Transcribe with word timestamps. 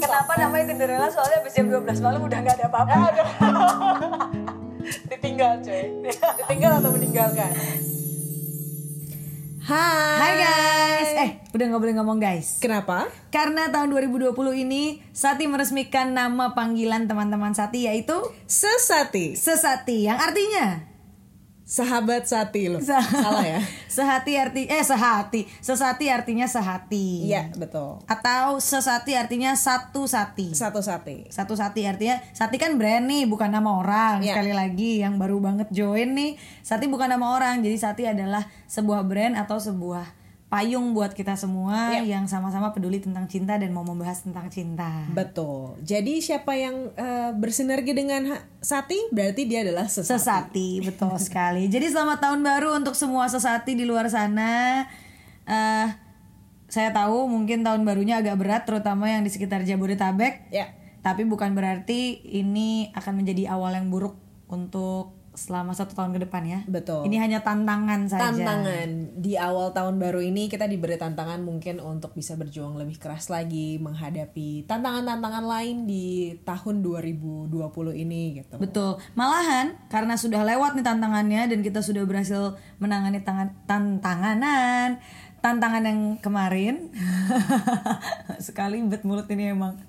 Kenapa 0.00 0.32
namanya 0.36 0.64
Tinderella? 0.68 1.08
Soalnya 1.08 1.40
habis 1.40 1.52
jam 1.56 1.72
12 1.72 2.04
malam 2.04 2.20
udah 2.20 2.38
nggak 2.44 2.56
ada 2.60 2.66
apa-apa. 2.68 2.96
Ditinggal 5.10 5.64
coy. 5.64 5.82
Ditinggal 6.44 6.72
atau 6.76 6.90
meninggalkan? 6.92 7.52
Hai. 9.64 10.18
Hai 10.20 10.32
guys. 10.36 11.10
Eh, 11.24 11.30
udah 11.56 11.64
nggak 11.72 11.80
boleh 11.80 11.94
ngomong 11.96 12.18
guys. 12.20 12.60
Kenapa? 12.60 13.08
Karena 13.32 13.72
tahun 13.72 13.88
2020 13.96 14.36
ini 14.60 15.00
Sati 15.16 15.48
meresmikan 15.48 16.12
nama 16.12 16.52
panggilan 16.52 17.08
teman-teman 17.08 17.56
Sati 17.56 17.88
yaitu 17.88 18.20
Sesati. 18.44 19.40
Sesati 19.40 20.04
yang 20.04 20.20
artinya 20.20 20.89
Sahabat 21.70 22.26
Sati 22.26 22.66
loh. 22.66 22.82
Se- 22.82 22.90
Salah 23.14 23.46
ya? 23.46 23.62
Sehati 23.96 24.34
arti 24.34 24.66
eh 24.66 24.82
sehati. 24.82 25.46
Sesati 25.62 26.10
artinya 26.10 26.50
sehati. 26.50 27.30
Iya, 27.30 27.54
betul. 27.54 28.02
Atau 28.04 28.58
sesati 28.58 29.14
artinya 29.14 29.54
satu 29.54 30.10
sati. 30.10 30.50
Satu 30.50 30.82
Sati. 30.82 31.30
Satu 31.30 31.54
sati 31.54 31.86
artinya 31.86 32.18
Sati 32.34 32.58
kan 32.58 32.74
brand 32.74 33.06
nih 33.06 33.24
bukan 33.24 33.48
nama 33.48 33.70
orang 33.78 34.18
Iya. 34.18 34.34
sekali 34.34 34.50
lagi 34.50 34.98
yang 34.98 35.14
baru 35.14 35.38
banget 35.38 35.70
join 35.70 36.10
nih 36.10 36.34
Sati 36.60 36.90
bukan 36.90 37.06
nama 37.06 37.38
orang 37.38 37.62
jadi 37.62 37.78
Sati 37.78 38.02
adalah 38.02 38.42
sebuah 38.66 39.06
brand 39.06 39.38
atau 39.38 39.62
sebuah 39.62 40.02
payung 40.50 40.92
buat 40.92 41.14
kita 41.14 41.38
semua 41.38 41.94
Iya. 41.94 42.18
yang 42.18 42.26
sama-sama 42.26 42.74
peduli 42.74 42.98
tentang 42.98 43.30
cinta 43.30 43.54
dan 43.54 43.70
mau 43.70 43.86
membahas 43.86 44.26
tentang 44.26 44.50
cinta. 44.50 45.06
Betul. 45.14 45.78
Jadi 45.80 46.18
siapa 46.18 46.58
yang 46.58 46.90
eh, 46.92 47.30
bersinergi 47.32 47.94
dengan 47.94 48.34
Sati 48.58 48.98
berarti 49.14 49.46
dia 49.46 49.62
adalah 49.62 49.86
Sesati. 49.86 50.10
Sesati 50.10 50.70
betul 50.82 51.14
sekali. 51.30 51.70
Jadi 51.70 51.86
selamat 51.88 52.18
tahun 52.18 52.40
baru 52.42 52.74
untuk 52.74 52.98
semua 52.98 53.30
sesati 53.30 53.78
di 53.78 53.86
luar 53.86 54.10
sana. 54.10 54.84
Eh 55.46 55.88
saya 56.66 56.90
tahu 56.90 57.26
mungkin 57.26 57.62
tahun 57.62 57.82
barunya 57.82 58.18
agak 58.18 58.38
berat 58.38 58.62
terutama 58.66 59.06
yang 59.06 59.22
di 59.22 59.30
sekitar 59.30 59.62
Jabodetabek. 59.62 60.50
Ya. 60.50 60.74
Tapi 61.00 61.24
bukan 61.24 61.54
berarti 61.54 62.26
ini 62.26 62.90
akan 62.92 63.22
menjadi 63.22 63.54
awal 63.54 63.74
yang 63.74 63.86
buruk 63.86 64.18
untuk 64.46 65.14
selama 65.40 65.72
satu 65.72 65.96
tahun 65.96 66.12
ke 66.12 66.28
depan 66.28 66.42
ya. 66.44 66.60
Betul. 66.68 67.08
Ini 67.08 67.16
hanya 67.16 67.40
tantangan 67.40 68.04
saja. 68.12 68.28
tantangan 68.28 69.16
di 69.16 69.40
awal 69.40 69.72
tahun 69.72 69.96
baru 69.96 70.20
ini 70.20 70.52
kita 70.52 70.68
diberi 70.68 71.00
tantangan 71.00 71.40
mungkin 71.40 71.80
untuk 71.80 72.12
bisa 72.12 72.36
berjuang 72.36 72.76
lebih 72.76 73.00
keras 73.00 73.32
lagi 73.32 73.80
menghadapi 73.80 74.68
tantangan-tantangan 74.68 75.44
lain 75.48 75.88
di 75.88 76.36
tahun 76.44 76.84
2020 76.84 77.56
ini 77.96 78.44
gitu. 78.44 78.60
Betul. 78.60 79.00
Malahan 79.16 79.80
karena 79.88 80.20
sudah 80.20 80.44
lewat 80.44 80.76
nih 80.76 80.84
tantangannya 80.84 81.48
dan 81.48 81.64
kita 81.64 81.80
sudah 81.80 82.04
berhasil 82.04 82.60
menangani 82.76 83.24
tangan 83.24 83.56
tantanganan 83.64 85.00
tantangan 85.40 85.82
yang 85.88 86.00
kemarin 86.20 86.92
sekali 88.46 88.84
bet 88.84 89.08
mulut 89.08 89.24
ini 89.32 89.56
emang 89.56 89.80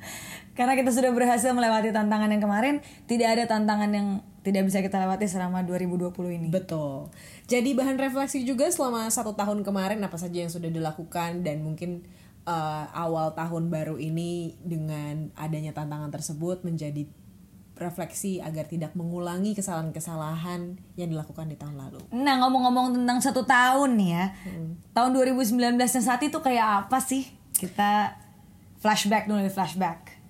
karena 0.56 0.80
kita 0.80 0.96
sudah 0.96 1.12
berhasil 1.12 1.52
melewati 1.52 1.92
tantangan 1.92 2.32
yang 2.32 2.40
kemarin 2.44 2.76
tidak 3.04 3.36
ada 3.36 3.44
tantangan 3.52 3.92
yang 3.92 4.08
tidak 4.42 4.66
bisa 4.66 4.82
kita 4.82 4.98
lewati 4.98 5.30
selama 5.30 5.62
2020 5.62 6.38
ini 6.38 6.48
Betul. 6.50 7.14
Jadi 7.46 7.78
bahan 7.78 7.98
refleksi 8.02 8.42
juga 8.42 8.70
selama 8.74 9.06
satu 9.14 9.38
tahun 9.38 9.62
kemarin 9.62 10.02
apa 10.02 10.18
saja 10.18 10.42
yang 10.42 10.50
sudah 10.50 10.70
dilakukan 10.74 11.46
dan 11.46 11.62
mungkin 11.62 12.02
eh, 12.46 12.86
awal 12.94 13.38
tahun 13.38 13.70
baru 13.70 14.02
ini 14.02 14.58
dengan 14.62 15.30
adanya 15.38 15.78
tantangan 15.78 16.10
tersebut 16.10 16.66
menjadi 16.66 17.06
refleksi 17.82 18.38
agar 18.38 18.70
tidak 18.70 18.94
mengulangi 18.94 19.58
kesalahan-kesalahan 19.58 20.78
yang 20.94 21.10
dilakukan 21.10 21.50
di 21.50 21.58
tahun 21.58 21.82
lalu. 21.82 22.02
Nah 22.14 22.38
ngomong-ngomong 22.46 22.94
tentang 22.94 23.18
satu 23.18 23.42
tahun 23.42 23.98
nih 23.98 24.10
ya 24.14 24.26
Tahun 24.94 25.10
2019 25.18 25.58
yang 25.82 26.06
saat 26.06 26.22
itu 26.22 26.38
kayak 26.38 26.86
apa 26.86 27.02
sih? 27.02 27.26
Kita 27.58 28.14
flashback 28.78 29.26
dulu 29.26 29.42
flashback 29.50 30.21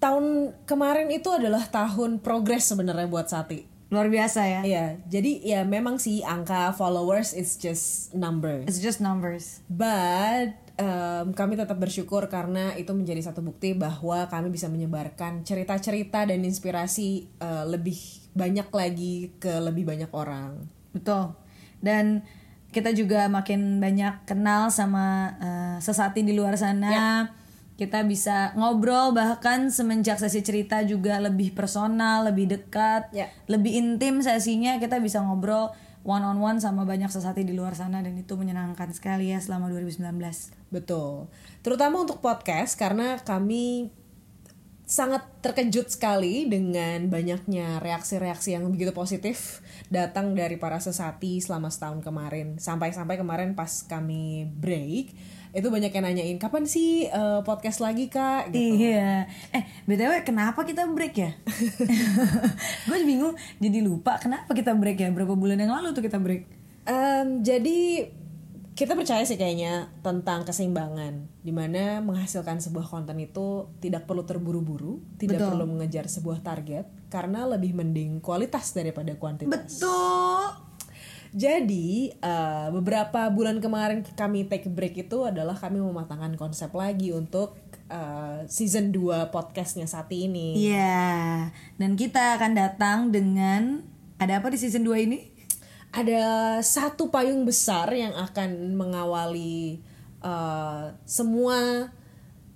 Tahun 0.00 0.56
kemarin 0.64 1.12
itu 1.12 1.28
adalah 1.28 1.68
tahun 1.68 2.24
progres 2.24 2.64
sebenarnya 2.64 3.06
buat 3.06 3.28
Sati. 3.28 3.68
Luar 3.90 4.06
biasa 4.06 4.46
ya 4.46 4.60
Iya, 4.62 4.86
jadi 5.10 5.32
ya 5.42 5.60
memang 5.66 5.98
sih 5.98 6.22
angka 6.22 6.70
followers 6.78 7.34
is 7.34 7.58
just 7.58 8.14
numbers. 8.14 8.70
It's 8.70 8.78
just 8.78 9.02
numbers 9.02 9.66
But 9.66 10.54
um, 10.78 11.34
kami 11.34 11.58
tetap 11.58 11.74
bersyukur 11.74 12.30
karena 12.30 12.72
itu 12.78 12.94
menjadi 12.94 13.18
satu 13.18 13.42
bukti 13.42 13.74
bahwa 13.74 14.30
kami 14.30 14.54
bisa 14.54 14.70
menyebarkan 14.70 15.42
cerita-cerita 15.42 16.22
dan 16.22 16.40
inspirasi 16.46 17.26
uh, 17.42 17.66
lebih 17.66 17.98
banyak 18.32 18.70
lagi 18.70 19.34
ke 19.42 19.58
lebih 19.58 19.82
banyak 19.84 20.10
orang. 20.14 20.70
Betul. 20.94 21.34
Dan 21.82 22.22
kita 22.70 22.94
juga 22.94 23.26
makin 23.26 23.82
banyak 23.82 24.30
kenal 24.30 24.70
sama 24.70 25.34
eh, 25.42 25.76
sesati 25.82 26.22
di 26.22 26.38
luar 26.38 26.54
sana. 26.54 27.26
Kita 27.80 28.04
bisa 28.04 28.52
ngobrol 28.60 29.16
bahkan 29.16 29.72
semenjak 29.72 30.20
sesi 30.20 30.44
cerita 30.44 30.84
juga 30.84 31.16
lebih 31.16 31.56
personal, 31.56 32.28
lebih 32.28 32.52
dekat, 32.52 33.08
Ya. 33.16 33.32
lebih 33.48 33.72
intim 33.72 34.20
sesinya. 34.20 34.76
Kita 34.76 35.00
bisa 35.00 35.24
ngobrol 35.24 35.72
one 36.04 36.20
on 36.20 36.36
one 36.44 36.60
sama 36.60 36.84
banyak 36.84 37.08
sesati 37.08 37.40
di 37.40 37.56
luar 37.56 37.72
sana 37.72 38.04
dan 38.04 38.12
itu 38.20 38.36
menyenangkan 38.36 38.92
sekali 38.92 39.32
ya 39.32 39.40
selama 39.40 39.72
2019. 39.72 40.52
Betul. 40.68 41.32
Terutama 41.64 42.04
untuk 42.04 42.20
podcast 42.20 42.76
karena 42.76 43.16
kami 43.20 43.88
sangat 44.90 45.22
terkejut 45.38 45.86
sekali 45.86 46.50
dengan 46.50 47.06
banyaknya 47.06 47.78
reaksi-reaksi 47.78 48.58
yang 48.58 48.66
begitu 48.74 48.90
positif 48.90 49.62
datang 49.86 50.34
dari 50.34 50.58
para 50.58 50.82
sesati 50.82 51.38
selama 51.38 51.70
setahun 51.70 52.02
kemarin. 52.02 52.58
Sampai-sampai 52.58 53.14
kemarin 53.14 53.54
pas 53.54 53.70
kami 53.86 54.50
break, 54.50 55.14
itu 55.54 55.68
banyak 55.70 55.94
yang 55.94 56.04
nanyain 56.10 56.38
kapan 56.42 56.66
sih 56.66 57.06
eh, 57.06 57.40
podcast 57.46 57.78
lagi 57.78 58.10
kak? 58.10 58.50
Gitu. 58.50 58.90
Iya. 58.90 59.30
Eh, 59.54 59.62
BTW 59.86 60.26
kenapa 60.26 60.66
kita 60.66 60.82
break 60.90 61.14
ya? 61.14 61.38
Gue 62.90 62.98
bingung 63.06 63.38
jadi 63.62 63.78
lupa 63.86 64.18
kenapa 64.18 64.50
kita 64.58 64.74
break 64.74 65.06
ya? 65.06 65.08
Berapa 65.14 65.38
bulan 65.38 65.62
yang 65.62 65.70
lalu 65.70 65.94
tuh 65.94 66.02
kita 66.02 66.18
break? 66.18 66.50
Em, 66.90 67.46
jadi 67.46 68.10
kita 68.80 68.96
percaya 68.96 69.20
sih 69.28 69.36
kayaknya 69.36 69.92
tentang 70.00 70.40
keseimbangan 70.48 71.44
di 71.44 71.52
mana 71.52 72.00
menghasilkan 72.00 72.64
sebuah 72.64 72.88
konten 72.88 73.20
itu 73.20 73.68
tidak 73.76 74.08
perlu 74.08 74.24
terburu-buru 74.24 75.04
tidak 75.20 75.44
Betul. 75.44 75.48
perlu 75.52 75.64
mengejar 75.68 76.08
sebuah 76.08 76.40
target 76.40 76.88
karena 77.12 77.44
lebih 77.44 77.76
mending 77.76 78.24
kualitas 78.24 78.72
daripada 78.72 79.12
kuantitas 79.20 79.84
Betul. 79.84 80.64
jadi 81.36 82.16
eh, 82.24 82.68
beberapa 82.72 83.28
bulan 83.28 83.60
kemarin 83.60 84.00
kami 84.16 84.48
take 84.48 84.72
break 84.72 85.04
itu 85.04 85.28
adalah 85.28 85.60
kami 85.60 85.76
mematangkan 85.76 86.40
konsep 86.40 86.72
lagi 86.72 87.12
untuk 87.12 87.60
eh, 87.92 88.48
season 88.48 88.96
2 88.96 89.28
podcastnya 89.28 89.84
saat 89.84 90.08
ini 90.08 90.56
Iya, 90.56 91.52
dan 91.76 92.00
kita 92.00 92.40
akan 92.40 92.56
datang 92.56 93.12
dengan 93.12 93.84
ada 94.16 94.40
apa 94.40 94.48
di 94.48 94.56
season 94.56 94.88
2 94.88 95.04
ini? 95.04 95.29
Ada 95.90 96.58
satu 96.62 97.10
payung 97.10 97.42
besar 97.42 97.90
yang 97.90 98.14
akan 98.14 98.78
mengawali 98.78 99.82
uh, 100.22 100.94
semua 101.02 101.90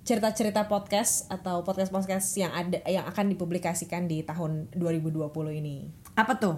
cerita-cerita 0.05 0.69
podcast 0.69 1.27
atau 1.33 1.65
podcast-podcast 1.65 2.29
yang 2.37 2.53
ada 2.53 2.79
yang 2.85 3.09
akan 3.09 3.33
dipublikasikan 3.35 4.05
di 4.05 4.21
tahun 4.23 4.69
2020 4.77 5.33
ini. 5.65 5.89
Apa 6.15 6.37
tuh? 6.37 6.57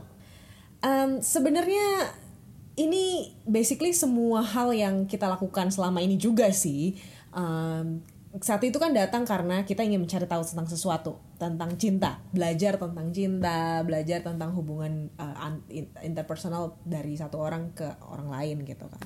Um, 0.82 1.22
Sebenarnya 1.22 2.12
ini 2.76 3.32
basically 3.48 3.94
semua 3.97 4.44
hal 4.44 4.75
yang 4.76 5.08
kita 5.08 5.31
lakukan 5.31 5.72
selama 5.72 6.03
ini 6.03 6.19
juga 6.20 6.50
sih. 6.53 6.98
Um, 7.32 8.04
saat 8.43 8.60
itu 8.66 8.76
kan 8.76 8.93
datang 8.93 9.25
karena 9.25 9.64
kita 9.64 9.81
ingin 9.81 10.04
mencari 10.04 10.28
tahu 10.28 10.44
tentang 10.44 10.69
sesuatu, 10.69 11.16
tentang 11.37 11.77
cinta, 11.77 12.21
belajar 12.33 12.81
tentang 12.81 13.13
cinta, 13.13 13.85
belajar 13.85 14.25
tentang 14.25 14.57
hubungan 14.57 15.13
uh, 15.21 15.37
interpersonal 16.01 16.81
dari 16.83 17.13
satu 17.15 17.37
orang 17.37 17.77
ke 17.77 17.85
orang 18.09 18.33
lain 18.33 18.65
gitu 18.65 18.89
kan. 18.89 19.05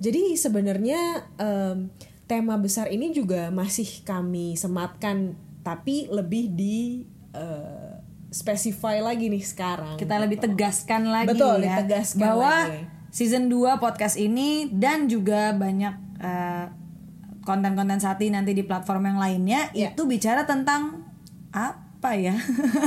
Jadi 0.00 0.34
sebenarnya 0.34 1.30
em, 1.36 1.92
tema 2.26 2.56
besar 2.56 2.88
ini 2.88 3.12
juga 3.12 3.52
masih 3.54 4.02
kami 4.02 4.56
sematkan, 4.58 5.36
tapi 5.62 6.08
lebih 6.10 6.50
di 6.50 7.04
uh, 7.36 8.00
specify 8.30 8.98
lagi 8.98 9.28
nih 9.28 9.44
sekarang. 9.44 9.94
Kita 9.98 10.16
lebih 10.18 10.38
tegaskan 10.40 11.06
lagi 11.06 11.34
Betul, 11.34 11.66
ya 11.66 11.82
ditegaskan 11.82 12.22
bahwa 12.22 12.54
lagi. 12.66 12.82
season 13.10 13.50
2 13.50 13.78
podcast 13.82 14.14
ini 14.16 14.70
dan 14.70 15.10
juga 15.10 15.50
banyak 15.50 15.94
eh, 16.22 16.66
konten-konten 17.42 17.98
Sati 17.98 18.30
nanti 18.30 18.54
di 18.54 18.62
platform 18.62 19.10
yang 19.10 19.18
lainnya 19.18 19.60
Ya. 19.74 19.90
itu 19.90 20.06
bicara 20.06 20.46
tentang 20.46 20.99
apa 21.50 22.10
ya? 22.14 22.34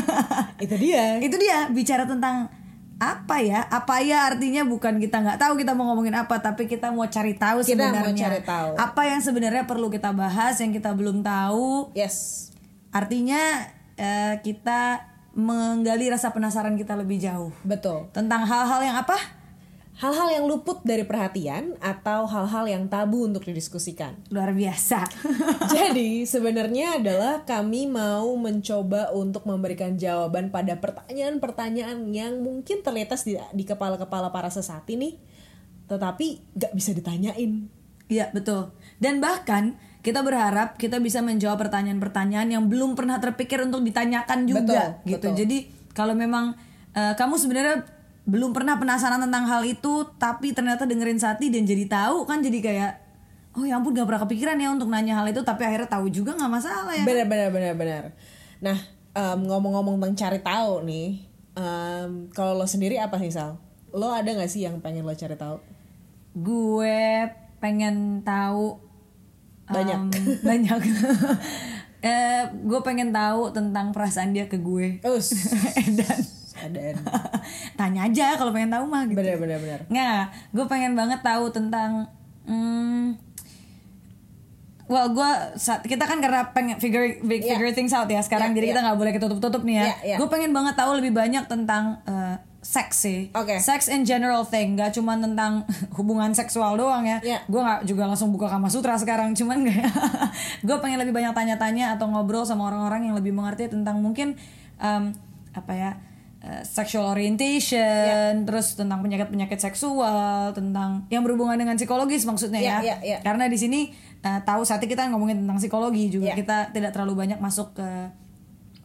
Itu 0.63 0.75
dia. 0.79 1.19
itu 1.19 1.35
dia 1.35 1.67
bicara 1.69 2.07
tentang 2.07 2.47
apa 2.97 3.43
ya? 3.43 3.67
Apa 3.67 3.99
ya 3.99 4.31
artinya 4.31 4.63
bukan 4.63 4.97
kita 4.97 5.19
nggak 5.19 5.37
tahu 5.37 5.59
kita 5.59 5.75
mau 5.75 5.91
ngomongin 5.91 6.15
apa, 6.15 6.39
tapi 6.39 6.65
kita 6.65 6.89
mau 6.89 7.03
cari 7.05 7.35
tahu 7.35 7.61
Kita 7.61 7.91
mau 7.91 7.99
sebenarnya 7.99 8.15
cari 8.15 8.39
tahu. 8.41 8.69
apa 8.73 9.01
yang 9.05 9.19
sebenarnya 9.19 9.63
perlu 9.67 9.91
kita 9.91 10.15
bahas 10.15 10.55
yang 10.63 10.71
kita 10.71 10.95
belum 10.95 11.19
tahu. 11.21 11.91
Yes. 11.93 12.49
Artinya 12.89 13.67
eh, 13.95 14.39
kita 14.39 15.03
menggali 15.33 16.07
rasa 16.07 16.29
penasaran 16.29 16.77
kita 16.77 16.93
lebih 16.93 17.17
jauh 17.17 17.49
Betul. 17.65 18.07
tentang 18.13 18.45
hal-hal 18.45 18.81
yang 18.81 18.97
apa? 18.97 19.17
Hal-hal 19.93 20.29
yang 20.33 20.45
luput 20.49 20.81
dari 20.81 21.05
perhatian 21.05 21.77
atau 21.77 22.25
hal-hal 22.25 22.65
yang 22.65 22.83
tabu 22.89 23.29
untuk 23.29 23.45
didiskusikan. 23.45 24.17
Luar 24.33 24.49
biasa. 24.49 25.05
Jadi 25.75 26.25
sebenarnya 26.25 26.97
adalah 26.97 27.45
kami 27.45 27.85
mau 27.85 28.33
mencoba 28.33 29.13
untuk 29.13 29.45
memberikan 29.45 29.93
jawaban 29.93 30.49
pada 30.49 30.81
pertanyaan-pertanyaan 30.81 32.09
yang 32.09 32.41
mungkin 32.41 32.81
terlintas 32.81 33.21
di, 33.21 33.37
di 33.37 33.63
kepala-kepala 33.69 34.33
para 34.33 34.49
sesati 34.49 34.97
nih, 34.97 35.13
tetapi 35.85 36.57
gak 36.57 36.73
bisa 36.73 36.97
ditanyain. 36.97 37.69
Iya 38.09 38.33
betul. 38.33 38.73
Dan 38.97 39.21
bahkan 39.21 39.77
kita 40.03 40.19
berharap 40.19 40.75
kita 40.75 40.99
bisa 40.99 41.23
menjawab 41.23 41.69
pertanyaan-pertanyaan 41.69 42.49
yang 42.51 42.63
belum 42.67 42.97
pernah 42.97 43.23
terpikir 43.23 43.63
untuk 43.63 43.79
ditanyakan 43.87 44.49
juga 44.49 44.61
Betul, 44.65 44.83
gitu. 45.07 45.27
betul. 45.31 45.31
Jadi 45.39 45.57
kalau 45.95 46.11
memang 46.17 46.57
eh, 46.91 47.13
kamu 47.15 47.39
sebenarnya 47.39 47.87
belum 48.23 48.55
pernah 48.55 48.79
penasaran 48.79 49.19
tentang 49.19 49.43
hal 49.47 49.61
itu, 49.67 50.07
tapi 50.15 50.55
ternyata 50.55 50.87
dengerin 50.87 51.19
Sati 51.19 51.51
dan 51.51 51.67
jadi 51.67 51.85
tahu 51.91 52.23
kan 52.23 52.39
jadi 52.39 52.59
kayak 52.63 52.91
oh 53.53 53.67
ya 53.67 53.77
ampun 53.77 53.93
gak 53.93 54.07
pernah 54.09 54.23
kepikiran 54.25 54.57
ya 54.57 54.71
untuk 54.71 54.87
nanya 54.89 55.19
hal 55.19 55.27
itu, 55.29 55.43
tapi 55.43 55.67
akhirnya 55.67 55.91
tahu 55.91 56.07
juga 56.09 56.33
nggak 56.33 56.51
masalah 56.51 56.93
ya. 56.95 57.03
Benar 57.03 57.27
benar 57.27 57.49
benar 57.51 57.73
benar. 57.75 58.03
Nah 58.63 58.77
em, 59.13 59.39
ngomong-ngomong 59.45 60.01
tentang 60.01 60.15
cari 60.17 60.39
tahu 60.41 60.73
nih, 60.87 61.09
em, 61.53 62.11
kalau 62.33 62.57
lo 62.57 62.65
sendiri 62.65 62.97
apa 62.97 63.19
sih 63.21 63.29
Sal? 63.29 63.59
Lo 63.93 64.09
ada 64.09 64.25
gak 64.25 64.49
sih 64.49 64.65
yang 64.65 64.81
pengen 64.81 65.05
lo 65.05 65.13
cari 65.13 65.37
tahu? 65.37 65.61
Gue 66.33 67.29
pengen 67.61 68.25
tahu 68.25 68.81
Banyak. 69.69 69.99
em, 69.99 70.03
banyak. 70.49 70.79
eh 72.03 72.41
gue 72.51 72.79
pengen 72.83 73.15
tahu 73.15 73.53
tentang 73.55 73.93
perasaan 73.93 74.33
dia 74.33 74.49
ke 74.49 74.57
gue. 74.59 74.99
Us, 75.07 75.31
Dan 75.99 76.19
ada. 76.57 76.81
tanya 77.79 78.05
aja 78.09 78.37
kalau 78.37 78.51
pengen 78.53 78.71
tahu 78.71 78.85
mah 78.87 79.03
gitu. 79.09 79.17
Benar 79.17 79.37
benar 79.41 79.59
benar. 79.59 79.79
Nggak, 79.89 80.23
gue 80.53 80.65
pengen 80.69 80.93
banget 80.93 81.19
tahu 81.25 81.45
tentang 81.49 82.07
hmm, 82.45 83.17
Well, 84.83 85.15
gue 85.15 85.31
kita 85.87 86.03
kan 86.03 86.19
karena 86.19 86.51
pengen 86.51 86.75
figure 86.77 87.17
Yeah. 87.23 87.55
figure 87.55 87.71
things 87.71 87.95
out 87.95 88.05
ya 88.11 88.19
sekarang, 88.19 88.51
Yeah, 88.51 88.57
jadi 88.61 88.65
kita 88.75 88.79
yeah. 88.79 88.85
nggak 88.91 88.99
boleh 88.99 89.11
ketutup-tutup 89.15 89.61
nih 89.63 89.75
ya. 89.79 89.83
Yeah, 89.83 89.97
yeah. 90.03 90.17
Gue 90.19 90.27
pengen 90.27 90.51
banget 90.51 90.75
tahu 90.75 90.99
lebih 90.99 91.15
banyak 91.15 91.47
tentang 91.47 92.03
eh, 92.03 92.35
seks 92.63 93.07
sih. 93.07 93.31
Oke. 93.31 93.59
Sex 93.63 93.87
in 93.87 94.03
general 94.03 94.43
thing, 94.47 94.75
gak 94.79 94.95
cuma 94.95 95.15
tentang 95.15 95.63
hubungan 95.97 96.35
seksual 96.35 96.75
doang 96.75 97.07
ya. 97.07 97.23
Yeah. 97.23 97.41
Gue 97.47 97.63
nggak 97.63 97.87
juga 97.87 98.11
langsung 98.11 98.35
buka 98.35 98.51
kama 98.51 98.67
sutra 98.67 98.99
sekarang, 98.99 99.31
cuman 99.33 99.63
kayak 99.65 99.87
gue 100.67 100.77
pengen 100.83 100.99
lebih 100.99 101.15
banyak 101.15 101.31
tanya-tanya 101.31 101.95
atau 101.95 102.11
ngobrol 102.11 102.43
sama 102.43 102.67
orang-orang 102.67 103.07
yang 103.11 103.15
lebih 103.15 103.31
mengerti 103.31 103.71
tentang 103.71 104.03
mungkin 104.03 104.35
em, 104.83 105.15
apa 105.55 105.73
ya 105.73 105.91
eh, 106.43 106.63
sexual 106.67 107.07
orientation, 107.07 108.43
terus 108.43 108.75
tentang 108.75 108.99
penyakit-penyakit 108.99 109.57
seksual, 109.57 110.51
tentang 110.51 111.07
yang 111.07 111.23
berhubungan 111.23 111.55
dengan 111.55 111.79
psikologis 111.79 112.27
maksudnya 112.27 112.59
Yeah, 112.59 112.79
ya. 112.79 112.83
yeah, 112.83 112.99
yeah. 113.01 113.19
Karena 113.23 113.47
di 113.47 113.55
sini 113.55 113.95
eh, 114.21 114.39
tahu 114.43 114.67
saat 114.67 114.83
kita 114.83 115.07
ngomongin 115.09 115.47
tentang 115.47 115.57
psikologi 115.57 116.11
juga 116.11 116.35
Yeah. 116.35 116.37
kita 116.37 116.57
tidak 116.75 116.91
terlalu 116.91 117.23
banyak 117.27 117.39
masuk 117.39 117.73
ke 117.79 117.89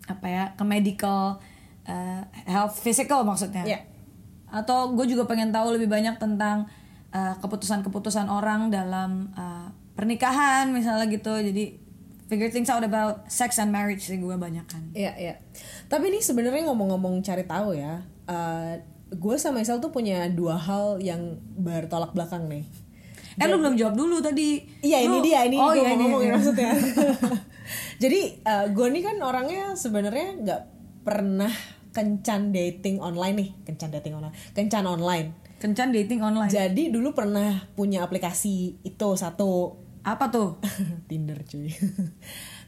apa 0.08 0.26
ya 0.26 0.44
ke 0.56 0.64
medical 0.64 1.36
eh, 1.84 2.22
health 2.46 2.78
physical 2.78 3.26
maksudnya. 3.26 3.66
Yeah. 3.66 3.82
Atau 4.48 4.96
gue 4.96 5.04
juga 5.10 5.28
pengen 5.28 5.52
tahu 5.52 5.76
lebih 5.76 5.90
banyak 5.90 6.16
tentang 6.16 6.70
eh, 7.12 7.34
keputusan-keputusan 7.42 8.30
orang 8.30 8.70
dalam 8.72 9.34
eh, 9.34 9.68
pernikahan 9.98 10.70
misalnya 10.70 11.10
gitu. 11.10 11.34
Jadi 11.34 11.88
figure 12.28 12.52
things 12.52 12.68
out 12.68 12.84
about 12.84 13.24
sex 13.32 13.56
and 13.56 13.72
marriage 13.72 14.04
sih 14.04 14.20
gue 14.20 14.36
banyak 14.36 14.64
kan. 14.68 14.84
Iya 14.92 15.12
iya. 15.16 15.34
Tapi 15.88 16.04
ini 16.12 16.20
sebenarnya 16.20 16.68
ngomong-ngomong 16.68 17.24
cari 17.24 17.48
tahu 17.48 17.72
ya, 17.72 18.04
eh, 18.28 18.84
gue 19.08 19.36
sama 19.40 19.64
Isal 19.64 19.80
tuh 19.80 19.88
punya 19.88 20.28
dua 20.28 20.60
hal 20.60 21.00
yang 21.00 21.40
bertolak 21.56 22.12
belakang 22.12 22.44
nih. 22.46 22.64
Eh 23.38 23.46
lu 23.46 23.56
belum 23.62 23.78
jawab 23.78 23.94
dulu 23.96 24.18
tadi. 24.20 24.60
Iya 24.84 25.06
Lu- 25.08 25.22
ini 25.22 25.32
dia 25.32 25.46
ini 25.46 25.56
oh, 25.56 25.72
gue 25.72 25.80
iya, 25.80 25.94
mau 25.94 25.98
ngomongin 26.04 26.28
ini. 26.28 26.36
maksudnya. 26.36 26.70
Jadi 28.02 28.20
gue 28.74 28.86
nih 28.92 29.02
kan 29.02 29.16
orangnya 29.22 29.62
sebenarnya 29.78 30.28
nggak 30.42 30.62
pernah 31.06 31.52
kencan 31.94 32.52
dating 32.52 33.00
online 33.00 33.34
nih, 33.34 33.50
kencan 33.64 33.90
dating 33.90 34.14
online, 34.18 34.34
kencan 34.52 34.84
online. 34.84 35.28
Kencan 35.58 35.90
dating 35.90 36.22
online. 36.22 36.46
Jadi 36.52 36.94
dulu 36.94 37.10
pernah 37.10 37.66
punya 37.74 38.06
aplikasi 38.06 38.78
itu 38.86 39.08
satu 39.18 39.74
Apa 40.06 40.30
tuh? 40.32 40.62
Tinder 41.10 41.42
cuy. 41.44 41.68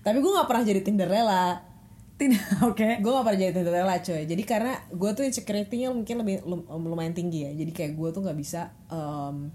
Tapi 0.05 0.19
gue 0.20 0.32
nggak 0.34 0.49
pernah 0.50 0.64
jadi 0.66 0.81
Tinderella. 0.84 1.69
Tidak, 2.20 2.61
oke. 2.69 3.00
gue 3.00 3.11
gak 3.17 3.25
pernah 3.25 3.40
jadi 3.40 3.52
Tinderella 3.56 3.96
coy. 4.05 4.22
Jadi 4.28 4.43
karena 4.44 4.75
gue 4.93 5.11
tuh 5.17 5.25
insecurity-nya 5.25 5.88
mungkin 5.88 6.20
lebih 6.20 6.44
lum- 6.44 6.69
lumayan 6.69 7.17
tinggi 7.17 7.49
ya. 7.49 7.52
Jadi 7.56 7.72
kayak 7.72 7.93
gue 7.96 8.08
tuh 8.12 8.20
nggak 8.20 8.37
bisa 8.37 8.76
em, 8.93 9.49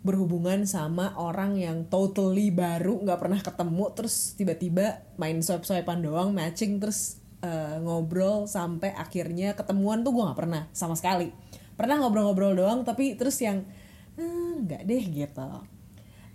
berhubungan 0.00 0.64
sama 0.64 1.12
orang 1.20 1.60
yang 1.60 1.84
totally 1.92 2.48
baru 2.48 3.04
nggak 3.04 3.20
pernah 3.20 3.40
ketemu 3.44 3.84
terus 3.92 4.32
tiba-tiba 4.40 5.04
main 5.20 5.36
swipe 5.44 5.66
swipean 5.68 6.00
doang 6.00 6.32
matching 6.32 6.80
terus 6.80 7.20
eh, 7.44 7.76
ngobrol 7.82 8.48
sampai 8.48 8.94
akhirnya 8.96 9.52
ketemuan 9.52 10.00
tuh 10.00 10.16
gue 10.16 10.24
nggak 10.24 10.38
pernah 10.38 10.64
sama 10.72 10.96
sekali. 10.96 11.28
Pernah 11.76 12.00
ngobrol-ngobrol 12.00 12.56
doang 12.56 12.88
tapi 12.88 13.20
terus 13.20 13.36
yang 13.44 13.68
"Hmm, 14.16 14.64
nggak 14.64 14.82
deh 14.88 15.04
gitu 15.12 15.50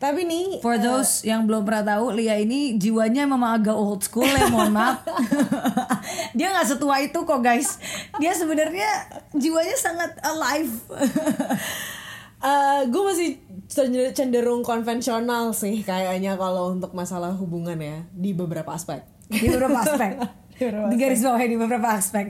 tapi 0.04 0.28
nih 0.28 0.60
For 0.60 0.76
eh, 0.76 0.84
those 0.84 1.24
yang 1.24 1.48
belum 1.48 1.64
pernah 1.64 1.96
tahu, 1.96 2.12
Lia 2.12 2.36
ini 2.36 2.76
jiwanya 2.76 3.24
memang 3.24 3.56
agak 3.56 3.72
old 3.72 4.04
school 4.04 4.28
ya, 4.28 4.52
mohon 4.52 4.76
maaf. 4.76 5.00
Dia 6.38 6.52
nggak 6.52 6.68
setua 6.68 7.00
itu 7.00 7.16
kok 7.16 7.40
guys. 7.40 7.80
Dia 8.20 8.36
sebenarnya 8.36 9.08
jiwanya 9.32 9.76
sangat 9.80 10.12
alive. 10.20 10.76
gue 12.84 13.02
Eh, 13.08 13.08
masih 13.08 13.40
cenderung- 13.72 14.12
cenderung 14.12 14.62
konvensional 14.68 15.56
sih 15.56 15.80
kayaknya 15.80 16.36
kalau 16.36 16.76
untuk 16.76 16.92
masalah 16.92 17.32
hubungan 17.32 17.80
ya 17.80 18.04
di 18.12 18.36
beberapa 18.36 18.76
aspek. 18.76 19.08
di 19.32 19.48
beberapa 19.48 19.80
aspek. 19.80 20.20
Di 20.58 20.96
garis 20.96 21.22
bawah 21.26 21.42
di 21.42 21.58
beberapa 21.58 21.88
aspek. 21.98 22.30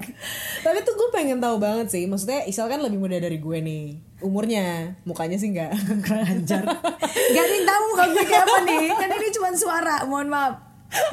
Tapi 0.63 0.77
tuh 0.83 0.93
gue 0.95 1.09
pengen 1.11 1.43
tahu 1.43 1.59
banget 1.59 1.91
sih, 1.91 2.03
maksudnya 2.07 2.43
Isal 2.47 2.71
kan 2.71 2.79
lebih 2.79 2.99
muda 2.99 3.19
dari 3.19 3.37
gue 3.37 3.57
nih, 3.59 3.99
umurnya, 4.23 4.97
mukanya 5.03 5.37
sih 5.37 5.51
nggak. 5.51 5.71
Kurang 6.03 6.23
ajar. 6.23 6.63
Gak 7.33 7.43
ada 7.43 7.53
yang 7.53 7.67
tahu 7.67 7.81
muka 7.93 8.03
gue 8.09 8.25
kayak 8.25 8.43
apa 8.45 8.57
nih. 8.65 8.85
Kan 8.91 9.09
ini 9.11 9.29
cuma 9.35 9.49
suara, 9.53 9.95
mohon 10.07 10.27
maaf. 10.31 10.55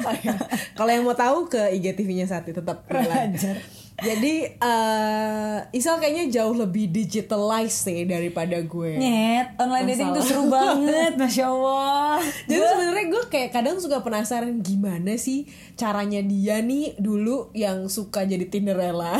Oh 0.05 0.13
iya. 0.13 0.37
Kalau 0.77 0.91
yang 0.93 1.03
mau 1.05 1.17
tahu 1.17 1.49
ke 1.49 1.61
IGTV-nya 1.73 2.29
saat 2.29 2.45
itu 2.45 2.61
tetap 2.61 2.85
Kurang 2.85 3.09
ajar. 3.09 3.57
Jadi 4.01 4.33
eh 4.57 5.57
Isal 5.71 6.01
kayaknya 6.01 6.41
jauh 6.41 6.57
lebih 6.57 6.89
digitalized 6.89 7.85
sih 7.85 8.03
daripada 8.03 8.59
gue. 8.59 8.97
Nyet, 8.97 9.55
online 9.61 9.93
dating 9.93 10.09
tuh 10.17 10.23
seru 10.25 10.43
banget, 10.49 11.15
masya 11.15 11.47
Allah. 11.47 12.17
Jadi 12.49 12.59
sebenarnya 12.59 13.05
gue 13.07 13.23
kayak 13.29 13.49
kadang 13.53 13.77
suka 13.77 14.01
penasaran 14.01 14.59
gimana 14.59 15.15
sih 15.15 15.47
caranya 15.77 16.19
dia 16.25 16.59
nih 16.59 16.97
dulu 16.97 17.49
yang 17.57 17.89
suka 17.89 18.27
jadi 18.27 18.45
Tinderella 18.45 19.17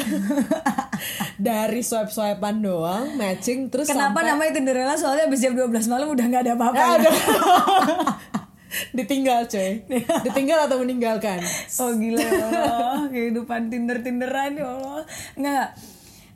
dari 1.42 1.82
swipe 1.82 2.14
swipean 2.14 2.62
doang 2.62 3.18
matching 3.18 3.72
terus 3.74 3.90
Kenapa 3.90 4.22
sampai 4.22 4.30
namanya 4.30 4.52
Tinderella? 4.60 4.96
Soalnya 4.98 5.26
abis 5.26 5.42
jam 5.42 5.54
12 5.58 5.90
malam 5.90 6.08
udah 6.14 6.26
nggak 6.26 6.44
ada 6.46 6.54
apa-apa. 6.54 6.78
Ya. 6.78 6.98
ditinggal 8.98 9.48
coy 9.52 9.84
ditinggal 10.28 10.68
atau 10.68 10.80
meninggalkan 10.80 11.44
Oh 11.80 11.96
gila 11.96 12.22
ya 12.22 12.46
Allah, 12.48 12.98
kehidupan 13.14 13.68
Tinder-Tinderan 13.72 14.60
ya 14.60 14.68
Allah. 14.68 15.04
Enggak, 15.36 15.68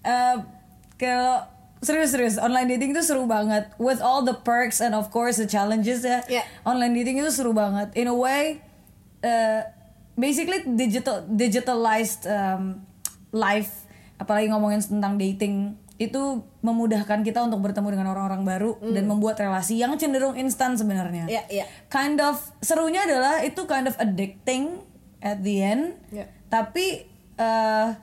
Eh, 0.05 0.37
kalau 1.01 1.49
serius-serius 1.81 2.37
online 2.37 2.77
dating 2.77 2.93
itu 2.93 3.01
seru 3.01 3.25
banget 3.25 3.73
with 3.81 3.99
all 3.99 4.21
the 4.21 4.37
perks 4.45 4.79
and 4.79 4.93
of 4.93 5.09
course 5.09 5.41
the 5.41 5.49
challenges 5.49 6.05
ya. 6.05 6.21
Yeah. 6.29 6.45
Online 6.61 6.93
dating 6.93 7.25
itu 7.25 7.33
seru 7.33 7.57
banget. 7.57 7.89
In 7.97 8.07
a 8.07 8.15
way 8.15 8.61
eh, 9.25 9.61
basically 10.13 10.61
digital 10.77 11.25
digitalized 11.25 12.29
um, 12.29 12.85
life 13.33 13.89
apalagi 14.21 14.47
ngomongin 14.53 14.79
tentang 14.79 15.19
dating 15.19 15.75
itu 15.95 16.43
memudahkan 16.59 17.23
kita 17.23 17.39
untuk 17.39 17.63
bertemu 17.63 17.87
dengan 17.95 18.11
orang-orang 18.11 18.43
baru 18.43 18.71
dan 18.83 19.07
membuat 19.07 19.39
relasi 19.39 19.79
yang 19.79 19.95
cenderung 19.95 20.35
instan 20.35 20.75
sebenarnya 20.75 21.23
Iya, 21.25 21.43
iya. 21.47 21.65
kind 21.87 22.19
of 22.19 22.35
serunya 22.59 23.07
adalah 23.07 23.39
itu 23.39 23.63
kind 23.63 23.87
of 23.87 23.95
addicting 23.95 24.83
at 25.23 25.39
the 25.39 25.63
end 25.63 25.95
Yeah. 26.11 26.27
tapi 26.51 27.07
uh, 27.39 27.95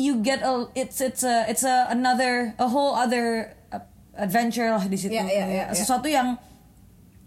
you 0.00 0.24
get 0.24 0.40
a 0.40 0.64
it's 0.72 1.04
it's 1.04 1.20
a 1.20 1.44
it's 1.44 1.60
a 1.60 1.92
another 1.92 2.56
a 2.56 2.64
whole 2.64 2.96
other 2.96 3.52
uh, 3.68 3.84
adventure 4.16 4.72
lah 4.72 4.80
di 4.82 4.96
situ 4.96 5.12
Yeah, 5.12 5.28
yeah, 5.28 5.44
yeah, 5.44 5.64
yeah. 5.68 5.76
sesuatu 5.76 6.08
yang 6.08 6.40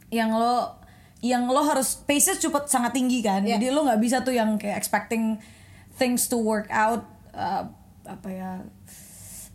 yang 0.10 0.34
lo 0.34 0.74
yang 1.22 1.46
lo 1.46 1.62
harus 1.62 2.02
pace 2.02 2.34
cepet 2.34 2.66
sangat 2.66 2.98
tinggi 2.98 3.22
kan 3.22 3.46
Yeah. 3.46 3.62
jadi 3.62 3.78
lo 3.78 3.86
nggak 3.86 4.02
bisa 4.02 4.26
tuh 4.26 4.34
yang 4.34 4.58
kayak 4.58 4.82
expecting 4.82 5.38
things 5.94 6.26
to 6.26 6.42
work 6.42 6.66
out 6.74 7.06
uh, 7.38 7.70
apa 8.08 8.30
ya 8.32 8.52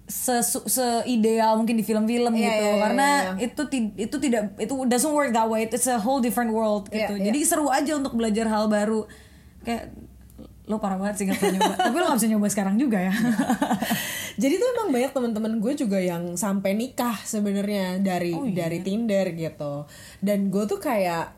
se 0.04 0.34
se 0.44 0.82
ideal 1.04 1.54
mungkin 1.54 1.74
di 1.74 1.82
film-film 1.82 2.30
Iya, 2.30 2.42
gitu 2.42 2.52
iya, 2.58 2.68
iya, 2.68 2.82
karena 2.82 3.08
iya. 3.32 3.32
itu 3.44 3.62
ti- 3.66 3.94
itu 3.96 4.16
tidak 4.18 4.54
itu 4.56 4.74
doesn't 4.84 5.10
work 5.10 5.30
that 5.30 5.46
way 5.46 5.64
it's 5.64 5.86
a 5.86 5.96
whole 5.96 6.18
different 6.18 6.50
world 6.50 6.86
gitu 6.86 7.00
Iya, 7.12 7.18
iya. 7.18 7.24
jadi 7.28 7.38
seru 7.42 7.66
aja 7.66 7.92
untuk 7.94 8.12
belajar 8.12 8.44
hal 8.46 8.66
baru 8.66 9.06
kayak 9.62 9.94
lo 10.62 10.78
parah 10.78 10.94
banget 10.94 11.14
sih 11.16 11.24
gak 11.24 11.38
pernah 11.38 11.54
nyoba 11.56 11.74
tapi 11.86 11.96
lo 11.96 12.04
gak 12.06 12.18
bisa 12.18 12.28
nyoba 12.28 12.46
sekarang 12.46 12.76
juga 12.76 12.98
ya 13.00 13.14
Jadi 14.32 14.56
tuh 14.56 14.64
emang 14.72 14.88
banyak 14.88 15.12
teman-teman 15.12 15.52
gue 15.60 15.72
juga 15.76 16.00
yang 16.00 16.34
sampai 16.34 16.72
nikah 16.72 17.20
sebenarnya 17.20 18.00
dari 18.00 18.32
Oh, 18.32 18.48
iya. 18.48 18.64
dari 18.64 18.80
Tinder 18.80 19.28
gitu. 19.28 19.84
Dan 20.18 20.48
gue 20.48 20.64
tuh 20.64 20.80
kayak 20.80 21.36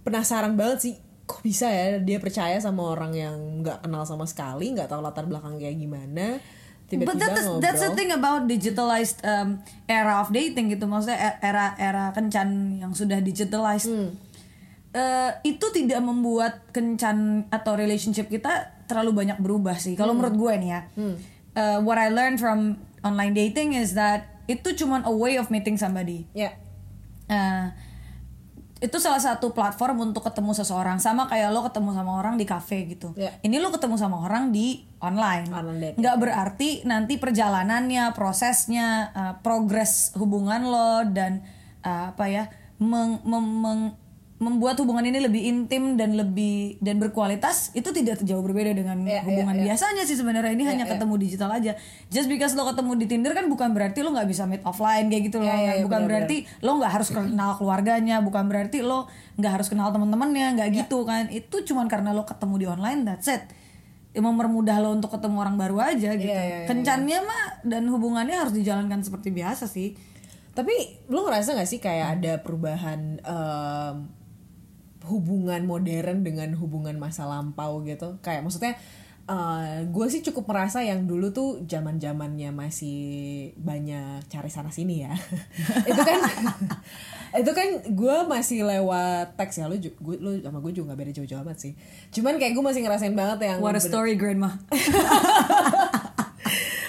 penasaran 0.00 0.56
banget 0.56 0.78
sih 0.80 0.94
kok 1.24 1.40
bisa 1.40 1.68
ya 1.68 2.00
dia 2.00 2.16
percaya 2.16 2.56
sama 2.56 2.80
orang 2.86 3.12
yang 3.12 3.36
nggak 3.60 3.84
kenal 3.84 4.04
sama 4.04 4.24
sekali, 4.24 4.72
nggak 4.72 4.88
tahu 4.88 5.00
latar 5.00 5.24
belakang 5.24 5.56
kayak 5.56 5.76
gimana. 5.76 6.40
Tiba-tiba 6.84 7.08
But 7.08 7.16
that's, 7.16 7.40
ngobrol. 7.42 7.60
that's 7.64 7.82
the 7.82 7.92
thing 7.96 8.10
about 8.12 8.44
digitalized 8.44 9.24
um, 9.24 9.58
era 9.88 10.20
of 10.20 10.28
dating 10.30 10.68
gitu. 10.68 10.84
Maksudnya 10.84 11.16
e- 11.16 11.38
era 11.40 11.72
era 11.80 12.04
kencan 12.12 12.78
yang 12.80 12.92
sudah 12.92 13.24
digitalized. 13.24 13.88
Hmm. 13.88 14.12
Eh, 14.94 15.30
itu 15.50 15.66
tidak 15.74 15.98
membuat 15.98 16.70
kencan 16.70 17.50
atau 17.50 17.74
relationship 17.74 18.30
kita 18.30 18.84
terlalu 18.86 19.26
banyak 19.26 19.42
berubah 19.42 19.74
sih. 19.74 19.98
Kalau 19.98 20.14
menurut 20.14 20.38
gue 20.38 20.52
nih 20.60 20.70
ya. 20.70 20.80
Eh, 21.54 21.78
what 21.82 21.98
I 21.98 22.12
learned 22.14 22.38
from 22.38 22.78
online 23.02 23.34
dating 23.34 23.74
is 23.74 23.98
that 23.98 24.44
itu 24.46 24.76
cuman 24.76 25.02
a 25.02 25.10
way 25.10 25.34
of 25.34 25.50
meeting 25.50 25.74
somebody. 25.74 26.28
Ya. 26.30 26.54
Eh, 27.26 27.66
itu 28.84 29.00
salah 29.00 29.16
satu 29.16 29.56
platform 29.56 30.12
untuk 30.12 30.28
ketemu 30.28 30.52
seseorang 30.52 31.00
sama 31.00 31.24
kayak 31.24 31.56
lo 31.56 31.64
ketemu 31.64 31.96
sama 31.96 32.20
orang 32.20 32.36
di 32.36 32.44
cafe 32.44 32.84
gitu. 32.84 33.16
Ya. 33.16 33.32
Ini 33.40 33.56
lo 33.56 33.72
ketemu 33.72 33.96
sama 33.96 34.20
orang 34.20 34.52
di 34.52 34.84
online. 35.00 35.48
Online. 35.48 35.94
Nggak 35.96 36.16
berarti 36.20 36.84
nanti 36.84 37.16
perjalanannya, 37.16 38.12
prosesnya, 38.12 39.08
eh, 39.16 39.34
progres 39.40 40.12
hubungan 40.20 40.68
lo 40.68 41.08
dan 41.08 41.40
eh, 41.80 42.04
apa 42.12 42.28
ya 42.28 42.44
meng- 42.76 43.24
mem- 43.24 43.56
meng- 43.64 43.94
membuat 44.34 44.74
hubungan 44.76 45.04
ini 45.04 45.22
lebih 45.22 45.40
intim 45.40 45.94
dan 45.94 46.14
lebih 46.14 46.76
dan 46.78 46.98
berkualitas 46.98 47.70
itu 47.70 47.86
tidak 47.88 48.18
jauh 48.20 48.42
berbeda 48.42 48.74
dengan 48.74 48.98
Ya, 49.00 49.18
ya, 49.18 49.20
hubungan 49.22 49.54
ya. 49.56 49.70
biasanya 49.70 50.02
sih 50.02 50.14
sebenarnya 50.14 50.50
ini 50.50 50.66
hanya 50.66 50.84
ketemu 50.84 51.14
digital 51.16 51.48
aja. 51.48 51.78
Just 52.08 52.26
because 52.26 52.52
lo 52.52 52.66
ketemu 52.66 52.98
di 52.98 53.06
Tinder 53.06 53.30
kan 53.30 53.46
bukan 53.46 53.70
berarti 53.70 54.02
lo 54.02 54.10
nggak 54.10 54.26
bisa 54.26 54.42
meet 54.44 54.60
offline 54.62 55.06
kayak 55.06 55.22
gitu 55.24 55.38
loh. 55.38 55.46
Ya, 55.46 55.54
ya, 55.54 55.62
ya, 55.72 55.72
bukan 55.80 56.02
benar-benar. 56.02 56.26
berarti 56.26 56.36
lo 56.60 56.70
nggak 56.74 56.92
harus 56.92 57.08
kenal 57.08 57.50
keluarganya 57.54 58.16
bukan 58.20 58.44
berarti 58.44 58.78
lo 58.80 59.06
nggak 59.34 59.52
harus 59.54 59.68
kenal 59.68 59.88
teman-temannya 59.88 60.46
nggak 60.52 60.68
Ya. 60.68 60.76
gitu 60.80 60.98
kan 61.02 61.26
itu 61.28 61.56
cuman 61.64 61.86
karena 61.86 62.10
lo 62.10 62.22
ketemu 62.22 62.54
di 62.56 62.66
online 62.66 63.02
that's 63.04 63.26
it 63.26 63.46
Ya, 64.10 64.22
mempermudah 64.22 64.78
lo 64.78 64.94
untuk 64.94 65.10
ketemu 65.10 65.36
orang 65.36 65.56
baru 65.56 65.78
aja 65.80 66.14
gitu 66.14 66.26
Iya, 66.26 66.38
iya, 66.40 66.58
iya, 66.62 66.66
kencannya 66.66 67.18
mah 67.20 67.44
dan 67.62 67.86
hubungannya 67.86 68.34
harus 68.36 68.50
dijalankan 68.52 68.98
seperti 69.00 69.30
biasa 69.30 69.66
sih 69.66 69.98
Tapi 70.52 70.70
lo 71.08 71.22
ngerasa 71.22 71.50
gak 71.52 71.66
sih 71.66 71.78
kayak 71.78 72.18
ada 72.18 72.38
perubahan 72.38 73.18
em, 73.18 73.94
hubungan 75.06 75.62
modern 75.68 76.24
dengan 76.24 76.52
hubungan 76.56 76.96
masa 76.96 77.28
lampau 77.28 77.84
gitu? 77.84 78.18
Kayak 78.24 78.44
maksudnya 78.44 78.74
gue 79.88 80.06
sih 80.12 80.20
cukup 80.20 80.52
merasa 80.52 80.84
yang 80.84 81.08
dulu 81.08 81.32
tuh 81.32 81.64
zaman 81.64 81.96
zamannya 81.96 82.52
masih 82.52 83.00
banyak 83.56 84.28
cari 84.28 84.50
sana 84.52 84.68
sini 84.68 85.08
ya. 85.08 85.16
itu 85.90 86.02
kan 86.04 86.20
itu 87.40 87.50
kan 87.56 87.68
gue 87.88 88.16
masih 88.28 88.68
lewat 88.68 89.34
teks 89.40 89.64
ya 89.64 89.66
lu 89.66 89.80
gue 89.80 90.16
lu 90.20 90.44
sama 90.44 90.60
gue 90.60 90.76
juga 90.76 90.92
gak 90.92 91.00
beda 91.00 91.12
jauh-jauh 91.16 91.40
amat 91.40 91.56
sih. 91.56 91.72
Cuman 92.12 92.36
kayak 92.36 92.52
gue 92.52 92.64
masih 92.64 92.84
ngerasain 92.84 93.16
banget 93.16 93.48
yang 93.48 93.58
what 93.64 93.72
a 93.72 93.80
story 93.80 94.12
grandma 94.12 94.60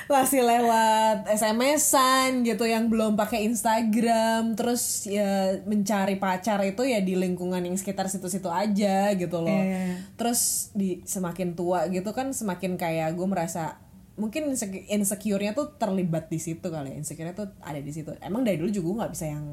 masih 0.05 0.41
lewat 0.45 1.25
SMS-an 1.29 2.45
gitu 2.45 2.65
yang 2.65 2.87
belum 2.87 3.17
pakai 3.17 3.45
Instagram. 3.49 4.53
Terus 4.53 5.09
ya 5.09 5.59
mencari 5.65 6.15
pacar 6.21 6.61
itu 6.63 6.85
ya 6.85 7.01
di 7.01 7.17
lingkungan 7.17 7.61
yang 7.61 7.75
sekitar 7.75 8.07
situ-situ 8.09 8.47
aja 8.49 9.13
gitu 9.17 9.37
loh. 9.41 9.49
Iya, 9.49 9.65
iya, 9.65 9.81
iya. 9.91 9.97
terus 10.15 10.71
di 10.77 11.01
semakin 11.03 11.57
tua 11.57 11.89
gitu 11.89 12.13
kan 12.13 12.31
semakin 12.31 12.77
kayak 12.77 13.17
gue 13.17 13.27
merasa 13.27 13.81
mungkin 14.15 14.47
insecure- 14.55 14.87
insecure-nya 14.87 15.51
tuh 15.51 15.75
terlibat 15.75 16.31
di 16.31 16.39
situ 16.39 16.67
kali 16.69 16.93
ya. 16.93 16.97
Insecure-nya 17.01 17.35
tuh 17.35 17.51
ada 17.59 17.79
di 17.81 17.91
situ. 17.91 18.13
Emang 18.23 18.45
dari 18.45 18.61
dulu 18.61 18.71
juga 18.71 18.85
gue 18.87 18.97
nggak 19.03 19.13
bisa 19.13 19.25
yang 19.29 19.45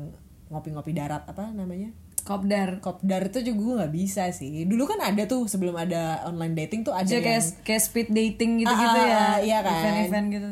ngopi-ngopi 0.52 0.92
darat 0.92 1.24
apa 1.24 1.48
namanya 1.48 1.88
kopdar 2.22 2.78
kopdar 2.78 3.22
itu 3.24 3.42
juga 3.42 3.58
gue 3.58 3.74
nggak 3.78 3.92
bisa 3.92 4.22
sih 4.30 4.62
dulu 4.62 4.86
kan 4.86 5.02
ada 5.02 5.22
tuh 5.24 5.44
sebelum 5.44 5.74
ada 5.74 6.02
online 6.24 6.54
dating 6.56 6.82
tuh 6.82 6.90
ada 6.90 7.02
Jadi 7.02 7.18
yang 7.18 7.26
kayak 7.28 7.42
kayak 7.62 7.82
speed 7.82 8.08
dating 8.08 8.50
gitu-gitu 8.58 8.78
Ah, 8.94 9.02
ah, 9.02 9.08
ya 9.08 9.18
ah, 9.18 9.36
iya 9.38 9.58
kan. 9.60 9.74
event-event 9.76 10.26
gitu 10.30 10.50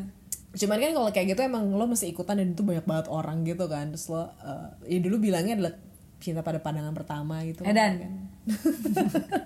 cuman 0.53 0.77
kan 0.77 0.91
kalau 0.93 1.11
kayak 1.11 1.27
gitu 1.29 1.41
emang 1.41 1.71
lo 1.71 1.87
mesti 1.87 2.07
ikutan 2.07 2.35
dan 2.35 2.51
itu 2.51 2.61
banyak 2.61 2.83
banget 2.83 3.07
orang 3.07 3.43
gitu 3.43 3.65
kan 3.65 3.87
terus 3.89 4.07
lo 4.07 4.27
eh, 4.41 4.67
ya 4.89 4.99
dulu 4.99 5.17
bilangnya 5.21 5.55
adalah 5.57 5.75
cinta 6.19 6.41
pada 6.41 6.59
pandangan 6.59 6.91
pertama 6.91 7.41
gitu 7.43 7.63
Edan. 7.63 7.93
kan. 7.97 8.13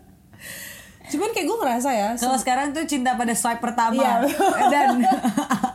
cuman 1.05 1.29
kayak 1.31 1.45
gue 1.45 1.59
ngerasa 1.59 1.91
ya 1.93 2.09
Kalau 2.17 2.35
sekarang 2.35 2.73
tuh 2.73 2.83
cinta 2.85 3.13
pada 3.13 3.31
swipe 3.33 3.61
pertama 3.61 4.01
Iya. 4.01 4.15
dan 4.67 4.89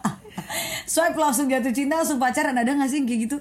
swipe 0.90 1.14
langsung 1.16 1.46
jatuh 1.46 1.70
cinta 1.70 1.94
langsung 1.96 2.18
pacaran 2.18 2.52
ada 2.54 2.66
gak 2.68 2.90
sih 2.90 3.00
kayak 3.00 3.30
gitu? 3.30 3.38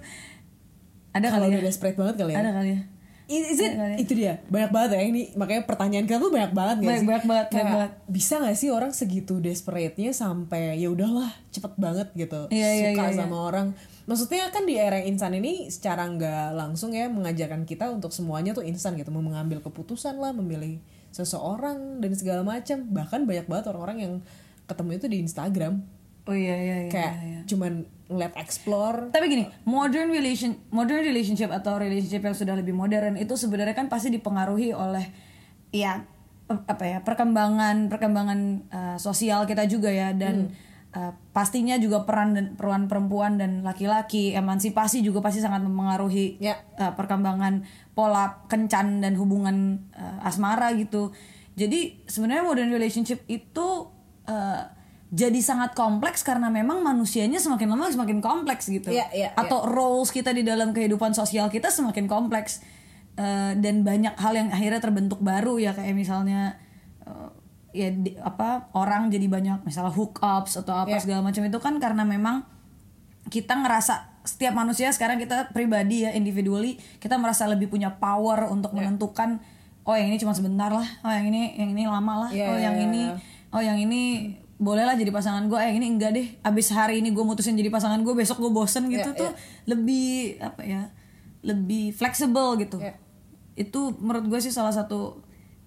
Ada 1.11 1.33
kali 1.33 1.49
udah 1.49 1.59
ya? 1.59 1.65
desperate 1.65 1.97
banget 1.97 2.15
kali 2.19 2.31
ya 2.31 2.39
Ada 2.39 2.51
kali 2.53 2.69
ya? 2.69 2.81
Is 3.29 3.61
it- 3.61 3.77
ya? 3.77 3.93
itu 3.95 4.13
dia 4.15 4.33
banyak 4.47 4.71
banget 4.71 4.91
ya 4.91 5.03
ini 5.05 5.23
makanya 5.35 5.63
pertanyaan 5.63 6.03
kita 6.03 6.17
tuh 6.17 6.29
banyak 6.29 6.51
banget 6.51 6.77
gak 6.77 6.87
Banyak- 6.87 6.97
sih 6.97 7.07
banyak 7.07 7.25
banget, 7.27 7.47
banyak 7.51 7.69
banget. 7.71 7.91
bisa 8.09 8.35
gak 8.39 8.57
sih 8.57 8.69
orang 8.69 8.91
segitu 8.91 9.37
desperate-nya 9.37 10.11
sampai 10.11 10.75
ya 10.75 10.89
udahlah 10.89 11.29
cepet 11.51 11.77
banget 11.77 12.09
gitu 12.15 12.49
Iya, 12.49 12.69
iya, 12.73 12.89
suka 12.91 13.03
iya, 13.03 13.11
iya. 13.11 13.21
sama 13.21 13.37
orang 13.43 13.67
maksudnya 14.05 14.49
kan 14.49 14.65
di 14.65 14.75
era 14.75 14.97
yang 14.97 15.13
instan 15.13 15.33
ini 15.35 15.69
secara 15.69 16.09
nggak 16.09 16.57
langsung 16.57 16.91
ya 16.91 17.07
mengajarkan 17.07 17.63
kita 17.63 17.89
untuk 17.89 18.09
semuanya 18.09 18.51
tuh 18.51 18.65
instan 18.65 18.97
gitu 18.97 19.11
mau 19.11 19.21
mengambil 19.21 19.61
keputusan 19.61 20.17
lah 20.17 20.33
memilih 20.33 20.81
seseorang 21.11 21.99
dan 21.99 22.13
segala 22.13 22.41
macam 22.41 22.81
bahkan 22.89 23.23
banyak 23.23 23.45
banget 23.45 23.65
orang-orang 23.67 23.99
yang 23.99 24.15
ketemu 24.65 24.91
itu 24.95 25.07
di 25.07 25.19
Instagram 25.21 25.85
Oh 26.25 26.33
iya 26.33 26.57
iya 26.57 26.77
iya. 26.79 26.91
kayak 26.91 27.15
iya. 27.23 27.41
cuman 27.45 27.85
ngeliat 28.09 28.33
explore 28.41 29.13
Tapi 29.13 29.25
gini, 29.29 29.45
modern 29.69 30.09
relation 30.09 30.57
modern 30.73 31.05
relationship 31.05 31.53
atau 31.53 31.77
relationship 31.77 32.25
yang 32.25 32.33
sudah 32.33 32.57
lebih 32.57 32.73
modern 32.73 33.21
itu 33.21 33.37
sebenarnya 33.37 33.77
kan 33.77 33.93
pasti 33.93 34.09
dipengaruhi 34.09 34.73
oleh 34.73 35.05
ya 35.69 36.01
apa 36.49 36.85
ya 36.89 36.99
perkembangan 37.05 37.93
perkembangan 37.93 38.41
eh, 38.73 38.97
sosial 38.97 39.45
kita 39.45 39.69
juga 39.69 39.93
ya 39.93 40.17
dan 40.17 40.57
eh, 40.97 41.13
pastinya 41.37 41.77
juga 41.77 42.09
peran 42.09 42.33
dan 42.33 42.57
peran 42.57 42.89
perempuan 42.89 43.37
dan 43.37 43.61
laki-laki 43.61 44.33
emansipasi 44.33 45.05
juga 45.05 45.21
pasti 45.21 45.45
sangat 45.45 45.61
mempengaruhi 45.69 46.41
Ya. 46.41 46.57
eh, 46.81 46.93
perkembangan 46.97 47.69
pola 47.93 48.41
kencan 48.49 49.05
dan 49.05 49.21
hubungan 49.21 49.85
eh, 49.93 50.25
asmara 50.25 50.73
gitu. 50.73 51.13
Jadi 51.61 52.09
sebenarnya 52.09 52.47
modern 52.47 52.73
relationship 52.73 53.21
itu 53.29 53.93
eh, 54.25 54.63
jadi 55.09 55.41
sangat 55.41 55.73
kompleks 55.73 56.21
karena 56.21 56.53
memang 56.53 56.85
manusianya 56.85 57.41
semakin 57.41 57.73
lama 57.73 57.89
semakin 57.89 58.21
kompleks 58.21 58.69
gitu. 58.69 58.93
Iya, 58.93 59.09
iya, 59.11 59.29
Atau 59.33 59.65
roles 59.65 60.13
kita 60.13 60.31
di 60.31 60.45
dalam 60.45 60.71
kehidupan 60.71 61.13
sosial 61.13 61.49
kita 61.49 61.69
semakin 61.69 62.05
kompleks 62.05 62.61
Eh, 63.19 63.53
dan 63.59 63.83
banyak 63.83 64.15
hal 64.15 64.31
yang 64.31 64.47
akhirnya 64.47 64.79
terbentuk 64.79 65.19
baru 65.19 65.59
ya 65.59 65.75
kayak 65.75 65.91
misalnya 65.91 66.55
eh, 67.03 67.29
ya 67.75 67.91
di- 67.91 68.15
apa 68.15 68.71
orang 68.79 69.11
jadi 69.11 69.27
banyak 69.27 69.67
misalnya 69.67 69.91
hookups 69.91 70.63
atau 70.63 70.87
apa 70.87 70.95
Iya. 70.95 71.03
segala 71.03 71.27
macam 71.27 71.43
itu 71.43 71.59
kan 71.59 71.83
karena 71.83 72.07
memang 72.07 72.47
kita 73.27 73.59
ngerasa 73.59 74.23
setiap 74.23 74.55
manusia 74.55 74.95
sekarang 74.95 75.19
kita 75.19 75.51
pribadi 75.51 76.07
ya 76.07 76.15
individually 76.15 76.79
kita 77.03 77.19
merasa 77.19 77.51
lebih 77.51 77.67
punya 77.67 77.99
power 77.99 78.55
untuk 78.55 78.71
Iya. 78.71 78.87
menentukan 78.87 79.43
oh 79.83 79.99
yang 79.99 80.15
ini 80.15 80.23
cuma 80.23 80.31
sebentar 80.31 80.71
lah 80.71 80.87
oh 81.03 81.11
yang 81.11 81.27
ini 81.27 81.59
yang 81.59 81.75
ini 81.75 81.91
lama 81.91 82.23
lah 82.23 82.31
Iya, 82.31 82.47
oh 82.47 82.57
yang 82.57 82.79
iya, 82.79 82.87
ini 82.87 83.03
iya. 83.03 83.15
oh 83.51 83.63
yang 83.67 83.79
ini 83.83 84.03
bolehlah 84.59 84.99
jadi 84.99 85.15
pasangan 85.15 85.47
gue 85.47 85.55
eh 85.57 85.73
ini 85.73 85.87
enggak 85.87 86.11
deh. 86.13 86.27
Abis 86.43 86.75
hari 86.75 86.99
ini 86.99 87.15
gue 87.15 87.23
mutusin 87.23 87.55
jadi 87.55 87.71
pasangan 87.71 88.03
gue 88.03 88.11
besok 88.13 88.43
gue 88.43 88.51
bosen 88.51 88.91
gitu 88.91 89.15
Iya, 89.15 89.19
tuh 89.19 89.31
lebih 89.67 90.37
apa 90.43 90.63
ya 90.67 90.91
lebih 91.43 91.95
fleksibel 91.95 92.59
gitu. 92.59 92.83
Iya. 92.83 92.99
itu 93.55 93.91
menurut 93.99 94.27
gue 94.31 94.39
sih 94.39 94.55
salah 94.55 94.71
satu 94.71 95.19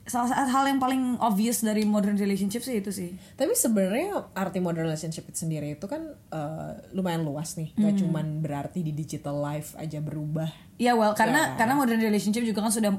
salah 0.02 0.28
satu 0.28 0.50
hal 0.50 0.66
yang 0.66 0.82
paling 0.82 1.14
obvious 1.22 1.62
dari 1.62 1.86
modern 1.86 2.18
relationship 2.18 2.66
sih 2.66 2.82
itu 2.82 2.90
sih 2.90 3.14
Tapi 3.38 3.54
sebenarnya 3.54 4.34
arti 4.34 4.58
modern 4.58 4.90
relationship 4.90 5.30
itu 5.30 5.46
sendiri 5.46 5.78
itu 5.78 5.86
kan 5.86 6.02
eh, 6.34 6.72
lumayan 6.92 7.22
luas 7.22 7.54
nih. 7.54 7.70
Gak 7.78 7.94
Hmm. 7.94 8.00
cuman 8.02 8.26
berarti 8.42 8.82
di 8.82 8.92
digital 8.92 9.38
life 9.38 9.78
aja 9.78 10.02
berubah. 10.02 10.50
Iya 10.76 10.98
well 10.98 11.14
karena 11.14 11.54
Ya. 11.54 11.58
karena 11.62 11.78
modern 11.78 12.02
relationship 12.02 12.42
juga 12.42 12.66
kan 12.66 12.74
sudah 12.74 12.92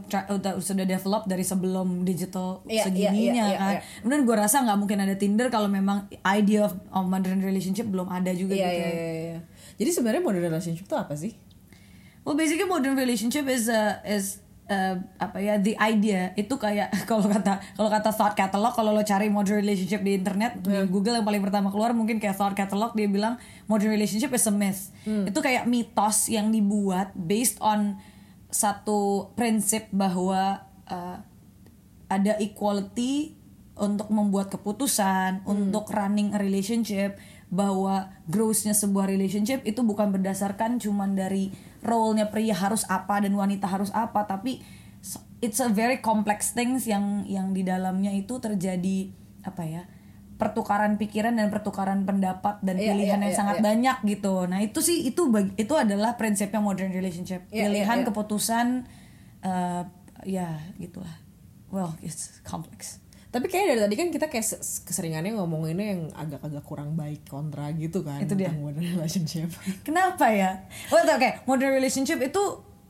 sudah 0.62 0.86
develop 0.86 1.26
dari 1.26 1.42
sebelum 1.42 2.06
digital 2.06 2.62
Iya, 2.64 2.86
segininya 2.86 3.44
iya, 3.44 3.50
iya, 3.50 3.58
kan. 3.58 3.72
iya. 3.76 3.80
Kemudian 3.98 4.22
gue 4.22 4.36
rasa 4.38 4.56
nggak 4.62 4.78
mungkin 4.78 4.98
ada 5.02 5.14
Tinder 5.18 5.50
kalau 5.50 5.66
memang 5.66 6.06
idea 6.22 6.64
of, 6.64 6.78
of 6.88 7.04
modern 7.04 7.42
relationship 7.42 7.90
belum 7.90 8.06
ada 8.06 8.30
juga 8.30 8.54
Iya 8.54 8.68
gitu. 8.70 8.78
iya 8.78 8.88
iya. 8.88 9.10
iya. 9.26 9.38
Jadi 9.74 9.90
sebenarnya 9.90 10.22
modern 10.22 10.44
relationship 10.46 10.86
itu 10.86 10.94
apa 10.94 11.18
sih? 11.18 11.34
Well 12.22 12.38
basically 12.38 12.70
modern 12.70 12.94
relationship 12.94 13.50
is 13.50 13.66
uh, 13.66 13.98
is 14.06 14.38
uh, 14.72 14.96
apa 15.20 15.36
ya 15.44 15.60
the 15.60 15.76
idea. 15.76 16.32
Itu 16.32 16.56
kayak 16.56 16.88
kalau 17.10 17.28
kata 17.28 17.60
kalau 17.76 17.92
kata 17.92 18.10
thought 18.16 18.32
catalog 18.32 18.72
kalau 18.72 18.96
lo 18.96 19.04
cari 19.04 19.28
modern 19.28 19.60
relationship 19.60 20.00
di 20.00 20.16
internet 20.16 20.56
di 20.64 20.88
Google 20.88 21.20
yang 21.20 21.26
paling 21.28 21.44
pertama 21.44 21.68
keluar 21.68 21.92
mungkin 21.92 22.16
kayak 22.16 22.40
thought 22.40 22.56
catalog 22.56 22.96
dia 22.96 23.06
bilang 23.06 23.36
modern 23.68 23.92
relationship 23.92 24.32
is 24.32 24.48
a 24.48 24.54
myth. 24.54 24.88
Itu 25.04 25.44
kayak 25.44 25.68
mitos 25.68 26.32
yang 26.32 26.48
dibuat 26.48 27.12
based 27.12 27.60
on 27.60 28.00
satu 28.48 29.32
prinsip 29.36 29.92
bahwa 29.92 30.64
uh, 30.88 31.16
ada 32.08 32.36
equality 32.40 33.32
untuk 33.72 34.12
membuat 34.12 34.52
keputusan, 34.52 35.48
untuk 35.48 35.88
running 35.88 36.36
a 36.36 36.38
relationship 36.38 37.16
bahwa 37.52 38.12
growth-nya 38.28 38.72
sebuah 38.72 39.08
relationship 39.08 39.64
itu 39.68 39.84
bukan 39.84 40.12
berdasarkan 40.12 40.80
cuman 40.80 41.16
dari 41.16 41.52
role-nya 41.82 42.30
pria 42.30 42.54
harus 42.54 42.86
apa 42.86 43.20
dan 43.20 43.34
wanita 43.34 43.66
harus 43.66 43.90
apa, 43.90 44.24
tapi 44.24 44.62
it's 45.42 45.58
a 45.58 45.68
very 45.68 45.98
complex 45.98 46.54
things 46.54 46.86
yang 46.86 47.26
yang 47.26 47.50
di 47.50 47.66
dalamnya 47.66 48.14
itu 48.14 48.38
terjadi 48.38 49.10
apa 49.42 49.62
ya? 49.66 49.84
pertukaran 50.42 50.98
pikiran 50.98 51.38
dan 51.38 51.54
pertukaran 51.54 52.02
pendapat 52.02 52.58
dan 52.66 52.74
Iya, 52.74 52.98
pilihan 52.98 53.18
iya, 53.22 53.24
yang 53.30 53.34
iya, 53.34 53.38
sangat 53.38 53.56
iya. 53.58 53.62
banyak 53.62 53.96
gitu. 54.10 54.34
Nah, 54.50 54.58
itu 54.58 54.82
sih 54.82 55.06
itu 55.06 55.30
itu 55.54 55.74
adalah 55.78 56.18
prinsipnya 56.18 56.58
modern 56.58 56.90
relationship. 56.90 57.46
Iya, 57.54 57.54
iya, 57.54 57.64
Pilihan, 57.70 57.98
iya. 58.02 58.06
keputusan 58.10 58.66
eh, 59.46 59.82
ya 60.26 60.48
gitulah. 60.82 61.14
Well, 61.70 61.94
it's 62.02 62.42
complex. 62.42 63.01
Tapi 63.32 63.48
kayak 63.48 63.64
dari 63.72 63.80
tadi 63.80 63.94
kan 63.96 64.08
kita 64.12 64.26
kayak 64.28 64.44
keseringannya 64.84 65.32
ngomonginnya 65.32 65.86
yang 65.96 66.02
agak-agak 66.12 66.60
kurang 66.68 66.92
baik 66.92 67.24
kontra 67.24 67.72
gitu 67.72 68.04
kan 68.04 68.20
Itu 68.20 68.36
dia. 68.36 68.52
modern 68.52 68.84
relationship. 68.84 69.48
Kenapa 69.88 70.28
ya? 70.28 70.68
Well, 70.92 71.08
oke, 71.08 71.48
modern 71.48 71.72
relationship 71.72 72.20
itu 72.20 72.42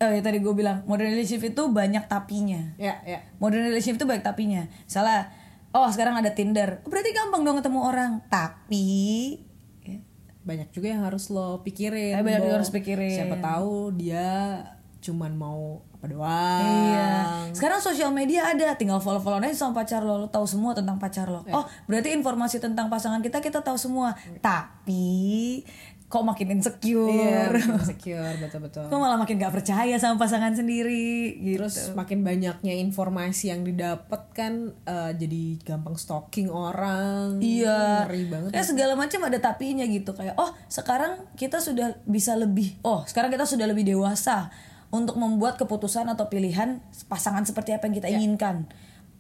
eh 0.03 0.19
tadi 0.19 0.43
gue 0.43 0.51
bilang 0.51 0.83
modern 0.83 1.15
relationship 1.15 1.55
itu 1.55 1.63
banyak 1.71 2.11
tapinya. 2.11 2.75
ya, 2.75 2.99
ya. 3.07 3.23
Modern 3.39 3.71
relationship 3.71 4.03
itu 4.03 4.07
banyak 4.11 4.27
tapinya. 4.27 4.67
Salah. 4.91 5.31
Oh, 5.71 5.87
sekarang 5.89 6.19
ada 6.19 6.35
Tinder. 6.35 6.83
Oh, 6.83 6.91
Berarti 6.91 7.15
gampang 7.15 7.47
dong 7.47 7.63
ketemu 7.63 7.81
orang. 7.87 8.13
Tapi 8.27 9.39
ya, 9.87 10.03
Banyak 10.43 10.75
juga 10.75 10.91
yang 10.91 11.07
harus 11.07 11.31
lo 11.31 11.63
pikirin. 11.63 12.19
Eh, 12.19 12.21
banyak 12.21 12.43
juga 12.43 12.57
harus 12.59 12.75
pikirin. 12.75 13.15
Siapa 13.15 13.39
tahu 13.39 13.95
dia 13.95 14.59
cuman 14.99 15.39
mau 15.39 15.87
apa 16.03 16.11
doang. 16.11 16.67
Iya. 16.67 17.11
Sekarang 17.55 17.79
sosial 17.79 18.11
media 18.11 18.51
ada, 18.51 18.75
tinggal 18.75 18.99
follow-follow 18.99 19.39
aja 19.39 19.55
sama 19.55 19.87
pacar 19.87 20.03
lo, 20.03 20.19
lo 20.19 20.27
tahu 20.27 20.51
semua 20.51 20.75
tentang 20.75 20.99
pacar 20.99 21.31
lo. 21.31 21.47
Oh, 21.55 21.63
berarti 21.87 22.11
informasi 22.11 22.59
tentang 22.59 22.91
pasangan 22.91 23.23
kita 23.23 23.39
kita 23.39 23.63
tahu 23.63 23.79
semua. 23.79 24.19
Tapi 24.43 25.63
kok 26.11 26.27
makin 26.27 26.59
insecure. 26.59 27.07
Iya, 27.07 27.55
bikin 27.55 27.79
insecure 27.79 28.35
betul-betul. 28.43 28.91
Kok 28.91 28.99
malah 28.99 29.15
makin 29.15 29.39
gak 29.39 29.55
percaya 29.55 29.95
sama 30.03 30.19
pasangan 30.19 30.53
sendiri 30.59 31.39
gitu. 31.39 31.63
Terus 31.63 31.95
makin 31.95 32.27
banyaknya 32.27 32.75
informasi 32.83 33.55
yang 33.55 33.63
didapat 33.63 34.27
kan 34.35 34.75
eh, 34.83 35.15
jadi 35.15 35.63
gampang 35.63 35.95
stalking 35.95 36.51
orang. 36.51 37.39
Iya. 37.39 38.11
Ngeri 38.11 38.23
banget. 38.27 38.51
Ya 38.59 38.67
segala 38.67 38.99
macam 38.99 39.23
ada 39.23 39.39
tapinya 39.39 39.87
gitu 39.87 40.19
kayak 40.19 40.35
oh 40.35 40.51
sekarang 40.67 41.31
kita 41.39 41.63
sudah 41.63 41.95
bisa 42.11 42.35
lebih 42.35 42.75
oh 42.83 43.07
sekarang 43.07 43.31
kita 43.31 43.47
sudah 43.47 43.71
lebih 43.71 43.87
dewasa 43.87 44.51
untuk 44.93 45.17
membuat 45.17 45.57
keputusan 45.57 46.05
atau 46.13 46.29
pilihan 46.29 46.85
pasangan 47.09 47.49
seperti 47.49 47.73
apa 47.73 47.89
yang 47.89 47.97
kita 47.97 48.09
inginkan. 48.13 48.69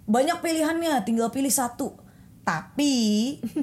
Banyak 0.04 0.44
pilihannya, 0.44 1.00
tinggal 1.08 1.32
pilih 1.32 1.48
satu. 1.48 1.96
Tapi 2.44 2.92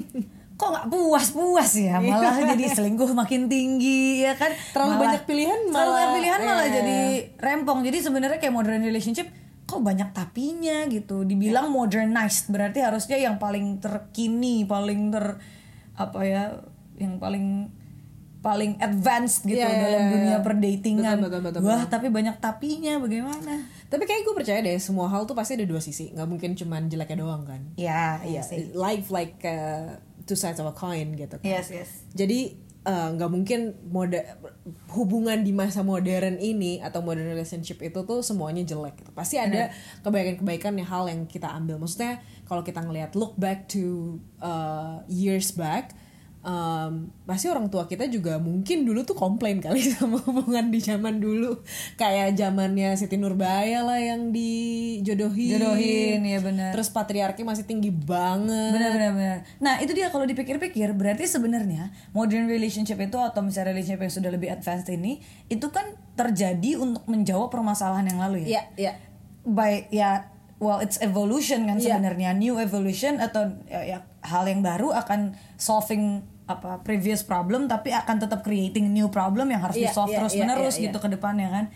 kok 0.60 0.68
nggak 0.68 0.86
puas-puas 0.90 1.70
ya? 1.78 2.02
Malah 2.02 2.36
jadi 2.52 2.66
selingkuh 2.68 3.14
makin 3.14 3.46
tinggi 3.46 4.26
ya 4.26 4.34
kan? 4.34 4.50
Terlalu 4.74 4.90
Malah- 4.90 5.02
banyak 5.06 5.22
pilihan 5.24 5.58
terlalu 5.70 5.72
malah- 5.72 5.94
banyak 5.94 6.12
pilihan 6.18 6.40
malah 6.42 6.66
iya. 6.66 6.74
jadi 6.74 6.98
rempong. 7.38 7.80
Jadi 7.86 7.98
sebenarnya 8.02 8.38
kayak 8.42 8.54
modern 8.58 8.82
relationship 8.82 9.30
kok 9.64 9.80
banyak 9.80 10.10
tapinya 10.10 10.90
gitu? 10.90 11.22
Dibilang 11.22 11.70
modernized 11.70 12.50
berarti 12.50 12.82
harusnya 12.82 13.22
yang 13.22 13.38
paling 13.38 13.78
terkini 13.78 14.66
paling 14.66 15.14
ter 15.14 15.38
apa 15.94 16.20
ya 16.26 16.58
yang 16.98 17.22
paling 17.22 17.70
paling 18.40 18.80
advanced 18.80 19.44
gitu 19.44 19.60
Iya, 19.60 19.68
iya, 19.68 19.80
dalam 19.84 20.00
iya, 20.00 20.10
dunia 20.10 20.30
iya. 20.32 20.38
perdatingan 20.40 21.16
Betul, 21.20 21.28
betul, 21.28 21.40
betul, 21.52 21.60
wah 21.68 21.82
tapi 21.84 22.08
banyak 22.08 22.36
tapinya 22.40 22.96
bagaimana 22.96 23.54
Tapi 23.86 24.02
kayak 24.08 24.24
gue 24.24 24.34
percaya 24.34 24.64
deh 24.64 24.80
semua 24.80 25.12
hal 25.12 25.28
tuh 25.28 25.36
pasti 25.36 25.60
ada 25.60 25.66
dua 25.68 25.78
sisi. 25.78 26.08
nggak 26.10 26.24
mungkin 26.24 26.56
cuman 26.56 26.88
jeleknya 26.88 27.20
doang 27.20 27.44
kan. 27.44 27.60
ya 27.76 28.16
Iya, 28.24 28.40
life 28.72 29.12
like 29.12 29.36
uh, 29.44 30.00
two 30.24 30.34
sides 30.34 30.56
of 30.56 30.64
a 30.64 30.72
coin 30.72 31.12
gitu. 31.12 31.36
kan. 31.36 31.44
yes 31.44 31.68
yes 31.68 31.90
Jadi 32.14 32.56
eh, 32.80 33.08
nggak 33.12 33.28
mungkin 33.28 33.76
moda 33.92 34.24
hubungan 34.96 35.44
di 35.44 35.52
masa 35.52 35.84
modern 35.84 36.40
ini 36.40 36.80
atau 36.80 37.04
modern 37.04 37.28
relationship 37.28 37.76
itu 37.78 38.00
tuh 38.02 38.24
semuanya 38.24 38.64
jelek. 38.64 39.04
Gitu. 39.04 39.10
Pasti 39.12 39.36
ada 39.36 39.68
kebaikan-kebaikan 40.00 40.80
yang 40.80 40.88
hal 40.88 41.04
yang 41.12 41.28
kita 41.28 41.50
ambil. 41.50 41.76
Maksudnya 41.76 42.24
kalau 42.48 42.64
kita 42.64 42.80
ngelihat 42.80 43.12
look 43.14 43.36
back 43.36 43.68
to 43.68 44.16
uh, 44.40 45.04
years 45.06 45.52
back, 45.52 45.92
um, 46.40 47.08
pasti 47.24 47.46
orang 47.46 47.68
tua 47.68 47.84
kita 47.84 48.06
juga 48.06 48.36
mungkin 48.36 48.82
dulu 48.82 49.02
tuh 49.02 49.14
komplain 49.14 49.60
kali 49.60 49.80
sama 49.94 50.18
hubungan 50.20 50.68
di 50.68 50.80
zaman 50.80 51.18
dulu. 51.18 51.60
Kayak 51.94 52.34
zamannya 52.34 52.96
Siti 52.96 53.16
Nurbaya 53.16 53.80
lah 53.82 54.00
yang 54.00 54.32
dijodohin. 54.32 55.56
Jodohin, 55.56 56.20
ya 56.24 56.38
benar. 56.40 56.70
Terus 56.72 56.88
patriarki 56.90 57.42
masih 57.42 57.64
tinggi 57.64 57.90
banget. 57.90 58.72
benar 58.72 58.90
benar 58.92 59.12
benar 59.12 59.38
nah 59.58 59.78
itu 59.78 59.92
dia 59.92 60.08
kalau 60.08 60.24
dipikir-pikir 60.24 60.92
berarti 60.92 61.24
sebenarnya 61.24 61.90
modern 62.12 62.46
relationship 62.46 62.98
itu 62.98 63.16
atau 63.16 63.40
misalnya 63.40 63.72
relationship 63.72 64.00
yang 64.00 64.14
sudah 64.14 64.30
lebih 64.30 64.48
advanced 64.50 64.88
ini 64.88 65.20
itu 65.46 65.66
kan 65.70 65.84
terjadi 66.14 66.76
untuk 66.76 67.04
menjawab 67.06 67.48
permasalahan 67.48 68.06
yang 68.06 68.20
lalu 68.20 68.44
ya 68.44 68.48
Iya, 68.48 68.62
iya. 68.76 68.92
by 69.42 69.72
ya 69.88 70.10
well 70.58 70.80
it's 70.80 71.00
evolution 71.00 71.64
kan 71.64 71.78
Iya. 71.78 71.96
sebenarnya 71.96 72.30
new 72.34 72.56
evolution 72.56 73.16
atau 73.18 73.48
ya, 73.66 73.80
ya, 73.86 73.98
hal 74.20 74.44
yang 74.44 74.60
baru 74.60 74.92
akan 74.92 75.32
solving 75.56 76.20
apa 76.50 76.82
previous 76.82 77.22
problem 77.22 77.70
tapi 77.70 77.94
akan 77.94 78.16
tetap 78.18 78.42
creating 78.42 78.90
new 78.90 79.06
problem 79.06 79.54
yang 79.54 79.62
harus 79.62 79.78
Iya, 79.78 79.90
di 79.90 79.94
solve 79.94 80.10
iya, 80.10 80.18
terus 80.18 80.34
iya, 80.34 80.42
menerus 80.42 80.76
iya, 80.76 80.84
gitu 80.90 80.98
ke 80.98 81.08
depannya 81.08 81.48
kan? 81.50 81.66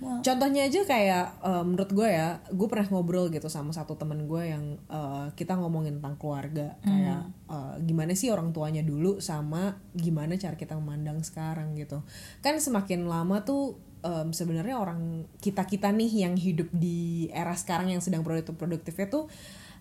Contohnya 0.00 0.64
aja 0.64 0.80
kayak 0.88 1.26
eh, 1.44 1.64
menurut 1.64 1.90
gue 1.92 2.08
ya, 2.08 2.40
gue 2.48 2.66
pernah 2.72 2.88
ngobrol 2.88 3.28
gitu 3.28 3.52
sama 3.52 3.76
satu 3.76 4.00
temen 4.00 4.24
gue 4.24 4.42
yang 4.48 4.80
eh, 4.88 5.26
kita 5.36 5.60
ngomongin 5.60 6.00
tentang 6.00 6.16
keluarga, 6.16 6.80
kayak 6.80 7.28
eh, 7.52 7.74
gimana 7.84 8.16
sih 8.16 8.32
orang 8.32 8.50
tuanya 8.56 8.80
dulu 8.80 9.20
sama 9.20 9.76
gimana 9.92 10.40
cara 10.40 10.56
kita 10.56 10.72
memandang 10.80 11.20
sekarang 11.20 11.76
gitu. 11.76 12.00
Kan 12.40 12.56
semakin 12.56 13.04
lama 13.12 13.44
tuh 13.44 13.76
em, 14.00 14.28
sebenarnya 14.32 14.76
orang 14.80 15.28
kita 15.40 15.68
kita 15.68 15.92
nih 15.92 16.24
yang 16.26 16.34
hidup 16.36 16.68
di 16.72 17.28
era 17.32 17.52
sekarang 17.52 17.92
yang 17.92 18.02
sedang 18.02 18.24
produktif 18.24 18.56
produktifnya 18.56 19.08
tuh 19.12 19.24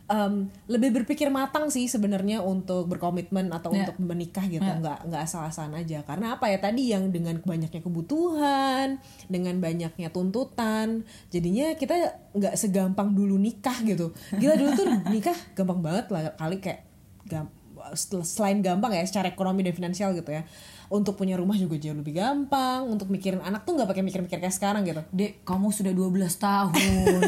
em, 0.10 0.34
lebih 0.65 0.89
berpikir 0.91 1.30
matang 1.30 1.69
sih 1.69 1.86
sebenarnya 1.86 2.41
untuk 2.41 2.86
berkomitmen 2.86 3.50
atau 3.50 3.69
Ya. 3.69 3.86
untuk 3.86 4.02
menikah 4.04 4.43
gitu. 4.43 4.60
Nggak 4.60 5.06
nggak 5.06 5.22
asal-asalan 5.24 5.78
aja. 5.78 6.02
Karena 6.02 6.34
apa 6.34 6.50
ya? 6.50 6.58
Tadi 6.58 6.89
yang 6.89 7.10
dengan 7.10 7.38
banyaknya 7.39 7.80
kebutuhan 7.80 8.98
dengan 9.26 9.56
banyaknya 9.58 10.10
tuntutan 10.10 11.02
jadinya 11.30 11.74
kita 11.74 11.95
nggak 12.32 12.56
segampang 12.56 13.13
dulu 13.13 13.38
nikah 13.38 13.78
gitu. 13.82 14.12
Gila 14.34 14.56
dulu 14.56 14.72
tuh 14.76 14.88
nikah 15.13 15.38
gampang 15.54 15.80
banget 15.80 16.06
lah 16.10 16.34
kali 16.36 16.58
kayak 16.58 16.84
gam- 17.24 17.54
sel- 17.91 18.22
selain 18.24 18.60
gampang 18.60 18.91
ya 18.91 19.02
secara 19.02 19.30
ekonomi 19.30 19.62
dan 19.62 19.72
finansial 19.72 20.12
gitu 20.12 20.30
ya 20.30 20.43
untuk 20.89 21.13
punya 21.15 21.34
rumah 21.34 21.54
juga 21.54 21.78
jauh 21.78 21.93
lebih 21.93 22.13
gampang 22.13 22.82
untuk 22.84 23.08
mikirin 23.08 23.39
anak 23.39 23.62
tuh 23.62 23.73
nggak 23.73 23.86
pakai 23.86 24.02
mikir-mikir 24.02 24.38
kayak 24.38 24.52
sekarang 24.52 24.82
gitu 24.84 25.06
Dek, 25.10 25.41
kamu 25.41 25.69
sudah 25.69 25.89
12 25.89 26.10
tahun, 26.36 26.73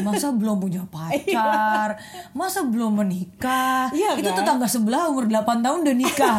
masa 0.06 0.30
belum 0.30 0.58
punya 0.58 0.82
pacar, 0.84 1.94
masa 2.32 2.62
belum 2.62 2.98
menikah? 2.98 3.88
Iya 3.90 4.18
Itu 4.18 4.28
kan? 4.28 4.38
tetangga 4.38 4.66
sebelah 4.66 5.06
umur 5.06 5.26
8 5.26 5.62
tahun 5.62 5.78
udah 5.80 5.94
nikah. 5.94 6.36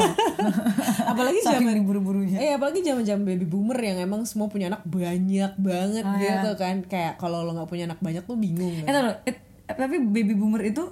apalagi 1.11 1.39
Saking 1.39 1.63
zaman 1.63 1.75
diburu-burunya. 1.79 2.37
Eh 2.39 2.51
apalagi 2.53 2.79
zaman 2.81 3.03
zaman 3.03 3.23
baby 3.23 3.45
boomer 3.45 3.79
yang 3.79 3.97
emang 4.01 4.23
semua 4.23 4.47
punya 4.47 4.67
anak 4.67 4.83
banyak 4.83 5.51
banget 5.55 6.03
Oh, 6.03 6.15
gitu 6.15 6.49
iya. 6.49 6.59
kan 6.59 6.75
kayak 6.83 7.15
kalau 7.15 7.41
lo 7.41 7.55
nggak 7.55 7.69
punya 7.69 7.87
anak 7.87 7.99
banyak 7.99 8.23
tuh 8.23 8.35
bingung 8.35 8.83
Eh, 8.83 8.91
taruh, 8.91 9.15
eh, 9.23 9.35
tapi 9.65 9.95
baby 9.97 10.35
boomer 10.35 10.59
itu 10.65 10.83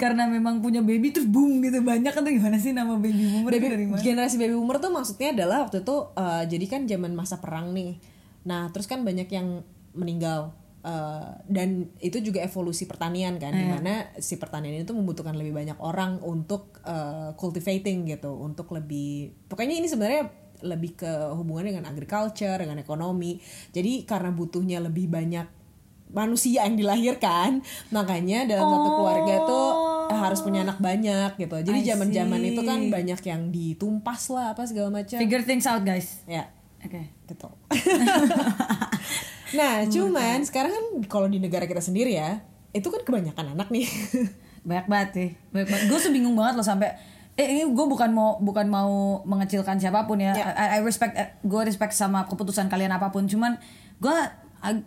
karena 0.00 0.24
memang 0.24 0.64
punya 0.64 0.80
baby 0.80 1.12
terus 1.12 1.28
boom 1.28 1.60
gitu. 1.60 1.84
Banyak 1.84 2.16
atau 2.16 2.24
gimana 2.24 2.56
sih 2.56 2.72
nama 2.72 2.96
baby 2.96 3.28
boomer 3.28 3.52
itu 3.52 3.68
dari 3.68 3.84
mana? 3.84 4.00
generasi 4.00 4.40
baby 4.40 4.56
boomer 4.56 4.80
tuh 4.80 4.88
maksudnya 4.88 5.36
adalah 5.36 5.68
waktu 5.68 5.84
itu 5.84 5.96
eh, 6.16 6.42
jadi 6.48 6.64
kan 6.66 6.80
zaman 6.88 7.12
masa 7.12 7.36
perang 7.36 7.76
nih. 7.76 8.00
Nah 8.48 8.72
terus 8.72 8.88
kan 8.88 9.04
banyak 9.04 9.28
yang 9.28 9.60
meninggal. 9.92 10.56
Eh, 10.80 11.30
dan 11.44 11.92
itu 12.00 12.24
juga 12.24 12.40
evolusi 12.40 12.88
pertanian 12.88 13.36
kan 13.36 13.52
Iya. 13.52 13.60
di 13.60 13.66
mana 13.68 13.92
si 14.16 14.40
pertanian 14.40 14.80
itu 14.80 14.96
membutuhkan 14.96 15.36
lebih 15.36 15.52
banyak 15.52 15.76
orang 15.76 16.16
untuk 16.24 16.80
eh, 16.80 17.36
cultivating 17.36 18.08
gitu 18.08 18.32
untuk 18.32 18.72
lebih 18.72 19.36
pokoknya 19.44 19.76
ini 19.76 19.84
sebenarnya 19.84 20.32
lebih 20.64 20.96
ke 20.96 21.12
hubungannya 21.36 21.76
dengan 21.76 21.88
agriculture 21.88 22.56
dengan 22.56 22.80
ekonomi. 22.80 23.36
Jadi 23.72 24.08
karena 24.08 24.32
butuhnya 24.32 24.80
lebih 24.80 25.12
banyak 25.12 25.60
manusia 26.10 26.66
yang 26.66 26.74
dilahirkan 26.74 27.62
makanya 27.94 28.42
dalam 28.42 28.66
satu 28.66 28.88
keluarga 28.98 29.34
tuh 29.46 29.68
eh, 29.70 29.89
harus 30.20 30.40
punya 30.44 30.60
anak 30.62 30.78
banyak 30.78 31.30
gitu 31.40 31.56
jadi 31.64 31.96
zaman 31.96 32.08
zaman 32.12 32.40
itu 32.44 32.60
kan 32.60 32.80
banyak 32.92 33.20
yang 33.24 33.42
ditumpas 33.48 34.28
lah 34.28 34.52
apa 34.52 34.68
segala 34.68 34.92
macam 34.92 35.16
Figure 35.16 35.44
things 35.44 35.64
out 35.64 35.82
guys. 35.82 36.20
ya 36.28 36.48
Oke. 36.84 37.08
gitu 37.28 37.48
nah 39.58 39.82
cuman 39.88 40.44
sekarang 40.46 40.72
kan 40.72 40.84
kalau 41.10 41.26
di 41.26 41.42
negara 41.42 41.66
kita 41.66 41.82
sendiri 41.82 42.14
ya 42.14 42.38
itu 42.70 42.86
kan 42.86 43.02
kebanyakan 43.02 43.58
anak 43.58 43.68
nih 43.74 43.88
Banyak 44.60 44.86
banget 44.86 45.10
sih. 45.16 45.28
Banyak 45.52 45.68
banget. 45.68 45.84
Gue 45.88 45.98
tuh 46.00 46.12
bingung 46.12 46.36
banget 46.36 46.54
loh 46.60 46.66
sampai 46.66 46.92
eh 47.38 47.46
ini 47.56 47.62
gue 47.64 47.86
bukan 47.88 48.10
mau 48.12 48.36
bukan 48.36 48.66
mau 48.68 49.24
mengecilkan 49.24 49.80
siapa 49.80 50.04
pun 50.04 50.20
ya. 50.20 50.36
Ya. 50.36 50.52
I, 50.52 50.66
I 50.76 50.80
respect 50.84 51.16
gue 51.40 51.60
respect 51.64 51.96
sama 51.96 52.28
keputusan 52.28 52.68
kalian 52.68 52.92
apa 52.92 53.08
pun. 53.08 53.24
Cuman 53.24 53.56
gue 54.00 54.16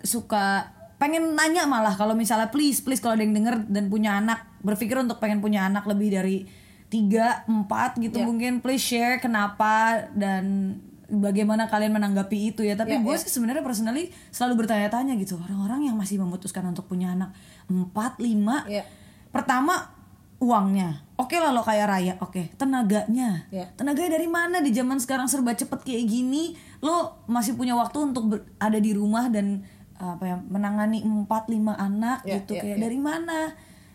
suka 0.06 0.70
pengen 1.04 1.36
nanya 1.36 1.68
malah 1.68 1.92
kalau 1.92 2.16
misalnya 2.16 2.48
please 2.48 2.80
please 2.80 2.98
kalau 2.98 3.14
ada 3.14 3.22
yang 3.22 3.36
denger 3.36 3.68
dan 3.68 3.92
punya 3.92 4.16
anak 4.16 4.48
berpikir 4.62 4.96
untuk 4.96 5.20
pengen 5.20 5.44
punya 5.44 5.68
anak 5.68 5.84
lebih 5.84 6.08
dari 6.10 6.48
tiga 6.88 7.44
empat 7.44 8.00
gitu 8.00 8.18
Ya. 8.18 8.24
mungkin 8.24 8.64
please 8.64 8.80
share 8.80 9.20
kenapa 9.20 10.00
dan 10.14 10.78
bagaimana 11.06 11.68
kalian 11.68 11.92
menanggapi 11.92 12.38
itu 12.48 12.64
ya 12.64 12.74
tapi 12.74 12.96
Ya, 12.96 13.02
gue 13.02 13.12
ya. 13.12 13.20
sih 13.20 13.28
sebenarnya 13.30 13.60
personally 13.60 14.16
selalu 14.30 14.64
bertanya-tanya 14.64 15.14
gitu 15.16 15.36
orang-orang 15.36 15.86
yang 15.86 15.96
masih 15.96 16.16
memutuskan 16.18 16.64
untuk 16.64 16.88
punya 16.88 17.12
anak 17.12 17.36
empat 17.68 18.16
lima 18.18 18.64
Ya. 18.66 18.88
pertama 19.28 19.92
uangnya 20.40 21.04
oke 21.16 21.34
lah 21.34 21.50
lo 21.50 21.62
kayak 21.62 21.88
raya 21.88 22.14
oke 22.18 22.56
tenaganya 22.56 23.46
Ya. 23.50 23.68
tenaganya 23.74 24.16
dari 24.16 24.28
mana 24.28 24.60
di 24.60 24.72
zaman 24.72 24.98
sekarang 24.98 25.26
serba 25.26 25.52
cepet 25.52 25.82
kayak 25.82 26.06
gini 26.06 26.54
lo 26.80 27.20
masih 27.26 27.54
punya 27.54 27.74
waktu 27.74 27.98
untuk 28.04 28.24
ber- 28.28 28.46
ada 28.58 28.76
di 28.78 28.92
rumah 28.92 29.28
dan 29.28 29.64
apa 29.98 30.24
ya 30.26 30.36
menangani 30.42 31.02
empat 31.02 31.48
lima 31.48 31.78
anak 31.78 32.26
Ya, 32.26 32.42
gitu 32.42 32.58
ya, 32.58 32.62
kayak 32.66 32.78
ya. 32.78 32.84
dari 32.90 33.00
mana? 33.00 33.54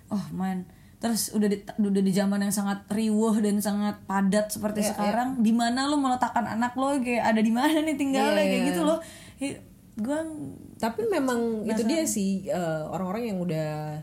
Oh 0.09 0.27
man. 0.33 0.65
Terus 0.99 1.31
udah 1.31 1.47
di, 1.47 1.63
udah 1.63 2.03
di 2.03 2.11
zaman 2.11 2.43
yang 2.43 2.51
sangat 2.51 2.83
riuh 2.91 3.39
dan 3.39 3.63
sangat 3.63 4.03
padat 4.03 4.51
seperti 4.51 4.83
Ya, 4.83 4.91
sekarang 4.91 5.47
di 5.47 5.55
mana 5.55 5.87
lo 5.87 5.95
meletakkan 5.95 6.43
anak 6.43 6.75
lo 6.75 6.99
kayak 6.99 7.23
ada 7.23 7.41
di 7.43 7.53
mana 7.55 7.79
nih 7.87 7.95
tinggalnya 7.95 8.43
Ya, 8.43 8.47
kayak 8.51 8.63
ya. 8.63 8.69
gitu 8.75 8.83
loh 8.83 8.99
gue 9.99 10.21
tapi 10.79 11.11
memang 11.11 11.67
itu 11.67 11.83
dia 11.83 12.07
sih 12.07 12.47
eh, 12.47 12.83
orang-orang 12.87 13.35
yang 13.35 13.39
udah 13.43 13.99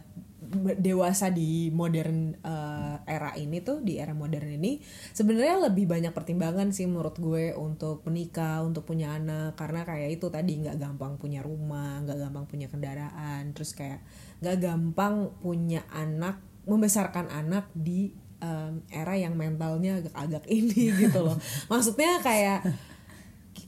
dewasa 0.80 1.30
di 1.34 1.70
modern 1.70 2.38
eh, 2.40 2.96
era 3.06 3.32
ini 3.36 3.62
tuh 3.62 3.82
di 3.82 3.98
era 3.98 4.16
modern 4.16 4.50
ini 4.56 4.82
sebenarnya 5.14 5.70
lebih 5.70 5.86
banyak 5.90 6.14
pertimbangan 6.14 6.74
sih 6.74 6.86
menurut 6.86 7.18
gue 7.18 7.54
untuk 7.58 8.06
menikah 8.08 8.62
untuk 8.62 8.86
punya 8.88 9.16
anak. 9.16 9.58
Karena 9.58 9.84
kayak 9.84 10.22
itu 10.22 10.28
tadi 10.30 10.62
nggak 10.62 10.78
gampang 10.78 11.18
punya 11.18 11.46
rumah 11.46 12.02
nggak 12.04 12.18
gampang 12.18 12.46
punya 12.50 12.68
kendaraan. 12.70 13.54
Terus 13.58 13.74
kayak 13.74 14.02
nggak 14.42 14.58
gampang 14.62 15.34
punya 15.42 15.84
anak 15.94 16.40
membesarkan 16.66 17.30
anak 17.30 17.70
di 17.78 18.10
em, 18.42 18.82
era 18.90 19.14
yang 19.14 19.38
mentalnya 19.38 20.02
agak-agak 20.02 20.44
ini 20.58 20.92
gitu 20.96 21.20
loh. 21.22 21.38
Maksudnya 21.70 22.20
kayak 22.22 22.66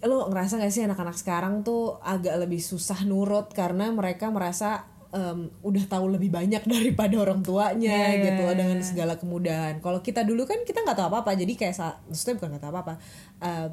lo 0.05 0.29
ngerasa 0.29 0.61
gak 0.61 0.69
sih 0.69 0.85
anak-anak 0.85 1.17
sekarang 1.17 1.65
tuh 1.65 1.97
agak 2.05 2.37
lebih 2.37 2.61
susah 2.61 3.01
nurut 3.07 3.49
karena 3.49 3.89
mereka 3.89 4.29
merasa 4.29 4.85
em, 5.09 5.39
udah 5.61 5.83
tahu 5.85 6.05
lebih 6.09 6.29
banyak 6.29 6.63
daripada 6.73 7.15
orang 7.17 7.41
tuanya 7.41 7.87
Iya, 7.89 8.09
iya, 8.13 8.23
gitu 8.25 8.43
iya, 8.43 8.53
dengan 8.53 8.79
segala 8.79 9.13
kemudahan. 9.15 9.79
Kalau 9.79 9.99
kita 9.99 10.21
dulu 10.21 10.43
kan 10.43 10.61
kita 10.61 10.81
nggak 10.81 10.95
tahu 10.95 11.07
apa-apa, 11.09 11.31
jadi 11.33 11.53
kayak 11.53 11.75
maksudnya 12.05 12.35
bukan 12.35 12.49
nggak 12.51 12.63
tahu 12.63 12.71
apa-apa. 12.71 12.93
em, 13.39 13.71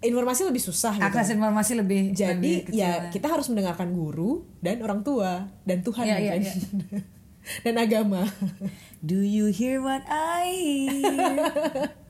informasi 0.00 0.48
lebih 0.48 0.62
susah 0.62 0.96
gitu. 0.96 1.04
akses 1.04 1.28
informasi 1.30 1.72
lebih 1.76 2.00
Jadi 2.10 2.32
lebih 2.32 2.56
kecil 2.66 2.80
ya 2.80 3.12
kita 3.12 3.28
harus 3.28 3.52
mendengarkan 3.52 3.92
guru 3.92 4.48
dan 4.58 4.80
orang 4.80 5.04
tua 5.04 5.44
dan 5.62 5.84
Tuhan 5.84 6.08
Iya, 6.08 6.16
iya, 6.16 6.32
mungkin. 6.34 6.56
dan 7.68 7.74
agama. 7.76 8.24
do 9.00 9.20
you 9.20 9.52
hear 9.52 9.76
what 9.78 10.00
I 10.08 10.48
hear 10.88 11.36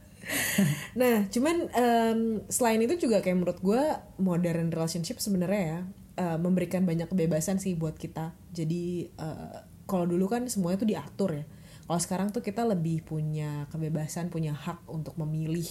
Nah, 0.95 1.27
cuman 1.27 1.67
em, 1.73 2.21
selain 2.47 2.79
itu 2.79 2.95
juga 3.01 3.19
kayak 3.19 3.35
menurut 3.35 3.59
gue 3.59 3.83
modern 4.17 4.71
relationship 4.71 5.19
sebenarnya 5.19 5.63
ya 5.65 5.81
eh, 6.21 6.37
memberikan 6.37 6.85
banyak 6.85 7.09
kebebasan 7.09 7.57
sih 7.57 7.73
buat 7.73 7.97
kita. 7.97 8.37
Jadi 8.53 9.09
eh, 9.09 9.57
kalau 9.89 10.05
dulu 10.05 10.29
kan 10.29 10.45
semuanya 10.53 10.79
tuh 10.85 10.91
diatur 10.93 11.31
ya. 11.41 11.45
Kalau 11.89 12.01
sekarang 12.01 12.29
tuh 12.31 12.45
kita 12.45 12.63
lebih 12.63 13.03
punya 13.03 13.67
kebebasan, 13.73 14.29
punya 14.31 14.53
hak 14.53 14.85
untuk 14.87 15.17
memilih 15.17 15.65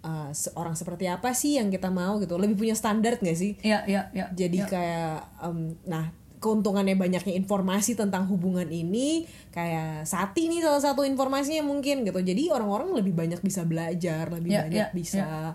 eh, 0.00 0.30
seorang 0.32 0.72
seperti 0.74 1.04
apa 1.06 1.36
sih 1.36 1.60
yang 1.60 1.68
kita 1.68 1.92
mau 1.92 2.16
gitu. 2.16 2.40
Lebih 2.40 2.56
punya 2.56 2.74
standar 2.74 3.20
gak 3.20 3.36
sih? 3.36 3.60
ya 3.60 3.84
ya 3.84 4.08
ya 4.16 4.32
Jadi 4.32 4.64
kayak 4.64 5.44
em, 5.44 5.76
nah 5.84 6.10
keuntungannya 6.40 6.96
banyaknya 6.96 7.36
informasi 7.36 7.92
tentang 7.92 8.24
hubungan 8.32 8.64
ini 8.72 9.28
kayak 9.52 10.08
Sati 10.08 10.48
nih 10.48 10.64
salah 10.64 10.80
satu 10.80 11.04
informasinya 11.04 11.60
mungkin 11.68 12.02
gitu. 12.02 12.16
Jadi 12.16 12.48
orang-orang 12.48 12.96
lebih 12.96 13.12
banyak 13.12 13.44
bisa 13.44 13.62
belajar, 13.68 14.32
lebih 14.32 14.56
Ya, 14.56 14.64
banyak 14.64 14.88
ya, 14.88 14.96
bisa 14.96 15.54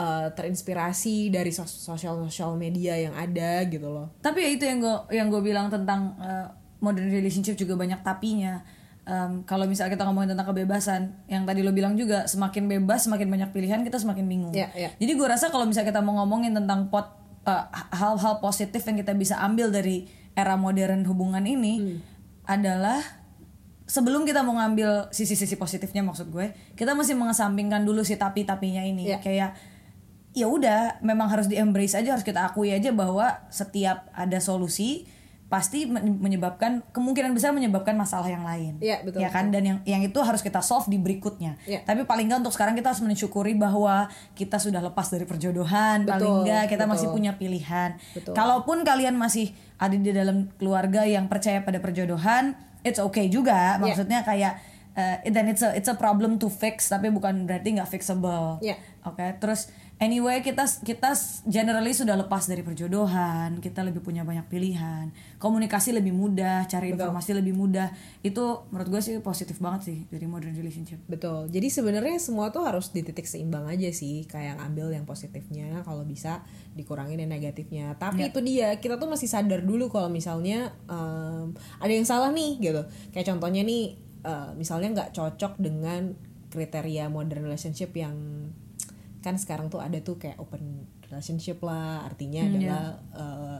eh, 0.00 0.28
terinspirasi 0.32 1.28
dari 1.28 1.50
sos- 1.50 1.68
sosial 1.82 2.16
sosial 2.24 2.56
media 2.56 2.96
yang 2.96 3.12
ada 3.14 3.60
gitu 3.64 3.86
loh. 3.86 4.08
tapi 4.18 4.40
ya 4.40 4.50
itu 4.50 4.64
yang 4.64 4.78
gue 4.78 4.96
yang 5.12 5.28
gue 5.28 5.42
bilang 5.42 5.68
tentang 5.68 6.16
uh, 6.16 6.48
modern 6.78 7.08
relationship 7.08 7.54
juga 7.54 7.76
banyak 7.76 8.00
tapinya 8.00 8.64
Em, 9.02 9.42
kalau 9.42 9.64
misalnya 9.64 9.90
kita 9.90 10.04
ngomongin 10.04 10.36
tentang 10.36 10.44
kebebasan 10.46 11.00
yang 11.26 11.42
tadi 11.42 11.64
lo 11.64 11.72
bilang 11.72 11.96
juga 11.96 12.28
semakin 12.28 12.68
bebas 12.70 13.08
semakin 13.08 13.26
banyak 13.26 13.50
pilihan 13.50 13.80
kita 13.80 13.96
semakin 13.96 14.22
bingung 14.24 14.52
Ya, 14.52 14.68
ya. 14.70 14.92
jadi 14.94 15.16
gue 15.16 15.26
rasa 15.26 15.48
kalau 15.48 15.64
misalnya 15.64 15.88
kita 15.88 15.98
mau 15.98 16.20
ngomongin 16.20 16.52
tentang 16.52 16.86
pot 16.86 17.08
uh, 17.42 17.64
hal-hal 17.90 18.38
positif 18.38 18.84
yang 18.84 18.96
kita 18.96 19.10
bisa 19.12 19.40
ambil 19.40 19.72
dari 19.72 20.04
era 20.32 20.54
modern 20.54 21.02
hubungan 21.04 21.42
ini 21.42 21.74
Hmm. 21.80 21.98
adalah 22.46 23.00
sebelum 23.84 24.22
kita 24.22 24.40
mau 24.40 24.54
ngambil 24.54 25.10
sisi-sisi 25.10 25.56
positifnya 25.56 26.04
maksud 26.04 26.28
gue 26.28 26.46
kita 26.72 26.92
mesti 26.92 27.14
mengesampingkan 27.14 27.82
dulu 27.82 28.02
si 28.02 28.14
tapi-tapinya 28.14 28.84
ini 28.84 29.08
Ya. 29.08 29.18
kayak 29.18 29.56
ya 30.32 30.46
udah 30.46 31.00
memang 31.00 31.26
harus 31.26 31.44
di 31.44 31.54
embrace 31.54 31.92
aja 31.92 32.12
harus 32.12 32.22
kita 32.22 32.44
akui 32.44 32.70
aja 32.70 32.90
bahwa 32.90 33.26
setiap 33.48 34.06
ada 34.12 34.38
solusi 34.38 35.04
pasti 35.46 35.82
men- 35.82 36.14
menyebabkan 36.16 36.86
kemungkinan 36.88 37.34
besar 37.34 37.50
menyebabkan 37.50 37.98
masalah 37.98 38.30
yang 38.30 38.46
lain 38.46 38.78
Iya, 38.78 39.02
betul, 39.02 39.18
ya 39.18 39.26
kan 39.28 39.50
dan 39.50 39.66
yang 39.66 39.78
yang 39.82 39.98
itu 39.98 40.14
harus 40.16 40.38
kita 40.38 40.62
solve 40.62 40.86
di 40.86 40.94
berikutnya 40.96 41.58
Iya. 41.64 41.82
tapi 41.82 42.06
paling 42.06 42.30
nggak 42.30 42.40
untuk 42.40 42.54
sekarang 42.54 42.72
kita 42.72 42.94
harus 42.94 43.02
mensyukuri 43.02 43.58
bahwa 43.58 44.06
kita 44.32 44.56
sudah 44.56 44.78
lepas 44.80 45.10
dari 45.10 45.26
perjodohan 45.26 46.06
paling 46.06 46.22
Betul, 46.22 46.46
nggak 46.46 46.64
kita 46.68 46.78
betul. 46.80 46.92
masih 46.94 47.06
punya 47.10 47.32
pilihan 47.34 47.98
Betul. 48.12 48.32
kalaupun 48.32 48.86
kalian 48.86 49.18
masih 49.18 49.50
ada 49.76 49.90
di 49.92 50.14
dalam 50.14 50.54
keluarga 50.54 51.02
yang 51.02 51.26
percaya 51.26 51.58
pada 51.60 51.82
perjodohan 51.82 52.54
it's 52.86 53.02
okay 53.02 53.26
juga 53.26 53.74
Iya. 53.74 53.82
maksudnya 53.82 54.22
kayak 54.22 54.54
uh, 54.94 55.18
dan 55.26 55.50
it's 55.50 55.60
a 55.60 55.74
it's 55.74 55.90
a 55.90 55.98
problem 55.98 56.38
to 56.38 56.46
fix 56.46 56.86
tapi 56.86 57.10
bukan 57.10 57.42
berarti 57.42 57.74
nggak 57.74 57.90
fixable 57.90 58.62
Iya. 58.62 58.78
Oke, 59.02 59.24
terus 59.40 59.72
anyway 60.00 60.40
kita 60.40 60.64
kita 60.80 61.12
generally 61.44 61.92
sudah 61.92 62.16
lepas 62.16 62.48
dari 62.48 62.64
perjodohan, 62.64 63.60
kita 63.60 63.84
lebih 63.84 64.00
punya 64.00 64.24
banyak 64.24 64.48
pilihan, 64.48 65.12
komunikasi 65.36 65.92
lebih 65.92 66.16
mudah, 66.16 66.64
cari 66.66 66.96
informasi 66.96 67.36
lebih 67.36 67.52
mudah. 67.52 67.92
Itu 68.24 68.64
menurut 68.72 68.88
gue 68.88 69.00
sih 69.04 69.14
positif 69.20 69.60
banget 69.60 69.92
sih 69.92 69.98
dari 70.08 70.24
modern 70.24 70.56
relationship. 70.56 70.98
Betul. 71.04 71.52
Jadi 71.52 71.68
sebenarnya 71.68 72.16
semua 72.16 72.48
tuh 72.48 72.64
harus 72.64 72.90
di 72.90 73.04
titik 73.04 73.28
seimbang 73.28 73.68
aja 73.68 73.92
sih. 73.92 74.24
Kayak 74.24 74.58
ambil 74.64 74.90
yang 74.90 75.04
positifnya, 75.04 75.84
kalau 75.84 76.02
bisa 76.08 76.42
dikurangin 76.72 77.20
yang 77.20 77.30
negatifnya. 77.30 77.94
Tapi 78.00 78.32
itu 78.32 78.40
dia, 78.40 78.80
kita 78.80 78.96
tuh 78.96 79.12
masih 79.12 79.28
sadar 79.28 79.60
dulu 79.60 79.92
kalau 79.92 80.08
misalnya 80.08 80.72
em, 80.88 81.52
ada 81.76 81.92
yang 81.92 82.08
salah 82.08 82.32
nih 82.32 82.56
gitu. 82.58 82.82
Kayak 83.12 83.36
contohnya 83.36 83.60
nih, 83.60 84.00
eh, 84.24 84.50
misalnya 84.56 84.88
nggak 84.96 85.10
cocok 85.12 85.60
dengan 85.60 86.16
kriteria 86.50 87.06
modern 87.06 87.46
relationship 87.46 87.94
yang 87.94 88.16
kan 89.20 89.36
sekarang 89.36 89.68
tuh 89.68 89.78
ada 89.78 90.00
tuh 90.00 90.16
kayak 90.16 90.36
open 90.36 90.84
relationship 91.04 91.60
lah. 91.60 92.04
Artinya 92.04 92.40
adalah 92.42 92.84
eh, 93.12 93.58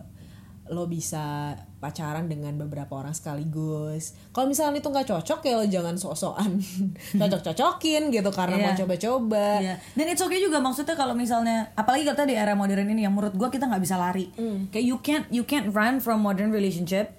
lo 0.70 0.86
bisa 0.86 1.50
pacaran 1.76 2.26
dengan 2.26 2.54
beberapa 2.54 2.94
orang 2.94 3.10
sekaligus. 3.10 4.14
Kalau 4.30 4.46
misalnya 4.46 4.78
itu 4.78 4.86
nggak 4.86 5.08
cocok 5.08 5.40
ya 5.42 5.54
lo 5.54 5.66
jangan 5.66 5.94
sok-sokan 5.96 6.62
cocok-cocokin 7.20 8.02
gitu 8.08 8.30
karena 8.30 8.54
Iya. 8.54 8.64
mau 8.64 8.74
coba-coba. 8.78 9.46
Iya. 9.58 9.74
Dan 9.92 10.06
it's 10.06 10.22
okay 10.22 10.38
juga 10.38 10.58
maksudnya 10.58 10.94
kalau 10.94 11.12
misalnya 11.12 11.74
apalagi 11.74 12.06
kalau 12.06 12.22
di 12.22 12.34
era 12.34 12.54
modern 12.54 12.86
ini 12.88 13.02
yang 13.02 13.12
menurut 13.12 13.34
gue 13.34 13.48
kita 13.48 13.66
nggak 13.66 13.82
bisa 13.82 13.96
lari. 13.96 14.30
Kayak 14.70 14.84
you 14.86 14.96
can't 15.00 15.26
you 15.28 15.42
can't 15.42 15.70
run 15.70 15.98
from 15.98 16.22
modern 16.22 16.50
relationship. 16.50 17.18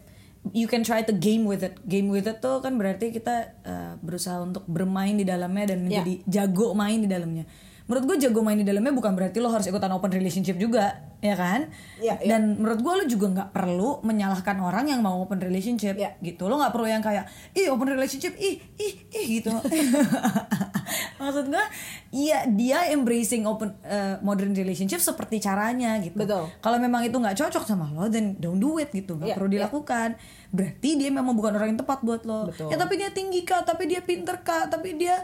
You 0.56 0.66
can 0.66 0.82
try 0.82 1.04
to 1.04 1.14
game 1.14 1.46
with 1.46 1.62
it. 1.62 1.78
Game 1.86 2.08
with 2.08 2.26
it 2.26 2.40
tuh 2.40 2.64
kan 2.64 2.74
berarti 2.74 3.14
kita 3.14 3.36
uh, 3.62 3.94
berusaha 4.00 4.42
untuk 4.42 4.66
bermain 4.66 5.14
di 5.14 5.22
dalamnya 5.22 5.76
dan 5.76 5.86
Iya. 5.86 6.02
menjadi 6.02 6.14
jago 6.26 6.74
main 6.74 6.98
di 6.98 7.10
dalamnya. 7.12 7.46
Menurut 7.92 8.08
gue 8.08 8.24
jago 8.24 8.40
main 8.40 8.56
di 8.56 8.64
dalamnya 8.64 8.96
bukan 8.96 9.12
berarti 9.12 9.44
lo 9.44 9.52
harus 9.52 9.68
ikutan 9.68 9.92
open 9.92 10.08
relationship 10.08 10.56
juga, 10.56 10.96
ya 11.20 11.36
kan? 11.36 11.68
Iya, 12.00 12.24
iya. 12.24 12.30
Dan 12.32 12.56
menurut 12.56 12.80
gue 12.80 12.94
lo 12.96 13.04
juga 13.04 13.28
nggak 13.28 13.50
perlu 13.52 14.00
menyalahkan 14.02 14.56
orang 14.64 14.88
yang 14.88 15.04
mau 15.04 15.20
open 15.20 15.44
relationship, 15.44 16.00
Iya. 16.00 16.16
gitu. 16.24 16.48
Lo 16.48 16.56
nggak 16.56 16.72
perlu 16.72 16.88
yang 16.88 17.04
kayak, 17.04 17.28
ih 17.52 17.68
open 17.68 17.92
relationship, 17.92 18.32
ih 18.40 18.64
ih 18.80 18.94
ih 19.12 19.26
gitu. 19.44 19.52
Maksud 21.20 21.52
gue, 21.52 21.66
iya 22.12 22.48
dia 22.48 22.88
embracing 22.90 23.44
open 23.44 23.76
eh, 23.84 24.18
modern 24.24 24.56
relationship 24.56 25.04
seperti 25.04 25.38
caranya 25.38 26.00
gitu. 26.00 26.16
Betul. 26.16 26.48
Kalau 26.64 26.78
memang 26.80 27.04
itu 27.04 27.14
nggak 27.14 27.36
cocok 27.38 27.64
sama 27.68 27.92
lo, 27.92 28.08
then 28.08 28.40
don't 28.40 28.58
do 28.58 28.80
it 28.80 28.90
gitu, 28.90 29.20
nggak 29.20 29.30
Iya, 29.30 29.36
perlu 29.36 29.50
iya. 29.52 29.56
dilakukan. 29.62 30.16
Berarti 30.52 30.90
dia 30.96 31.10
memang 31.12 31.36
bukan 31.36 31.60
orang 31.60 31.76
yang 31.76 31.80
tepat 31.80 32.00
buat 32.02 32.24
lo. 32.24 32.48
Betul. 32.50 32.72
Ya 32.72 32.80
tapi 32.80 32.96
dia 32.96 33.12
tinggi 33.12 33.44
kak, 33.44 33.68
tapi 33.68 33.84
dia 33.86 34.00
pinter 34.00 34.40
kak, 34.42 34.72
tapi 34.72 34.96
dia 34.96 35.22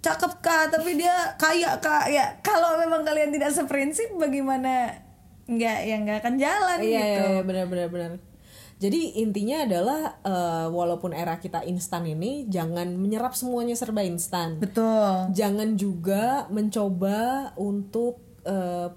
cakep 0.00 0.32
kak, 0.40 0.72
tapi 0.72 0.96
dia 0.96 1.36
kaya 1.36 1.76
kak. 1.76 2.08
Ya 2.08 2.36
kalau 2.40 2.80
memang 2.80 3.04
kalian 3.04 3.32
tidak 3.32 3.52
seprinsip, 3.52 4.08
bagaimana 4.16 4.96
nggak 5.50 5.78
ya 5.82 5.96
nggak 6.00 6.18
akan 6.22 6.34
jalan 6.38 6.78
Iya, 6.78 7.00
gitu. 7.02 7.24
iya, 7.26 7.40
benar 7.42 7.66
benar 7.68 7.88
benar. 7.90 8.10
Jadi 8.80 9.20
intinya 9.20 9.68
adalah 9.68 10.00
eh, 10.24 10.66
walaupun 10.72 11.12
era 11.12 11.36
kita 11.36 11.60
instan 11.68 12.08
ini 12.08 12.48
jangan 12.48 12.96
menyerap 12.96 13.36
semuanya 13.36 13.76
serba 13.76 14.00
instan. 14.00 14.56
Betul. 14.56 15.36
Jangan 15.36 15.76
juga 15.76 16.48
mencoba 16.48 17.52
untuk 17.60 18.24
eh, 18.48 18.88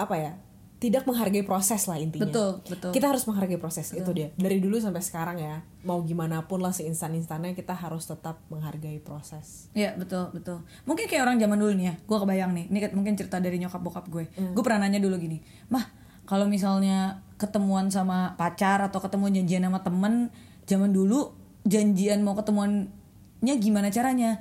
apa 0.00 0.14
ya? 0.16 0.32
Tidak 0.78 1.10
menghargai 1.10 1.42
proses 1.42 1.90
lah 1.90 1.98
intinya. 1.98 2.30
Betul, 2.30 2.62
betul. 2.70 2.90
Kita 2.94 3.10
harus 3.10 3.26
menghargai 3.26 3.58
proses 3.58 3.90
itu 3.90 4.10
dia. 4.14 4.30
Dari 4.38 4.62
dulu 4.62 4.78
sampai 4.78 5.02
sekarang 5.02 5.36
ya, 5.42 5.58
mau 5.82 5.98
gimana 6.06 6.46
pun 6.46 6.62
lah 6.62 6.70
seinstan-instannya 6.70 7.58
kita 7.58 7.74
harus 7.74 8.06
tetap 8.06 8.38
menghargai 8.46 9.02
proses. 9.02 9.66
Iya 9.74 9.98
betul 9.98 10.30
betul. 10.30 10.62
Mungkin 10.86 11.10
kayak 11.10 11.26
orang 11.26 11.36
zaman 11.42 11.58
dulu 11.58 11.74
nih 11.74 11.86
ya. 11.90 11.94
Gue 12.06 12.18
kebayang 12.22 12.50
nih. 12.54 12.64
Ini 12.70 12.78
mungkin 12.94 13.18
cerita 13.18 13.42
dari 13.42 13.58
nyokap 13.58 13.82
bokap 13.82 14.06
gue. 14.06 14.30
Gue 14.54 14.62
pernah 14.62 14.86
nanya 14.86 15.02
dulu 15.02 15.18
gini. 15.18 15.42
Mah 15.66 15.82
kalau 16.30 16.46
misalnya 16.46 17.26
ketemuan 17.42 17.90
sama 17.90 18.38
pacar 18.38 18.78
atau 18.86 19.02
ketemu 19.02 19.42
janjian 19.42 19.62
sama 19.66 19.80
temen 19.82 20.30
zaman 20.68 20.94
dulu 20.94 21.34
janjian 21.66 22.22
mau 22.22 22.38
ketemuannya 22.38 23.54
gimana 23.58 23.90
caranya? 23.90 24.38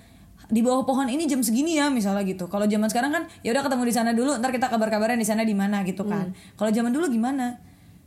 Di 0.47 0.59
bawah 0.59 0.83
pohon 0.83 1.05
ini 1.05 1.25
jam 1.25 1.39
segini 1.39 1.75
ya 1.75 1.87
misalnya 1.87 2.23
gitu. 2.23 2.47
Kalau 2.47 2.63
zaman 2.63 2.87
sekarang 2.87 3.11
kan 3.11 3.23
ya 3.41 3.51
udah 3.51 3.63
ketemu 3.63 3.83
di 3.83 3.93
sana 3.93 4.11
dulu. 4.11 4.31
Ntar 4.35 4.49
kita 4.49 4.67
kabar-kabaran 4.67 5.15
di 5.15 5.27
sana 5.27 5.43
di 5.43 5.51
mana 5.51 5.83
gitu 5.83 6.03
kan. 6.03 6.31
Kalau 6.55 6.71
zaman 6.71 6.89
dulu 6.89 7.07
gimana? 7.07 7.59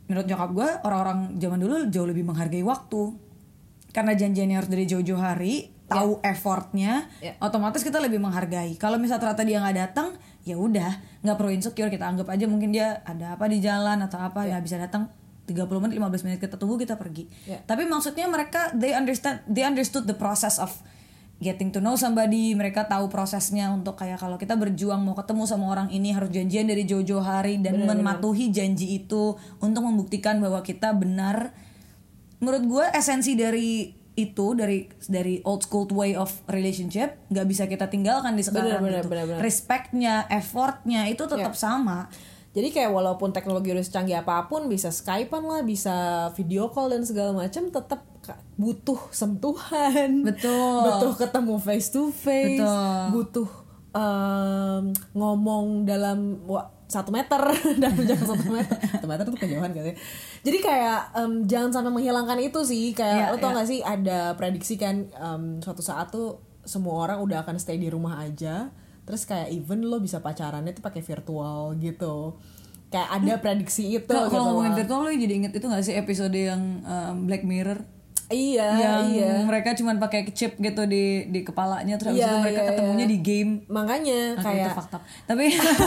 Menurut 0.05 0.25
nyokap 0.25 0.49
gue 0.51 0.69
orang-orang 0.81 1.19
zaman 1.37 1.57
dulu 1.57 1.75
jauh 1.87 2.03
lebih 2.03 2.23
menghargai 2.23 2.61
waktu 2.61 3.15
karena 3.89 4.11
janjiannya 4.11 4.55
harus 4.55 4.67
dari 4.67 4.83
jauh-jauh 4.85 5.19
hari 5.19 5.67
tahu 5.85 6.19
effortnya 6.21 7.11
Ya. 7.19 7.35
otomatis 7.37 7.83
kita 7.83 7.99
lebih 7.99 8.17
menghargai 8.17 8.75
kalau 8.75 8.95
misal 8.95 9.19
ternyata 9.19 9.43
dia 9.43 9.59
nggak 9.59 9.75
datang 9.77 10.15
ya 10.41 10.55
udah 10.55 10.95
nggak 11.19 11.35
perlu 11.35 11.51
insecure 11.51 11.87
kita 11.87 12.07
anggap 12.07 12.27
aja 12.27 12.47
mungkin 12.47 12.71
dia 12.71 13.03
ada 13.03 13.35
apa 13.35 13.51
di 13.51 13.59
jalan 13.59 13.99
atau 13.99 14.15
apa 14.17 14.47
nggak 14.47 14.63
bisa 14.63 14.79
datang 14.79 15.11
30 15.43 15.67
menit 15.83 15.99
15 15.99 16.23
menit 16.23 16.39
kita 16.39 16.55
tunggu 16.55 16.79
kita 16.79 16.95
pergi 16.95 17.27
Ya. 17.43 17.59
tapi 17.61 17.83
maksudnya 17.83 18.23
mereka 18.25 18.71
they 18.71 18.91
understand 18.91 19.43
they 19.43 19.63
understood 19.63 20.07
the 20.07 20.15
process 20.15 20.55
of 20.55 20.71
getting 21.41 21.73
to 21.73 21.81
know 21.81 21.97
somebody 21.97 22.53
mereka 22.53 22.85
tahu 22.85 23.09
prosesnya 23.09 23.73
untuk 23.73 23.97
kayak 23.97 24.21
kalau 24.21 24.37
kita 24.37 24.53
berjuang 24.53 25.01
mau 25.01 25.17
ketemu 25.17 25.43
sama 25.49 25.73
orang 25.73 25.89
ini 25.89 26.13
harus 26.13 26.29
janjian 26.29 26.69
dari 26.69 26.85
jauh-jauh 26.85 27.25
hari 27.25 27.57
dan 27.57 27.81
mematuhi 27.81 28.53
janji 28.53 29.01
itu 29.01 29.35
untuk 29.57 29.81
membuktikan 29.81 30.37
bahwa 30.37 30.61
kita 30.61 30.93
benar 30.93 31.51
menurut 32.37 32.63
gue 32.69 32.85
esensi 32.93 33.33
dari 33.33 34.01
itu 34.13 34.53
dari 34.53 34.85
dari 35.09 35.41
old 35.41 35.65
school 35.65 35.89
way 35.89 36.13
of 36.13 36.29
relationship 36.45 37.17
nggak 37.33 37.47
bisa 37.49 37.63
kita 37.65 37.89
tinggalkan 37.89 38.37
di 38.37 38.43
sekarang 38.45 38.77
Bener, 38.77 39.01
bener, 39.01 39.01
gitu. 39.01 39.09
bener, 39.09 39.25
bener. 39.33 39.41
respectnya 39.41 40.29
effortnya 40.29 41.09
itu 41.09 41.23
tetap 41.25 41.57
sama 41.57 42.11
Jadi 42.51 42.67
kayak 42.75 42.91
walaupun 42.91 43.31
teknologi 43.31 43.71
udah 43.71 43.85
secanggih 43.85 44.19
apa 44.19 44.51
pun 44.51 44.67
bisa 44.67 44.91
Skypean 44.91 45.47
lah, 45.47 45.63
bisa 45.63 46.27
video 46.35 46.67
call 46.67 46.91
dan 46.91 47.07
segala 47.07 47.31
macam 47.31 47.71
tetap 47.71 48.03
butuh 48.59 48.99
sentuhan. 49.15 50.27
Betul. 50.27 50.83
Butuh 50.83 51.13
ketemu 51.15 51.55
face 51.57 51.89
to 51.95 52.11
face. 52.11 52.59
Betul. 52.59 52.99
Butuh 53.15 53.49
em, 53.95 54.83
ngomong 55.15 55.87
dalam 55.87 56.43
satu 56.91 57.07
meter 57.15 57.39
dalam 57.81 58.03
jarak 58.03 58.27
satu 58.27 58.51
meter 58.51 58.75
satu 58.99 59.07
meter 59.07 59.23
tuh 59.23 59.39
kejauhan 59.39 59.71
katanya 59.71 59.95
jadi 60.43 60.57
kayak 60.59 60.99
em, 61.15 61.31
jangan 61.47 61.71
sampai 61.71 61.91
menghilangkan 61.95 62.39
itu 62.43 62.59
sih 62.67 62.91
kayak 62.91 63.31
Iya, 63.31 63.31
lo 63.31 63.37
tau 63.39 63.55
iya. 63.55 63.57
gak 63.63 63.67
sih 63.71 63.79
ada 63.79 64.19
prediksi 64.35 64.75
kan 64.75 65.07
em, 65.07 65.63
suatu 65.63 65.79
saat 65.79 66.11
tuh 66.11 66.43
semua 66.67 67.07
orang 67.07 67.23
udah 67.23 67.47
akan 67.47 67.55
stay 67.57 67.79
di 67.79 67.87
rumah 67.87 68.19
aja 68.19 68.67
terus 69.05 69.25
kayak 69.25 69.49
even 69.51 69.85
lo 69.85 69.97
bisa 69.99 70.21
pacarannya 70.21 70.71
tuh 70.71 70.83
pakai 70.85 71.01
virtual 71.01 71.75
gitu. 71.77 72.37
Kayak 72.91 73.09
ada 73.23 73.33
prediksi 73.39 73.87
itu 73.87 74.03
Kalau 74.03 74.27
gitu 74.27 74.35
kalau 74.35 74.45
ngomongin 74.51 74.75
virtual 74.75 74.99
lo 75.07 75.11
jadi 75.15 75.33
inget 75.39 75.53
itu 75.55 75.65
gak 75.65 75.83
sih 75.87 75.95
episode 75.95 76.35
yang 76.35 76.83
um, 76.83 77.15
Black 77.23 77.47
Mirror? 77.47 77.81
Iya 78.31 78.67
yang 78.79 79.03
iya. 79.11 79.31
mereka 79.43 79.75
cuman 79.75 79.99
pakai 79.99 80.31
chip 80.31 80.55
gitu 80.55 80.87
di 80.87 81.27
di 81.27 81.43
kepalanya 81.43 81.99
terus 81.99 82.15
Iya, 82.15 82.31
itu 82.31 82.35
mereka 82.39 82.61
iya, 82.63 82.69
ketemunya 82.71 83.05
iya. 83.05 83.11
di 83.11 83.17
game. 83.19 83.51
Makanya 83.67 84.19
Aduh, 84.39 84.43
kayak 84.47 84.71
itu 84.71 84.79
up. 84.79 85.01
tapi 85.27 85.45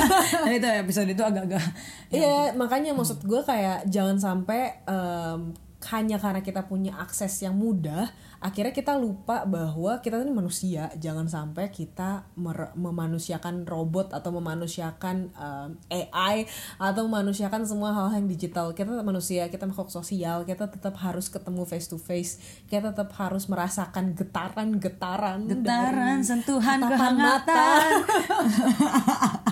itu 0.61 0.67
episode 0.69 1.09
itu 1.09 1.23
agak-agak 1.25 1.65
Iya, 2.13 2.53
makanya 2.55 2.93
maksud 2.93 3.25
gue 3.25 3.41
kayak 3.41 3.89
jangan 3.89 4.21
sampai 4.21 4.77
em, 4.85 5.57
hanya 5.93 6.21
karena 6.21 6.41
kita 6.41 6.69
punya 6.69 6.97
akses 7.01 7.33
yang 7.45 7.57
mudah, 7.57 8.09
akhirnya 8.41 8.73
kita 8.73 8.97
lupa 8.97 9.45
bahwa 9.49 10.01
kita 10.01 10.21
ini 10.21 10.33
manusia. 10.33 10.93
Jangan 10.97 11.29
sampai 11.29 11.69
kita 11.69 12.29
memanusiakan 12.77 13.65
robot 13.65 14.13
atau 14.13 14.33
memanusiakan 14.37 15.17
em, 15.33 15.71
AI 15.89 16.45
atau 16.77 17.09
memanusiakan 17.09 17.65
semua 17.65 17.93
hal 17.93 18.13
yang 18.17 18.29
digital. 18.29 18.77
Kita 18.77 18.93
tetap 18.93 19.07
manusia, 19.07 19.49
kita 19.49 19.65
makhluk 19.65 19.89
sosial, 19.89 20.45
kita 20.49 20.69
tetap 20.69 20.97
harus 21.01 21.33
ketemu 21.33 21.65
face 21.65 21.89
to 21.89 21.97
face, 21.97 22.41
kita 22.69 22.93
tetap 22.93 23.13
harus 23.17 23.49
merasakan 23.49 24.13
getaran-getaran, 24.17 25.49
getaran 25.49 26.21
sentuhan 26.25 26.81
kehangatan 26.81 27.89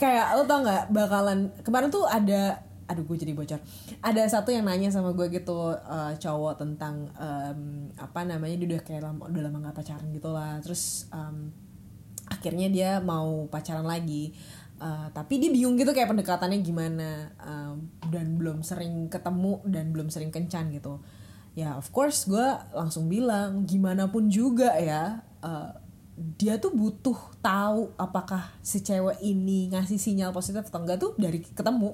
kayak 0.00 0.36
lo 0.36 0.44
tau 0.44 0.60
nggak 0.60 0.92
bakalan 0.92 1.48
kemarin 1.64 1.88
tuh 1.88 2.04
ada 2.04 2.60
aduh 2.86 3.02
gue 3.02 3.16
jadi 3.18 3.34
bocor. 3.34 3.60
Ada 4.02 4.22
satu 4.30 4.54
yang 4.54 4.66
nanya 4.66 4.94
sama 4.94 5.10
gue 5.12 5.26
gitu 5.30 5.74
eh, 5.74 6.14
cowok 6.16 6.54
tentang 6.62 7.10
em, 7.18 7.90
apa 7.98 8.22
namanya 8.22 8.56
dia 8.62 8.66
udah 8.74 8.82
kayak 8.86 9.02
lama 9.02 9.22
udah 9.26 9.42
lama 9.42 9.56
nggak 9.66 9.76
pacaran 9.76 10.08
gitu 10.14 10.30
lah. 10.30 10.58
Terus 10.62 11.10
em, 11.10 11.50
akhirnya 12.30 12.68
dia 12.70 12.90
mau 13.02 13.50
pacaran 13.50 13.86
lagi. 13.86 14.30
Eh, 14.76 15.06
tapi 15.10 15.42
dia 15.42 15.50
bingung 15.50 15.74
gitu 15.74 15.90
kayak 15.90 16.14
pendekatannya 16.14 16.62
gimana. 16.62 17.34
Em, 17.42 17.90
dan 18.08 18.38
belum 18.38 18.62
sering 18.62 19.10
ketemu 19.10 19.62
dan 19.66 19.90
belum 19.90 20.08
sering 20.08 20.30
kencan 20.30 20.70
gitu. 20.70 21.02
Ya 21.58 21.74
of 21.74 21.90
course 21.90 22.30
gue 22.30 22.48
langsung 22.70 23.10
bilang 23.10 23.66
gimana 23.66 24.06
pun 24.06 24.30
juga 24.30 24.78
ya 24.78 25.26
eh, 25.42 25.70
dia 26.16 26.56
tuh 26.56 26.72
butuh 26.72 27.16
tahu 27.44 27.92
apakah 28.00 28.48
si 28.64 28.80
cewek 28.80 29.20
ini 29.20 29.68
ngasih 29.68 30.00
sinyal 30.00 30.32
positif 30.32 30.64
atau 30.64 30.80
enggak 30.80 30.96
tuh 30.96 31.12
dari 31.20 31.44
ketemu 31.44 31.92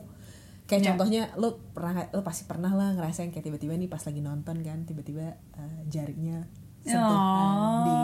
kayak 0.64 0.80
Ya. 0.80 0.86
contohnya 0.90 1.22
lo 1.34 1.48
pernah 1.70 2.06
lo 2.08 2.20
pasti 2.20 2.44
pernah 2.44 2.70
lah 2.70 2.92
ngerasain 2.92 3.28
kayak 3.28 3.44
tiba-tiba 3.44 3.74
nih 3.74 3.86
pas 3.86 4.00
lagi 4.00 4.20
nonton 4.20 4.56
kan 4.58 4.78
tiba-tiba 4.82 5.26
eh, 5.52 5.78
jarinya 5.86 6.42
sentuh 6.80 6.98
Oh. 6.98 7.84
di 7.84 7.94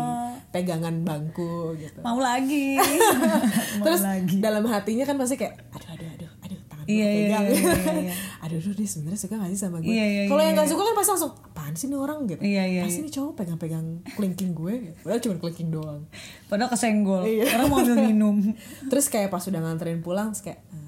pegangan 0.51 1.03
bangku 1.03 1.75
gitu 1.75 1.99
mau 1.99 2.17
lagi 2.17 2.79
mau 3.79 3.85
terus 3.85 4.03
lagi 4.03 4.39
dalam 4.39 4.63
hatinya 4.65 5.03
kan 5.03 5.17
pasti 5.17 5.35
kayak 5.35 5.59
aduh 5.69 5.91
aduh 5.91 6.09
aduh 6.09 6.31
aduh 6.41 6.59
tangan 6.65 6.85
gue 6.85 6.95
Iya, 6.95 7.07
pegang 7.09 7.45
iya, 7.45 7.53
iya, 7.53 7.93
iya. 8.07 8.15
aduh 8.41 8.57
aduh 8.57 8.73
dia 8.73 8.87
sebenarnya 8.87 9.19
suka 9.19 9.35
gak 9.35 9.51
sih 9.51 9.59
sama 9.59 9.79
gue 9.79 9.91
Iya, 9.91 10.05
iya, 10.07 10.23
kalau 10.25 10.39
iya, 10.39 10.47
yang 10.47 10.57
gak 10.57 10.65
iya. 10.65 10.73
suka 10.73 10.83
kan 10.85 10.95
pasti 10.95 11.11
langsung 11.11 11.33
apaan 11.43 11.75
sih 11.75 11.87
nih 11.87 11.99
orang 11.99 12.19
gitu 12.25 12.41
Iya, 12.41 12.63
iya, 12.65 12.81
pasti 12.83 12.95
iya. 12.95 13.05
nih 13.05 13.13
cowok 13.13 13.33
pegang-pegang 13.35 13.87
kelingking 14.11 14.51
gue 14.53 14.73
gitu. 14.85 14.97
padahal 15.03 15.21
cuma 15.21 15.35
kelingking 15.39 15.71
doang 15.71 16.01
padahal 16.47 16.71
kesenggol 16.71 17.23
Iya. 17.25 17.45
orang 17.53 17.67
mau 17.67 17.79
minum 17.83 18.37
terus 18.91 19.07
kayak 19.07 19.29
pas 19.29 19.43
udah 19.43 19.61
nganterin 19.61 20.01
pulang 20.01 20.31
kayak 20.33 20.63
"Eh, 20.65 20.88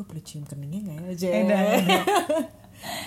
gue 0.00 0.06
perlu 0.06 0.22
cium 0.22 0.42
keningnya 0.42 0.80
gak 0.82 0.96
ya 0.98 1.12
Jay?" 1.14 1.32
Eh, 1.34 1.44
dah, 1.44 1.60
dah. 1.78 2.04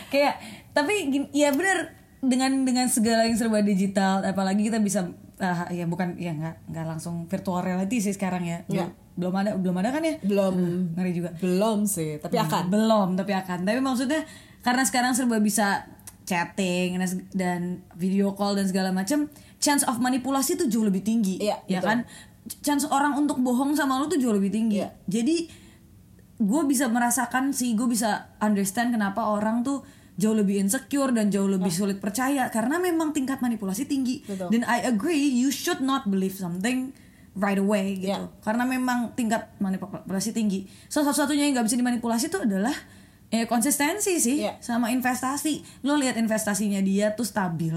kayak 0.08 0.36
tapi 0.72 0.94
gini, 1.10 1.26
ya 1.32 1.50
bener 1.50 1.98
dengan 2.20 2.64
dengan 2.64 2.88
segala 2.88 3.26
yang 3.26 3.36
serba 3.36 3.60
digital 3.60 4.24
apalagi 4.24 4.64
kita 4.64 4.80
bisa 4.80 5.12
ah, 5.38 5.68
ya 5.68 5.84
bukan 5.84 6.16
ya 6.16 6.32
nggak 6.32 6.70
nggak 6.70 6.86
langsung 6.88 7.26
virtual 7.26 7.60
reality 7.60 8.00
sih 8.00 8.14
sekarang 8.14 8.44
ya 8.44 8.64
Iya. 8.66 8.88
belum 9.14 9.34
ada 9.36 9.52
belum 9.54 9.76
ada 9.76 9.90
kan 9.90 10.02
ya 10.02 10.16
belum 10.22 10.56
ngeri 10.96 11.12
juga 11.12 11.30
belum 11.36 11.84
sih 11.84 12.18
tapi 12.18 12.40
akan 12.40 12.70
belum 12.70 13.08
tapi 13.14 13.34
akan 13.36 13.62
tapi 13.62 13.80
maksudnya 13.80 14.24
karena 14.62 14.84
sekarang 14.84 15.12
serba 15.12 15.38
bisa 15.38 15.84
chatting 16.24 16.96
dan- 17.30 17.84
video 17.94 18.32
call 18.32 18.56
dan 18.56 18.66
segala 18.66 18.90
macam 18.90 19.28
chance 19.60 19.84
of 19.84 20.00
manipulasi 20.00 20.56
tuh 20.56 20.66
jauh 20.66 20.88
lebih 20.88 21.04
tinggi 21.04 21.40
Iya, 21.40 21.60
ya 21.68 21.80
betul. 21.80 21.90
kan 21.90 22.00
chance 22.60 22.84
orang 22.86 23.16
untuk 23.18 23.36
bohong 23.38 23.76
sama 23.76 24.00
lu 24.00 24.08
tuh 24.08 24.16
jauh 24.16 24.32
lebih 24.32 24.48
tinggi 24.48 24.80
Iya. 24.80 24.96
jadi 25.04 25.36
gue 26.44 26.62
bisa 26.68 26.92
merasakan 26.92 27.56
sih 27.56 27.72
gue 27.74 27.88
bisa 27.88 28.36
understand 28.38 28.92
kenapa 28.92 29.24
orang 29.24 29.64
tuh 29.64 29.80
jauh 30.14 30.36
lebih 30.36 30.62
insecure 30.62 31.10
dan 31.10 31.34
jauh 31.34 31.50
lebih 31.50 31.74
sulit 31.74 31.98
percaya. 31.98 32.46
Karena 32.52 32.78
memang 32.78 33.16
tingkat 33.16 33.42
manipulasi 33.42 33.88
tinggi. 33.88 34.22
Betul. 34.22 34.52
dan 34.52 34.62
I 34.68 34.86
agree 34.86 35.24
you 35.26 35.50
should 35.50 35.82
not 35.82 36.06
believe 36.06 36.36
something 36.36 36.94
right 37.34 37.58
away 37.58 37.98
gitu. 37.98 38.14
Iya. 38.14 38.30
karena 38.46 38.62
memang 38.62 39.18
tingkat 39.18 39.50
manipulasi 39.58 40.38
tinggi. 40.38 40.70
So 40.86 41.02
satu-satunya 41.02 41.50
yang 41.50 41.58
nggak 41.58 41.66
bisa 41.66 41.78
dimanipulasi 41.80 42.30
itu 42.30 42.38
adalah 42.38 42.76
eh 43.34 43.50
konsistensi 43.50 44.22
sih 44.22 44.46
Iya. 44.46 44.62
sama 44.62 44.94
investasi. 44.94 45.82
Lo 45.82 45.98
lihat 45.98 46.14
investasinya 46.22 46.78
dia 46.86 47.18
tuh 47.18 47.26
stabil 47.26 47.74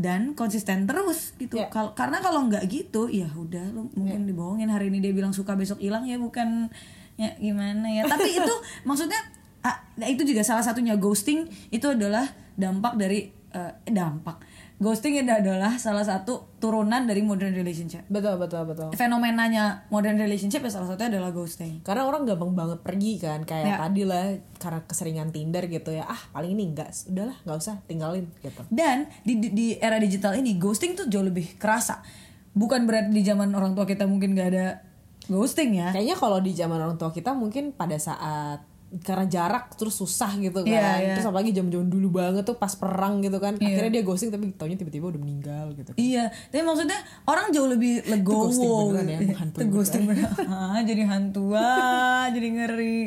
dan 0.00 0.32
konsisten 0.32 0.88
terus 0.88 1.36
gitu. 1.36 1.60
Iya. 1.60 1.68
kalau 1.68 1.92
karena 1.92 2.24
kalau 2.24 2.48
nggak 2.48 2.64
gitu 2.72 3.12
ya 3.12 3.28
udah 3.28 3.76
lo 3.76 3.92
mungkin 3.92 4.24
dibohongin. 4.24 4.72
Hari 4.72 4.88
ini 4.88 5.04
dia 5.04 5.12
bilang 5.12 5.36
suka 5.36 5.52
besok 5.52 5.76
hilang. 5.84 6.08
Ya 6.08 6.16
bukan 6.16 6.72
ya 7.16 7.32
gimana 7.36 7.88
ya? 7.88 8.04
Tapi 8.04 8.36
itu 8.36 8.54
maksudnya 8.88 9.18
ah, 9.60 9.76
nah 9.96 10.06
itu 10.06 10.22
juga 10.22 10.40
salah 10.40 10.62
satunya. 10.62 10.94
Ghosting 10.96 11.48
itu 11.68 11.86
adalah 11.88 12.24
dampak 12.54 12.96
dari 12.96 13.28
eh, 13.50 13.72
dampak. 13.88 14.40
Ghosting 14.76 15.16
itu 15.16 15.32
adalah 15.32 15.80
salah 15.80 16.04
satu 16.04 16.52
turunan 16.60 17.08
dari 17.08 17.24
modern 17.24 17.56
relationship. 17.56 18.04
Betul 18.12 18.36
betul 18.36 18.68
betul. 18.68 18.92
Fenomenanya 18.92 19.88
modern 19.88 20.20
relationship 20.20 20.60
ya 20.60 20.68
salah 20.68 20.92
satunya 20.92 21.16
adalah 21.16 21.32
ghosting. 21.32 21.80
Karena 21.80 22.04
orang 22.04 22.28
gampang 22.28 22.52
banget 22.52 22.84
pergi 22.84 23.16
kan. 23.16 23.40
Kayak 23.48 23.64
Ya. 23.64 23.76
tadi 23.80 24.04
lah 24.04 24.36
karena 24.60 24.80
keseringan 24.84 25.32
Tinder 25.32 25.64
gitu 25.64 25.96
ya. 25.96 26.04
Ah 26.04 26.20
paling 26.28 26.52
ini 26.52 26.76
enggak. 26.76 26.92
Udahlah 27.08 27.40
nggak 27.48 27.56
usah 27.56 27.80
tinggalin 27.88 28.28
gitu. 28.44 28.60
Dan 28.68 29.08
di, 29.24 29.40
di, 29.40 29.48
di 29.56 29.66
era 29.80 29.96
digital 29.96 30.36
ini 30.36 30.60
ghosting 30.60 30.92
tuh 30.92 31.08
jauh 31.08 31.24
lebih 31.24 31.56
kerasa. 31.56 32.04
Bukan 32.52 32.84
berarti 32.84 33.16
di 33.16 33.24
zaman 33.24 33.56
orang 33.56 33.72
tua 33.72 33.88
kita 33.88 34.04
mungkin 34.04 34.36
gak 34.36 34.48
ada 34.52 34.84
ghosting 35.28 35.74
ya. 35.74 35.90
kayaknya 35.90 36.14
kalau 36.14 36.38
di 36.38 36.50
zaman 36.50 36.76
orang 36.76 36.94
tua 36.94 37.10
kita 37.10 37.30
mungkin 37.32 37.70
pada 37.70 37.96
saat 37.96 38.62
karena 38.96 39.26
jarak 39.26 39.74
terus 39.74 39.92
susah 39.94 40.30
gitu 40.36 40.62
kan 40.62 40.70
Iya, 40.70 40.90
iya. 40.96 41.12
terus 41.12 41.26
apalagi 41.26 41.50
jam-jam 41.50 41.82
dulu 41.84 42.14
banget 42.14 42.46
tuh 42.46 42.54
pas 42.54 42.70
perang 42.70 43.18
gitu 43.18 43.34
kan 43.36 43.58
akhirnya 43.58 43.90
dia 43.92 44.02
ghosting 44.02 44.30
tapi 44.30 44.54
taunya 44.54 44.74
tiba-tiba 44.74 45.10
udah 45.10 45.18
meninggal 45.18 45.74
gitu 45.74 45.90
Iya, 45.92 46.30
tapi 46.46 46.62
maksudnya 46.62 46.94
orang 47.24 47.50
jauh 47.50 47.66
lebih 47.66 48.06
legowo. 48.06 48.46
ghosting 48.46 48.70
beneran 48.70 49.06
ya, 49.08 49.18
menghantui 49.20 49.58
Itu 49.58 49.64
ghosting 49.68 50.02
beneran. 50.06 50.46
Ah, 50.70 50.80
jadi 50.80 51.02
hantu, 51.04 51.44
ah, 51.52 52.30
jadi 52.34 52.46
ngeri. 52.48 53.00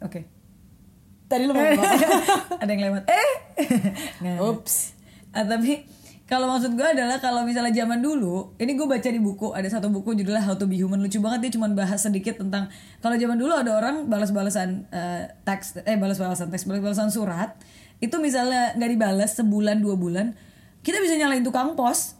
Oke. 0.00 0.20
tadi 1.24 1.46
lu 1.46 1.54
mau? 1.54 1.64
Ada 2.60 2.68
yang 2.68 2.82
lewat. 2.82 3.02
Eh. 3.06 3.32
Nggak. 4.20 4.36
Ups. 4.42 4.74
Ah, 5.30 5.46
tapi 5.46 5.86
kalau 6.32 6.48
maksud 6.48 6.72
gue 6.72 6.88
adalah 6.96 7.20
kalau 7.20 7.44
misalnya 7.44 7.84
zaman 7.84 8.00
dulu, 8.00 8.56
ini 8.56 8.72
gue 8.72 8.88
baca 8.88 9.04
di 9.04 9.20
buku 9.20 9.52
ada 9.52 9.68
satu 9.68 9.92
buku 9.92 10.16
judulnya 10.16 10.40
How 10.40 10.56
to 10.56 10.64
Be 10.64 10.80
Human 10.80 11.04
lucu 11.04 11.20
banget 11.20 11.44
dia 11.44 11.60
cuma 11.60 11.68
bahas 11.68 12.00
sedikit 12.00 12.40
tentang 12.40 12.72
kalau 13.04 13.20
zaman 13.20 13.36
dulu 13.36 13.52
ada 13.52 13.76
orang 13.76 14.08
balas-balasan 14.08 14.88
eh, 14.88 15.28
teks 15.44 15.84
eh 15.84 16.00
balas-balasan 16.00 16.48
teks 16.48 16.64
balas-balasan 16.64 17.12
surat 17.12 17.52
itu 18.00 18.16
misalnya 18.16 18.72
nggak 18.80 18.90
dibalas 18.96 19.36
sebulan 19.36 19.84
dua 19.84 20.00
bulan 20.00 20.32
kita 20.80 20.98
bisa 20.98 21.14
nyalain 21.14 21.44
tukang 21.44 21.76
pos 21.76 22.16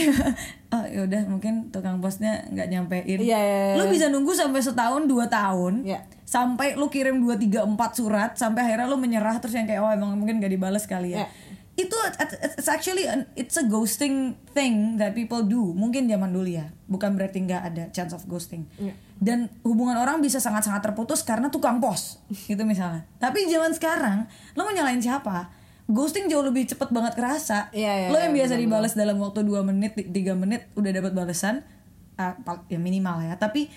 oh 0.76 0.84
ya 0.86 1.08
udah 1.08 1.26
mungkin 1.26 1.72
tukang 1.74 1.98
posnya 1.98 2.46
nggak 2.52 2.68
nyampein 2.70 3.18
Iya, 3.18 3.18
iya, 3.18 3.38
iya. 3.40 3.74
lu 3.80 3.88
bisa 3.90 4.06
nunggu 4.12 4.36
sampai 4.36 4.62
setahun 4.62 5.08
dua 5.10 5.26
tahun 5.26 5.82
Iya. 5.82 6.04
sampai 6.22 6.76
lu 6.78 6.86
kirim 6.86 7.18
2 7.24 7.34
3 7.40 7.66
4 7.66 7.74
surat 7.98 8.30
sampai 8.38 8.68
akhirnya 8.68 8.86
lu 8.86 8.98
menyerah 9.00 9.40
terus 9.40 9.58
yang 9.58 9.66
kayak 9.66 9.82
oh 9.82 9.90
emang 9.90 10.14
mungkin 10.14 10.38
gak 10.38 10.50
dibalas 10.50 10.86
kali 10.86 11.14
ya. 11.14 11.24
Ya. 11.24 11.26
Itu 11.76 11.92
it's 12.56 12.66
actually 12.66 13.04
an- 13.04 13.28
it's 13.36 13.54
a 13.54 13.64
ghosting 13.64 14.32
thing 14.50 14.96
that 14.96 15.12
people 15.12 15.44
do. 15.44 15.76
Mungkin 15.76 16.08
zaman 16.08 16.32
dulu 16.32 16.48
ya. 16.48 16.72
Bukan 16.88 17.12
berarti 17.12 17.44
nggak 17.44 17.62
ada 17.62 17.84
chance 17.92 18.16
of 18.16 18.24
ghosting. 18.24 18.64
Ya. 18.76 18.96
Dan 19.16 19.52
hubungan 19.60 19.96
orang 19.96 20.20
bisa 20.20 20.40
sangat-sangat 20.40 20.80
terputus 20.82 21.20
karena 21.20 21.52
tukang 21.52 21.76
pos 21.76 22.16
gitu 22.48 22.64
misalnya. 22.64 23.04
Tapi 23.16 23.44
zaman 23.46 23.76
sekarang 23.76 24.24
lo 24.52 24.64
mau 24.64 24.72
nyalain 24.72 25.00
siapa? 25.00 25.52
Ghosting 25.86 26.26
jauh 26.26 26.42
lebih 26.42 26.66
cepet 26.66 26.90
banget 26.90 27.14
kerasa. 27.14 27.70
Iya, 27.70 27.92
iya, 27.94 28.08
lo 28.10 28.18
yang 28.18 28.34
iya, 28.34 28.42
biasa 28.42 28.54
dibalas 28.58 28.92
dalam 28.98 29.22
waktu 29.22 29.46
2 29.46 29.62
menit, 29.62 29.94
3 29.94 30.10
menit 30.34 30.66
udah 30.74 30.90
dapat 30.90 31.12
balasan 31.14 31.62
ah, 32.16 32.34
pal- 32.40 32.66
ya 32.66 32.80
minimal 32.80 33.22
ya. 33.22 33.36
Tapi 33.36 33.68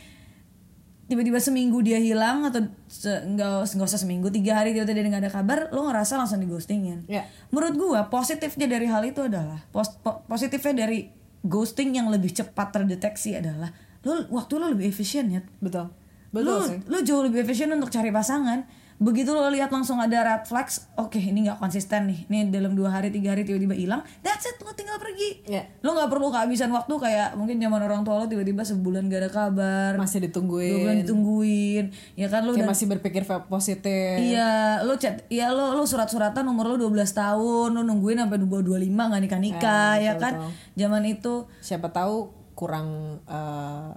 tiba-tiba 1.09 1.37
seminggu 1.37 1.81
dia 1.81 1.97
hilang 1.97 2.45
atau 2.45 2.61
se- 2.85 3.09
nggak 3.25 3.65
nggak 3.67 3.87
usah 3.87 3.97
seminggu 3.97 4.29
tiga 4.29 4.55
hari 4.55 4.71
tiba-tiba 4.71 4.97
dia 4.99 5.09
nggak 5.09 5.23
ada 5.25 5.33
kabar 5.33 5.59
lo 5.69 5.83
ngerasa 5.83 6.15
langsung 6.15 6.37
digostingin 6.37 7.03
Ya. 7.05 7.25
menurut 7.49 7.75
gua 7.75 7.99
positifnya 8.07 8.65
dari 8.65 8.85
hal 8.85 9.01
itu 9.03 9.19
adalah 9.19 9.65
pos- 9.67 9.97
po- 9.97 10.21
positifnya 10.23 10.85
dari 10.85 11.09
ghosting 11.41 11.91
yang 11.91 12.07
lebih 12.07 12.29
cepat 12.29 12.69
terdeteksi 12.71 13.35
adalah 13.35 13.73
lo 13.99 14.29
waktu 14.29 14.53
lo 14.55 14.69
lebih 14.69 14.87
efisien 14.87 15.27
ya 15.27 15.41
betul. 15.57 15.89
Lo 16.29 16.37
betul 16.37 16.61
sih. 16.63 16.79
lo 16.85 16.97
jauh 17.01 17.23
lebih 17.23 17.41
efisien 17.41 17.67
untuk 17.69 17.89
cari 17.89 18.09
pasangan 18.09 18.63
begitu 18.99 19.31
lo 19.31 19.47
lihat 19.47 19.71
langsung 19.71 19.95
ada 19.95 20.19
red 20.19 20.43
flags 20.43 20.91
oke 20.93 21.15
ini 21.15 21.47
nggak 21.47 21.55
konsisten 21.57 22.11
nih. 22.11 22.19
Ini 22.27 22.51
dalam 22.51 22.75
dua 22.75 22.91
hari 22.91 23.07
tiga 23.09 23.31
hari 23.31 23.47
tiba-tiba 23.47 23.71
hilang 23.71 24.03
that's 24.19 24.43
it 24.43 24.59
lo 24.59 24.75
tinggal 24.75 24.99
pergi. 24.99 25.47
Ya. 25.47 25.63
lo 25.79 25.95
nggak 25.95 26.11
perlu 26.11 26.27
kehabisan 26.27 26.67
waktu 26.69 26.91
kayak 26.91 27.39
mungkin 27.39 27.63
zaman 27.63 27.79
orang 27.79 28.03
tua 28.03 28.19
lo 28.19 28.27
tiba-tiba 28.27 28.59
sebulan 28.61 29.07
gak 29.07 29.21
ada 29.23 29.31
kabar. 29.31 29.91
Masih 29.95 30.27
dua 30.27 30.43
bulan 30.43 30.99
ditungguin. 30.99 30.99
Ditungguin 31.07 31.85
ya 32.19 32.27
kan 32.27 32.43
lo 32.43 32.51
kayak 32.51 32.67
masih 32.67 32.85
berpikir 32.91 33.23
positif. 33.47 34.19
Iya 34.19 34.83
lo 34.83 34.99
chat 34.99 35.23
iya 35.31 35.47
lo 35.55 35.71
lo 35.71 35.87
surat-suratan 35.87 36.43
umur 36.43 36.75
lo 36.75 36.91
12 36.91 36.99
tahun 37.15 37.69
lo 37.71 37.81
nungguin 37.87 38.19
sampai 38.19 38.35
25 38.35 38.83
nggak 38.83 39.21
nikah 39.23 39.39
nikah 39.39 39.93
ya, 39.95 40.11
Ya, 40.11 40.11
betul, 40.19 40.23
kan? 40.27 40.33
zaman 40.75 41.03
itu 41.07 41.33
siapa 41.63 41.95
tahu 41.95 42.35
kurang 42.51 43.19
eh, 43.23 43.91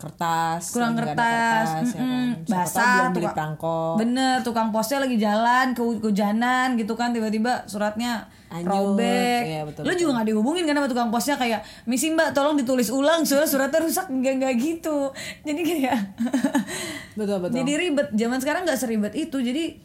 kertas 0.00 0.62
kurang 0.72 0.96
kertas, 0.96 1.14
kertas, 1.14 1.68
ya 1.86 1.94
kan? 1.94 2.02
mm-mm, 2.02 2.26
Siapa 2.40 2.48
tahu 2.48 2.50
basah 2.50 2.96
tukang- 3.10 3.34
perangkok 3.36 3.94
bener 3.96 4.36
tukang 4.40 4.68
posnya 4.70 4.98
lagi 4.98 5.16
jalan 5.16 5.66
ke 5.70 5.82
kehujanan 6.00 6.66
gitu 6.74 6.92
kan 6.94 7.12
tiba-tiba 7.12 7.62
suratnya 7.64 8.24
Anyut, 8.50 8.66
robek 8.66 9.42
iya, 9.46 9.62
betul, 9.62 9.86
lo 9.86 9.92
juga 9.94 10.10
nggak 10.10 10.26
dihubungin 10.26 10.66
kan 10.66 10.74
sama 10.74 10.88
tukang 10.88 11.06
posnya 11.08 11.38
kayak 11.38 11.62
misi 11.84 12.10
mbak 12.10 12.32
tolong 12.32 12.58
ditulis 12.58 12.90
ulang 12.90 13.22
soalnya 13.22 13.46
suratnya 13.46 13.78
rusak. 13.78 14.10
Nggak 14.10 14.34
nggak 14.42 14.54
gitu. 14.58 15.14
Jadi 15.46 15.60
kayak 15.62 16.18
betul 17.18 17.38
betul. 17.38 17.54
Jadi 17.54 17.72
ribet. 17.78 18.10
Zaman 18.10 18.42
sekarang 18.42 18.66
nggak 18.66 18.74
seribet 18.74 19.14
itu. 19.14 19.38
Jadi 19.38 19.78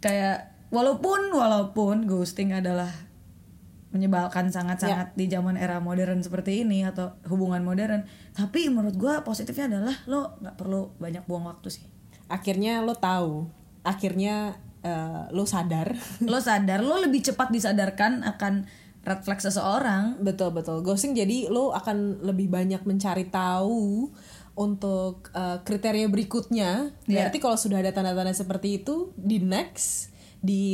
kayak 0.00 0.38
walaupun 0.72 1.28
walaupun 1.28 2.08
ghosting 2.08 2.56
adalah 2.56 2.88
menyebalkan 3.90 4.54
sangat-sangat 4.54 5.18
di 5.18 5.26
zaman 5.26 5.58
era 5.58 5.82
modern 5.82 6.22
seperti 6.22 6.62
ini 6.62 6.86
atau 6.86 7.18
hubungan 7.26 7.62
modern. 7.66 8.06
Tapi 8.30 8.70
menurut 8.70 8.94
gua 8.94 9.26
positifnya 9.26 9.66
adalah 9.66 9.96
lo 10.06 10.38
nggak 10.38 10.54
perlu 10.54 10.94
banyak 11.02 11.26
buang 11.26 11.50
waktu 11.50 11.68
sih. 11.74 11.84
Akhirnya 12.30 12.86
lo 12.86 12.94
tahu. 12.94 13.50
Akhirnya 13.82 14.54
eh, 14.86 15.26
lo 15.34 15.42
sadar. 15.42 15.98
Lo 16.30 16.38
sadar 16.38 16.86
lo 16.86 17.02
lebih 17.02 17.26
cepat 17.26 17.50
disadarkan 17.50 18.22
akan 18.22 18.70
red 19.02 19.20
flag 19.26 19.40
seseorang. 19.42 20.22
Betul 20.22 20.54
betul. 20.54 20.86
Ghosting 20.86 21.18
jadi 21.18 21.50
lo 21.50 21.74
akan 21.74 22.22
lebih 22.22 22.46
banyak 22.46 22.86
mencari 22.86 23.26
tahu 23.26 24.06
untuk 24.54 25.34
eh, 25.34 25.58
kriteria 25.66 26.06
berikutnya. 26.06 26.94
Iya. 27.10 27.26
berarti 27.26 27.38
kalau 27.42 27.58
sudah 27.58 27.82
ada 27.82 27.90
tanda-tanda 27.90 28.30
seperti 28.30 28.84
itu 28.84 29.10
di 29.18 29.42
next 29.42 30.09
di 30.40 30.64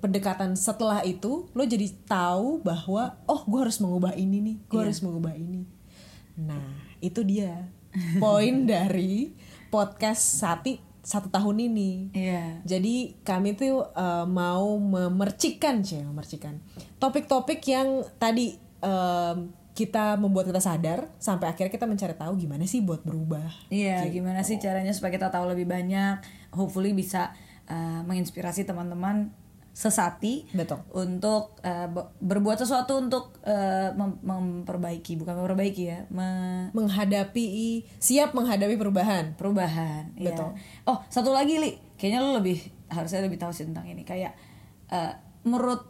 pendekatan 0.00 0.56
setelah 0.56 1.04
itu 1.04 1.44
lo 1.52 1.62
jadi 1.62 1.92
tahu 2.08 2.64
bahwa 2.64 3.20
oh 3.28 3.44
gue 3.44 3.60
harus 3.60 3.76
mengubah 3.76 4.16
ini 4.16 4.40
nih 4.40 4.56
gue 4.64 4.80
Iya. 4.80 4.84
harus 4.88 5.00
mengubah 5.04 5.34
ini. 5.36 5.68
Nah 6.40 6.64
itu 6.98 7.20
dia. 7.20 7.68
Poin 8.16 8.64
dari 8.72 9.36
podcast 9.68 10.40
Sati 10.40 10.80
satu 11.04 11.28
tahun 11.28 11.68
ini. 11.68 12.16
Iya. 12.16 12.64
Jadi 12.64 13.20
kami 13.20 13.52
tuh 13.54 13.84
uh, 13.92 14.24
mau 14.24 14.80
memercikan 14.80 15.84
sih, 15.84 16.00
memercikan 16.00 16.56
topik-topik 16.96 17.60
yang 17.68 18.00
tadi 18.16 18.56
um, 18.80 19.52
kita 19.74 20.16
membuat 20.16 20.48
kita 20.48 20.62
sadar 20.62 21.10
sampai 21.20 21.50
akhirnya 21.50 21.68
kita 21.68 21.84
mencari 21.84 22.14
tahu 22.16 22.40
gimana 22.40 22.64
sih 22.64 22.80
buat 22.80 23.04
berubah. 23.04 23.68
Iya, 23.68 24.06
gimana 24.08 24.40
sih 24.40 24.56
caranya 24.56 24.94
supaya 24.96 25.12
kita 25.12 25.28
tahu 25.28 25.50
lebih 25.50 25.66
banyak, 25.68 26.22
hopefully 26.54 26.94
bisa 26.94 27.34
uh, 27.66 28.00
menginspirasi 28.04 28.64
teman-teman 28.64 29.30
sesati 29.74 30.46
Betul. 30.54 30.86
untuk 30.94 31.58
uh, 31.66 31.88
be- 31.90 32.10
berbuat 32.22 32.62
sesuatu 32.62 32.94
untuk 32.94 33.42
uh, 33.42 33.90
mem- 33.98 34.22
memperbaiki, 34.22 35.18
bukan 35.18 35.34
memperbaiki 35.34 35.82
ya, 35.82 36.06
me- 36.14 36.70
Menghadapi 36.70 37.82
siap 37.98 38.38
menghadapi 38.38 38.78
perubahan. 38.78 39.34
perubahan. 39.34 40.14
iya. 40.14 40.30
Betul. 40.30 40.54
Oh, 40.86 41.02
satu 41.10 41.34
lagi 41.34 41.58
li, 41.58 41.74
kayaknya 41.98 42.22
lo 42.22 42.38
lebih 42.38 42.62
harusnya 42.86 43.26
lebih 43.26 43.42
tahu 43.42 43.50
sih 43.50 43.66
tentang 43.66 43.90
ini. 43.90 44.06
Kayak 44.06 44.38
uh, 44.94 45.10
menurut 45.42 45.82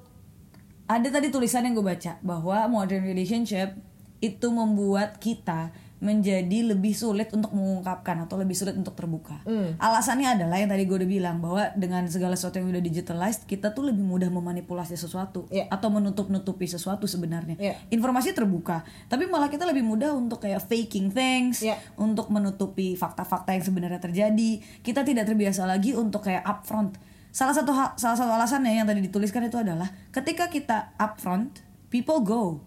ada 0.88 1.08
tadi 1.12 1.28
tulisan 1.28 1.68
yang 1.68 1.76
gue 1.76 1.84
baca 1.84 2.16
bahwa 2.24 2.64
modern 2.72 3.04
relationship 3.04 3.76
itu 4.24 4.48
membuat 4.48 5.20
kita 5.20 5.68
menjadi 6.04 6.68
lebih 6.68 6.92
sulit 6.92 7.32
untuk 7.32 7.50
mengungkapkan 7.50 8.20
atau 8.22 8.36
lebih 8.36 8.52
sulit 8.52 8.76
untuk 8.76 8.92
terbuka. 8.92 9.40
Alasannya 9.80 10.36
adalah 10.36 10.60
yang 10.60 10.68
tadi 10.68 10.84
gue 10.84 11.00
udah 11.00 11.08
bilang 11.08 11.40
bahwa 11.40 11.72
dengan 11.74 12.04
segala 12.06 12.36
sesuatu 12.36 12.60
yang 12.60 12.68
udah 12.68 12.78
digitalized, 12.78 13.48
kita 13.48 13.72
tuh 13.72 13.88
lebih 13.88 14.04
mudah 14.04 14.28
memanipulasi 14.28 14.94
sesuatu 14.94 15.48
Iya. 15.48 15.72
atau 15.72 15.88
menutup-nutupi 15.88 16.68
sesuatu 16.68 17.08
sebenarnya. 17.08 17.56
Iya. 17.56 17.74
Informasi 17.88 18.36
terbuka, 18.36 18.84
tapi 19.08 19.24
malah 19.24 19.48
kita 19.48 19.64
lebih 19.64 19.80
mudah 19.80 20.12
untuk 20.12 20.44
kayak 20.44 20.60
faking 20.60 21.08
things, 21.08 21.64
Iya. 21.64 21.80
untuk 21.96 22.28
menutupi 22.28 22.92
fakta-fakta 22.94 23.56
yang 23.56 23.64
sebenarnya 23.64 23.98
terjadi. 23.98 24.60
Kita 24.84 25.00
tidak 25.00 25.24
terbiasa 25.24 25.64
lagi 25.64 25.96
untuk 25.96 26.20
kayak 26.20 26.44
upfront. 26.44 27.00
Salah 27.32 27.56
satu 27.56 27.72
ha- 27.72 27.96
salah 27.96 28.14
satu 28.14 28.30
alasannya 28.30 28.76
yang 28.76 28.86
tadi 28.86 29.00
dituliskan 29.00 29.42
itu 29.42 29.56
adalah 29.56 29.88
ketika 30.12 30.46
kita 30.46 30.92
upfront, 31.00 31.64
people 31.88 32.20
go. 32.20 32.60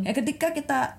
Ya 0.00 0.16
ketika 0.16 0.56
kita 0.56 0.96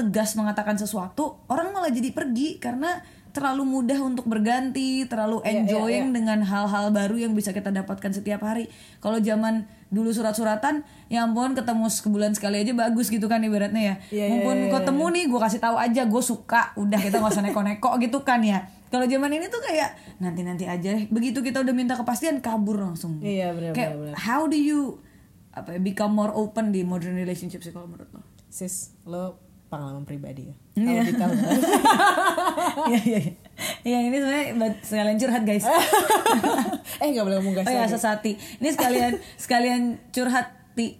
tegas 0.00 0.32
mengatakan 0.40 0.80
sesuatu, 0.80 1.44
orang 1.52 1.76
malah 1.76 1.92
jadi 1.92 2.08
pergi 2.16 2.56
karena 2.56 3.04
terlalu 3.30 3.62
mudah 3.62 3.98
untuk 4.02 4.26
berganti, 4.26 5.06
terlalu 5.06 5.38
Iya, 5.46 5.46
iya, 5.46 5.58
enjoying 5.62 6.10
dengan 6.10 6.42
hal-hal 6.42 6.90
baru 6.90 7.14
yang 7.14 7.32
bisa 7.38 7.54
kita 7.54 7.70
dapatkan 7.70 8.10
setiap 8.10 8.42
hari. 8.42 8.66
Kalau 8.98 9.22
zaman 9.22 9.70
dulu 9.90 10.10
surat-suratan, 10.10 10.82
ya 11.06 11.22
ampun 11.22 11.54
ketemu 11.54 11.86
sebulan 11.86 12.34
sekali 12.34 12.62
aja 12.66 12.74
bagus 12.74 13.06
gitu 13.06 13.30
kan 13.30 13.38
ibaratnya 13.42 13.82
ya. 13.82 13.94
Iya, 14.10 14.24
iya, 14.26 14.30
Mumpun 14.34 14.58
iya, 14.66 14.70
ketemu 14.74 15.04
nih, 15.14 15.24
gue 15.30 15.40
kasih 15.46 15.60
tahu 15.62 15.76
aja 15.78 16.02
gue 16.10 16.22
suka, 16.22 16.62
udah 16.74 16.98
kita 16.98 17.22
nggak 17.22 17.32
usah 17.38 17.44
neko-neko 17.46 17.90
gitu 18.04 18.18
kan 18.26 18.42
ya. 18.42 18.66
Kalau 18.90 19.06
zaman 19.06 19.30
ini 19.30 19.46
tuh 19.46 19.62
kayak 19.62 20.18
nanti-nanti 20.18 20.66
aja 20.66 20.90
deh. 20.98 21.06
Begitu 21.06 21.38
kita 21.46 21.62
udah 21.62 21.70
minta 21.70 21.94
kepastian 21.94 22.42
kabur 22.42 22.82
langsung. 22.82 23.22
Iya, 23.22 23.54
benar, 23.54 23.78
Kayak 23.78 23.90
benar, 23.94 24.10
benar. 24.10 24.26
how 24.26 24.50
do 24.50 24.58
you 24.58 24.98
apa 25.54 25.78
ya, 25.78 25.80
become 25.82 26.18
more 26.18 26.34
open 26.34 26.74
di 26.74 26.82
modern 26.82 27.14
relationship 27.14 27.62
sih 27.62 27.70
kalau 27.70 27.86
menurut 27.86 28.10
lo? 28.10 28.26
Sis, 28.50 28.90
lo 29.06 29.38
pengalaman 29.70 30.02
pribadi 30.02 30.50
ya. 30.50 30.54
Iya. 30.74 31.14
Kalau 31.14 31.30
kita 31.30 31.48
Iya 32.90 33.00
iya 33.06 33.18
iya. 33.22 33.34
Iya 33.86 33.98
ini 34.10 34.16
sebenarnya 34.18 34.46
sekalian 34.82 35.16
curhat 35.16 35.42
guys. 35.46 35.64
eh 37.02 37.06
nggak 37.14 37.24
boleh 37.24 37.36
ngomong 37.38 37.54
guys. 37.62 37.66
Oh 37.70 37.72
ya 37.72 37.86
sesati. 37.86 38.34
Ini 38.34 38.68
sekalian 38.74 39.12
sekalian 39.46 39.82
curhat 40.10 40.74
ti. 40.74 40.98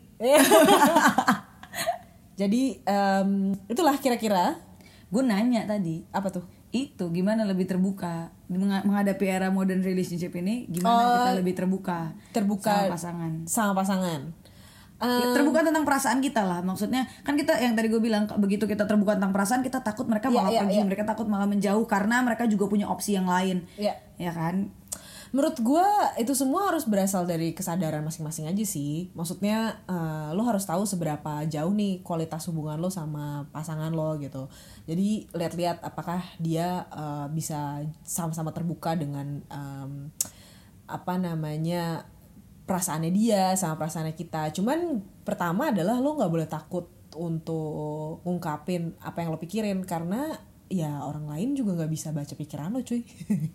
Jadi 2.40 2.80
em, 2.86 3.52
itulah 3.68 3.98
kira-kira 4.00 4.56
Gue 5.10 5.26
nanya 5.26 5.66
tadi 5.66 6.06
apa 6.14 6.30
tuh? 6.30 6.46
itu 6.70 7.10
gimana 7.10 7.42
lebih 7.42 7.66
terbuka 7.66 8.30
menghadapi 8.46 9.26
era 9.26 9.50
modern 9.50 9.82
relationship 9.82 10.30
ini 10.38 10.70
gimana 10.70 11.26
kita 11.26 11.32
lebih 11.42 11.54
terbuka 11.58 12.14
terbuka 12.30 12.86
sama 12.86 12.94
pasangan 12.94 13.32
sama 13.50 13.72
pasangan. 13.74 14.20
Eh, 15.00 15.32
terbuka 15.32 15.64
tentang 15.64 15.88
perasaan 15.88 16.20
kita 16.20 16.44
lah 16.44 16.60
maksudnya 16.60 17.08
kan 17.24 17.32
kita 17.32 17.56
yang 17.56 17.72
tadi 17.72 17.88
gue 17.88 18.04
bilang 18.04 18.28
begitu 18.36 18.68
kita 18.68 18.84
terbuka 18.84 19.16
tentang 19.16 19.32
perasaan 19.32 19.64
kita 19.64 19.80
takut 19.80 20.04
mereka 20.04 20.28
Iya, 20.28 20.36
malah 20.36 20.52
iya, 20.52 20.60
pergi 20.60 20.76
iya. 20.76 20.84
mereka 20.84 21.04
takut 21.08 21.24
malah 21.24 21.48
menjauh 21.48 21.88
karena 21.88 22.20
mereka 22.20 22.44
juga 22.44 22.68
punya 22.68 22.84
opsi 22.84 23.16
yang 23.16 23.24
lain 23.24 23.64
Iya. 23.80 23.96
ya 24.20 24.32
kan 24.36 24.68
Menurut 25.30 25.62
gue 25.62 25.86
itu 26.18 26.34
semua 26.34 26.74
harus 26.74 26.90
berasal 26.90 27.22
dari 27.22 27.54
kesadaran 27.54 28.02
masing-masing 28.02 28.50
aja 28.50 28.66
sih. 28.66 29.14
Maksudnya 29.14 29.78
eh, 29.86 30.28
lo 30.34 30.42
harus 30.42 30.66
tahu 30.66 30.82
seberapa 30.82 31.46
jauh 31.46 31.70
nih 31.70 32.02
kualitas 32.02 32.50
hubungan 32.50 32.82
lo 32.82 32.90
sama 32.90 33.46
pasangan 33.54 33.94
lo 33.94 34.18
gitu. 34.18 34.50
Jadi 34.90 35.30
lihat-lihat 35.30 35.86
apakah 35.86 36.18
dia 36.42 36.82
eh, 36.90 37.26
bisa 37.30 37.78
sama-sama 38.02 38.50
terbuka 38.50 38.98
dengan 38.98 39.38
em, 39.46 40.10
apa 40.90 41.14
namanya 41.14 42.02
perasaannya 42.70 43.10
dia 43.10 43.50
sama 43.58 43.74
perasaannya 43.82 44.14
kita. 44.14 44.54
Cuman 44.54 45.02
pertama 45.26 45.74
adalah 45.74 45.98
lo 45.98 46.14
nggak 46.14 46.30
boleh 46.30 46.46
takut 46.46 46.86
untuk 47.18 48.22
ngungkapin 48.22 48.94
apa 49.02 49.26
yang 49.26 49.34
lo 49.34 49.42
pikirin 49.42 49.82
karena 49.82 50.38
ya 50.70 51.02
orang 51.02 51.26
lain 51.26 51.58
juga 51.58 51.74
nggak 51.74 51.90
bisa 51.90 52.14
baca 52.14 52.30
pikiran 52.38 52.70
lo 52.70 52.86
cuy. 52.86 53.02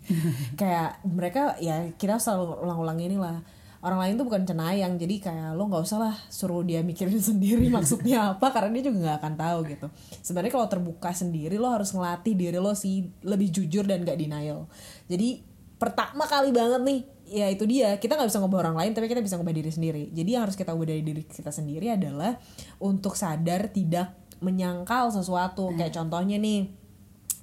Kayak 0.60 1.00
mereka 1.08 1.56
ya 1.64 1.96
kita 1.96 2.20
selalu 2.20 2.60
ulang-ulang 2.60 3.00
ini 3.00 3.16
lah 3.16 3.40
orang 3.80 4.02
lain 4.02 4.14
tuh 4.20 4.26
bukan 4.26 4.42
cenayang 4.42 4.98
jadi 4.98 5.22
kayak 5.22 5.50
lo 5.54 5.70
nggak 5.70 5.84
usah 5.86 5.98
lah 6.00 6.14
suruh 6.26 6.66
dia 6.66 6.82
mikirin 6.82 7.22
sendiri 7.32 7.70
maksudnya 7.70 8.34
apa 8.34 8.50
karena 8.50 8.74
dia 8.76 8.90
juga 8.92 8.98
nggak 9.00 9.18
akan 9.24 9.34
tahu 9.40 9.58
gitu. 9.72 9.86
Sebenarnya 10.20 10.52
kalau 10.52 10.68
terbuka 10.68 11.10
sendiri 11.16 11.56
lo 11.56 11.72
harus 11.72 11.88
ngelatih 11.96 12.36
diri 12.36 12.60
lo 12.60 12.76
sih 12.76 13.08
lebih 13.24 13.48
jujur 13.48 13.88
dan 13.88 14.04
gak 14.04 14.20
denial. 14.20 14.68
Jadi 15.08 15.40
pertama 15.80 16.28
kali 16.28 16.52
banget 16.52 16.84
nih 16.84 17.00
ya 17.26 17.50
itu 17.50 17.66
dia. 17.66 17.98
Kita 17.98 18.14
nggak 18.14 18.30
bisa 18.30 18.38
ngubah 18.40 18.58
orang 18.70 18.76
lain 18.78 18.92
tapi 18.94 19.10
kita 19.10 19.20
bisa 19.20 19.36
ngubah 19.36 19.54
diri 19.54 19.70
sendiri. 19.70 20.14
Jadi 20.14 20.30
yang 20.32 20.46
harus 20.46 20.54
kita 20.54 20.72
ubah 20.72 20.86
dari 20.86 21.02
diri 21.02 21.22
kita 21.26 21.50
sendiri 21.50 21.92
adalah 21.92 22.38
untuk 22.78 23.18
sadar 23.18 23.68
tidak 23.74 24.14
menyangkal 24.38 25.10
sesuatu. 25.10 25.74
Kayak 25.74 25.92
contohnya 25.98 26.38
nih 26.38 26.86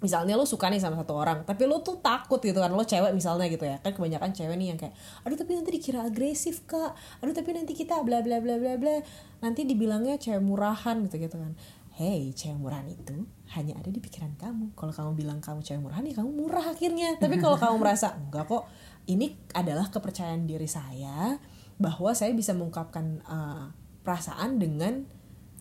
misalnya 0.03 0.35
lo 0.35 0.43
suka 0.43 0.67
nih 0.67 0.83
sama 0.83 0.99
satu 0.99 1.15
orang 1.15 1.47
tapi 1.47 1.63
lo 1.63 1.79
tuh 1.79 1.95
takut 2.03 2.43
gitu 2.43 2.59
kan 2.59 2.67
lo 2.75 2.83
cewek 2.83 3.11
misalnya 3.15 3.47
gitu 3.51 3.63
ya. 3.67 3.79
Kan 3.83 3.91
kebanyakan 3.95 4.31
cewek 4.31 4.55
nih 4.55 4.67
yang 4.73 4.79
kayak 4.79 4.95
aduh 5.27 5.37
tapi 5.37 5.51
nanti 5.59 5.69
dikira 5.75 6.07
agresif 6.07 6.63
kak. 6.63 6.95
Aduh 7.19 7.35
tapi 7.35 7.51
nanti 7.51 7.75
kita 7.75 7.99
bla 8.07 8.23
bla 8.23 8.39
bla 8.39 8.55
bla 8.55 8.79
bla. 8.79 9.03
Nanti 9.43 9.67
dibilangnya 9.67 10.15
cewek 10.15 10.43
murahan 10.43 11.03
gitu 11.07 11.19
gitu 11.19 11.35
kan. 11.35 11.53
Hey 11.93 12.33
cewek 12.33 12.57
murahan 12.57 12.89
itu 12.89 13.27
hanya 13.53 13.77
ada 13.77 13.89
di 13.93 14.01
pikiran 14.01 14.33
kamu. 14.39 14.73
Kalau 14.73 14.89
kamu 14.95 15.11
bilang 15.13 15.39
kamu 15.39 15.61
cewek 15.61 15.81
murahan 15.83 16.03
ya 16.07 16.13
kamu 16.17 16.31
murah 16.33 16.65
akhirnya. 16.73 17.15
Tapi 17.21 17.37
kalau 17.37 17.53
kamu 17.59 17.75
merasa 17.77 18.17
enggak 18.17 18.49
kok 18.49 18.65
ini 19.07 19.35
adalah 19.51 19.91
kepercayaan 19.91 20.47
diri 20.47 20.67
saya 20.67 21.35
bahwa 21.75 22.15
saya 22.15 22.31
bisa 22.31 22.55
mengungkapkan 22.55 23.19
uh, 23.27 23.73
perasaan 24.03 24.59
dengan 24.61 25.03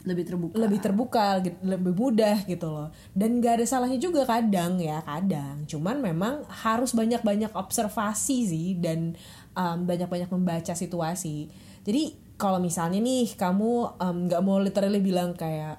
lebih 0.02 0.26
terbuka. 0.26 0.54
lebih 0.58 0.80
terbuka 0.82 1.26
lebih 1.62 1.94
mudah 1.94 2.42
gitu 2.46 2.66
loh. 2.70 2.90
Dan 3.14 3.38
gak 3.38 3.62
ada 3.62 3.66
salahnya 3.66 3.98
juga 4.02 4.26
kadang 4.26 4.82
ya 4.82 4.98
kadang. 5.06 5.62
Cuman 5.66 6.02
memang 6.02 6.42
harus 6.50 6.90
banyak-banyak 6.94 7.54
observasi 7.54 8.38
sih 8.50 8.68
dan 8.82 9.14
um, 9.54 9.86
banyak-banyak 9.86 10.30
membaca 10.30 10.74
situasi. 10.74 11.50
Jadi 11.86 12.18
kalau 12.34 12.58
misalnya 12.58 12.98
nih 12.98 13.38
kamu 13.38 14.02
um, 14.02 14.16
nggak 14.26 14.42
mau 14.42 14.58
literally 14.58 14.98
bilang 14.98 15.38
kayak 15.38 15.78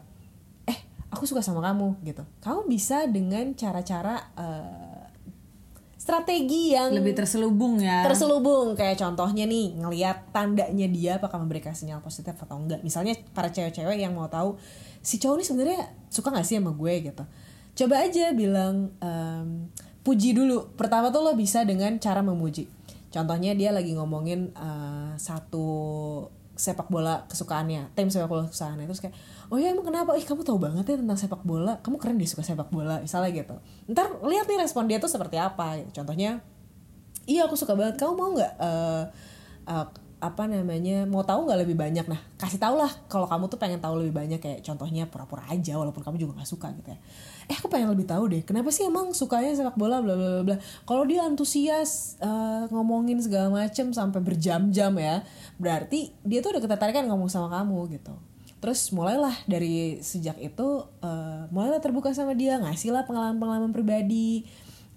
eh 0.64 0.80
aku 1.12 1.28
suka 1.28 1.44
sama 1.44 1.60
kamu 1.60 2.00
gitu. 2.08 2.24
Kamu 2.40 2.68
bisa 2.72 3.04
dengan 3.12 3.52
cara-cara 3.60 4.32
uh, 4.40 4.93
strategi 6.04 6.76
yang 6.76 6.92
lebih 6.92 7.16
terselubung 7.16 7.80
ya. 7.80 8.04
terselubung. 8.04 8.76
Kayak 8.76 9.00
contohnya 9.00 9.48
nih 9.48 9.80
ngelihat 9.80 10.36
tandanya 10.36 10.88
dia 10.92 11.16
apakah 11.16 11.40
memberikan 11.40 11.72
sinyal 11.72 12.04
positif 12.04 12.36
atau 12.36 12.60
enggak. 12.60 12.84
Misalnya 12.84 13.16
para 13.32 13.48
cewek-cewek 13.48 14.04
yang 14.04 14.12
mau 14.12 14.28
tahu 14.28 14.60
si 15.00 15.16
cowok 15.16 15.40
ini 15.40 15.46
sebenarnya 15.48 15.82
suka 16.12 16.36
gak 16.36 16.44
sih 16.44 16.60
sama 16.60 16.76
gue? 16.76 16.94
gitu. 17.08 17.24
Coba 17.80 18.04
aja 18.04 18.36
bilang 18.36 18.92
em, 19.00 19.72
puji 20.04 20.36
dulu. 20.36 20.76
Pertama 20.76 21.08
tuh 21.08 21.24
lo 21.24 21.40
bisa 21.40 21.64
dengan 21.64 21.96
cara 22.04 22.20
memuji. 22.20 22.68
Contohnya 23.08 23.56
dia 23.56 23.72
lagi 23.72 23.96
ngomongin 23.96 24.52
eh, 24.52 25.12
satu 25.16 25.72
sepak 26.54 26.86
bola 26.86 27.26
kesukaannya 27.26 27.98
tim 27.98 28.14
sepak 28.14 28.30
bola 28.30 28.46
kesukaannya. 28.46 28.86
Terus 28.86 29.02
kayak 29.02 29.16
oh 29.50 29.58
ya 29.58 29.74
emang 29.74 29.86
kenapa? 29.90 30.14
Ih 30.14 30.26
kamu 30.26 30.46
tahu 30.46 30.58
banget 30.62 30.86
ya 30.86 30.96
tentang 31.02 31.18
sepak 31.18 31.42
bola. 31.42 31.82
Kamu 31.82 31.98
keren 31.98 32.22
deh 32.22 32.30
suka 32.30 32.46
sepak 32.46 32.70
bola 32.70 33.02
misalnya 33.02 33.34
gitu. 33.34 33.56
Ntar 33.90 34.22
lihat 34.26 34.46
nih 34.46 34.62
respon 34.62 34.86
dia 34.86 35.02
tuh 35.02 35.10
seperti 35.10 35.42
apa. 35.42 35.82
Contohnya 35.90 36.42
iya 37.26 37.50
aku 37.50 37.58
suka 37.58 37.74
banget. 37.74 37.98
Kamu 37.98 38.14
mau 38.14 38.30
nggak 38.38 38.54
eh, 38.62 39.04
eh, 39.70 39.88
apa 40.24 40.44
namanya 40.48 41.04
mau 41.10 41.26
tahu 41.26 41.50
nggak 41.50 41.60
lebih 41.66 41.76
banyak? 41.76 42.06
Nah 42.06 42.22
kasih 42.38 42.62
tau 42.62 42.78
lah 42.78 42.90
kalau 43.10 43.26
kamu 43.26 43.50
tuh 43.50 43.58
pengen 43.58 43.82
tahu 43.82 44.00
lebih 44.06 44.14
banyak. 44.14 44.38
Kayak 44.38 44.62
contohnya 44.62 45.10
pura-pura 45.10 45.44
aja 45.50 45.74
walaupun 45.76 46.06
kamu 46.06 46.22
juga 46.22 46.38
nggak 46.38 46.50
suka 46.50 46.70
gitu 46.78 46.94
ya 46.94 47.00
eh 47.50 47.56
aku 47.58 47.68
pengen 47.68 47.92
lebih 47.92 48.08
tahu 48.08 48.30
deh 48.32 48.42
kenapa 48.44 48.70
sih 48.72 48.88
emang 48.88 49.12
sukanya 49.12 49.52
sepak 49.56 49.76
bola 49.76 50.00
bla 50.00 50.16
bla 50.16 50.42
bla 50.44 50.58
kalau 50.88 51.04
dia 51.04 51.24
antusias 51.26 52.16
eh, 52.24 52.64
ngomongin 52.72 53.20
segala 53.20 53.52
macem 53.52 53.92
sampai 53.92 54.20
berjam-jam 54.24 54.94
ya 55.00 55.24
berarti 55.58 56.12
dia 56.24 56.40
tuh 56.40 56.56
udah 56.56 56.64
ketertarikan 56.64 57.06
ngomong 57.08 57.30
sama 57.30 57.52
kamu 57.52 58.00
gitu. 58.00 58.16
Terus 58.64 58.96
mulailah 58.96 59.36
dari 59.44 60.00
sejak 60.00 60.40
itu 60.40 60.88
eh, 61.04 61.44
mulailah 61.52 61.84
terbuka 61.84 62.16
sama 62.16 62.32
dia 62.32 62.56
ngasih 62.64 62.96
lah 62.96 63.04
pengalaman-pengalaman 63.04 63.76
pribadi 63.76 64.48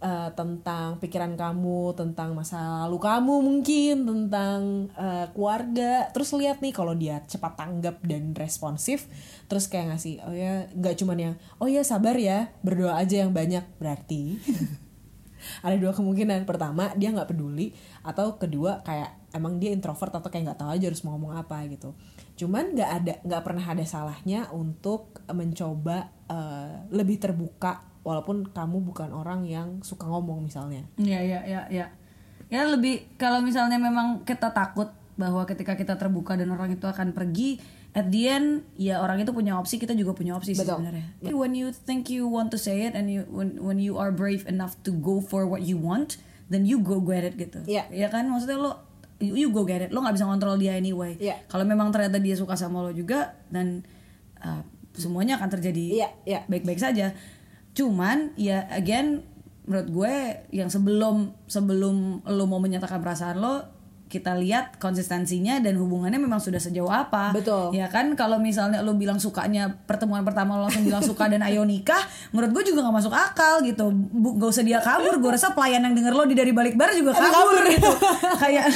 eh, 0.00 0.30
tentang 0.36 1.00
pikiran 1.00 1.36
kamu 1.36 1.96
tentang 1.96 2.36
masa 2.36 2.86
lalu 2.86 2.98
kamu 3.00 3.34
mungkin 3.40 3.96
tentang 4.04 4.90
eh, 4.96 5.26
keluarga. 5.32 6.08
Terus 6.12 6.30
lihat 6.36 6.60
nih 6.60 6.72
kalau 6.74 6.92
dia 6.92 7.22
cepat 7.24 7.56
tanggap 7.56 8.02
dan 8.04 8.36
responsif 8.36 9.08
terus 9.46 9.70
kayak 9.70 9.94
ngasih 9.94 10.20
oh 10.26 10.34
ya 10.34 10.66
nggak 10.74 10.94
cuman 10.98 11.18
yang 11.18 11.34
oh 11.62 11.70
ya 11.70 11.86
sabar 11.86 12.18
ya 12.18 12.52
berdoa 12.60 12.98
aja 12.98 13.24
yang 13.24 13.32
banyak. 13.32 13.64
Berarti 13.80 14.36
ada 15.66 15.76
dua 15.78 15.92
kemungkinan. 15.96 16.44
Pertama 16.44 16.92
dia 16.98 17.12
nggak 17.12 17.30
peduli 17.30 17.72
atau 18.02 18.36
kedua 18.36 18.82
kayak 18.84 19.32
emang 19.36 19.60
dia 19.60 19.72
introvert 19.72 20.12
atau 20.16 20.32
kayak 20.32 20.52
nggak 20.52 20.60
tahu 20.60 20.70
aja 20.72 20.84
harus 20.88 21.02
mau 21.04 21.16
ngomong 21.16 21.36
apa 21.36 21.60
gitu. 21.68 21.92
Cuman 22.36 22.72
nggak 22.76 22.90
ada 22.90 23.14
nggak 23.24 23.42
pernah 23.44 23.64
ada 23.64 23.84
salahnya 23.84 24.48
untuk 24.52 25.20
mencoba 25.28 26.12
eh, 26.28 26.74
lebih 26.92 27.20
terbuka 27.20 27.95
walaupun 28.06 28.46
kamu 28.54 28.86
bukan 28.86 29.10
orang 29.10 29.42
yang 29.50 29.82
suka 29.82 30.06
ngomong 30.06 30.46
misalnya 30.46 30.86
Iya 30.94 31.18
iya 31.18 31.40
iya 31.42 31.62
iya. 31.66 31.86
Ya 32.46 32.62
lebih 32.62 33.10
kalau 33.18 33.42
misalnya 33.42 33.74
memang 33.82 34.22
kita 34.22 34.54
takut 34.54 34.94
bahwa 35.18 35.42
ketika 35.50 35.74
kita 35.74 35.98
terbuka 35.98 36.38
dan 36.38 36.54
orang 36.54 36.70
itu 36.70 36.86
akan 36.86 37.10
pergi, 37.10 37.58
at 37.96 38.06
the 38.12 38.30
end 38.30 38.62
ya 38.78 39.02
orang 39.02 39.18
itu 39.18 39.34
punya 39.34 39.58
opsi, 39.58 39.82
kita 39.82 39.96
juga 39.98 40.14
punya 40.14 40.38
opsi 40.38 40.54
Betul. 40.54 40.78
sebenarnya. 40.78 41.06
When 41.26 41.58
you 41.58 41.74
think 41.74 42.06
you 42.06 42.30
want 42.30 42.54
to 42.54 42.58
say 42.60 42.86
it 42.86 42.94
and 42.94 43.10
you 43.10 43.26
when 43.32 43.58
when 43.58 43.82
you 43.82 43.98
are 43.98 44.14
brave 44.14 44.46
enough 44.46 44.78
to 44.86 44.94
go 44.94 45.18
for 45.18 45.48
what 45.48 45.66
you 45.66 45.74
want, 45.74 46.22
then 46.52 46.68
you 46.68 46.78
go 46.78 47.02
get 47.02 47.26
it 47.26 47.34
gitu. 47.34 47.66
Iya. 47.66 47.90
Ya 47.90 48.06
kan 48.12 48.30
maksudnya 48.30 48.62
lo 48.62 48.78
you, 49.18 49.34
you 49.34 49.48
go 49.50 49.66
get 49.66 49.82
it. 49.82 49.90
Lo 49.90 50.04
nggak 50.04 50.14
bisa 50.14 50.28
kontrol 50.30 50.54
dia 50.54 50.78
anyway. 50.78 51.18
Iya. 51.18 51.42
Kalau 51.50 51.66
memang 51.66 51.90
ternyata 51.90 52.22
dia 52.22 52.38
suka 52.38 52.54
sama 52.54 52.84
lo 52.84 52.94
juga 52.94 53.34
dan 53.50 53.82
uh, 54.44 54.62
semuanya 54.96 55.36
akan 55.36 55.48
terjadi 55.52 55.84
Iya, 56.04 56.08
iya. 56.24 56.40
baik-baik 56.48 56.80
saja. 56.80 57.12
Cuman 57.76 58.32
ya 58.40 58.64
again 58.72 59.20
menurut 59.68 59.88
gue 59.92 60.14
yang 60.56 60.72
sebelum 60.72 61.36
sebelum 61.44 62.24
lo 62.24 62.44
mau 62.48 62.62
menyatakan 62.62 63.02
perasaan 63.04 63.36
lo 63.36 63.75
kita 64.06 64.38
lihat 64.38 64.78
konsistensinya 64.78 65.58
dan 65.58 65.74
hubungannya 65.82 66.22
memang 66.22 66.38
sudah 66.38 66.62
sejauh 66.62 66.86
apa. 66.86 67.34
Betul. 67.34 67.74
Ya 67.74 67.90
kan 67.90 68.14
kalau 68.14 68.38
misalnya 68.38 68.78
lo 68.86 68.94
bilang 68.94 69.18
sukanya 69.18 69.82
pertemuan 69.82 70.22
pertama 70.22 70.54
lo 70.54 70.70
langsung 70.70 70.86
bilang 70.86 71.02
suka 71.02 71.26
dan 71.26 71.42
ayo 71.42 71.66
nikah, 71.66 71.98
menurut 72.30 72.54
gue 72.54 72.70
juga 72.70 72.86
nggak 72.86 72.96
masuk 73.02 73.10
akal 73.10 73.66
gitu. 73.66 73.90
Bu, 73.90 74.38
gak 74.38 74.54
usah 74.54 74.62
dia 74.62 74.78
kabur. 74.78 75.18
Gue 75.18 75.34
rasa 75.34 75.58
pelayan 75.58 75.82
yang 75.90 75.94
denger 75.98 76.14
lo 76.14 76.22
di 76.22 76.38
dari 76.38 76.54
balik 76.54 76.78
bar 76.78 76.94
juga 76.94 77.18
kabur, 77.18 77.66
gitu. 77.66 77.90
kayak 78.46 78.66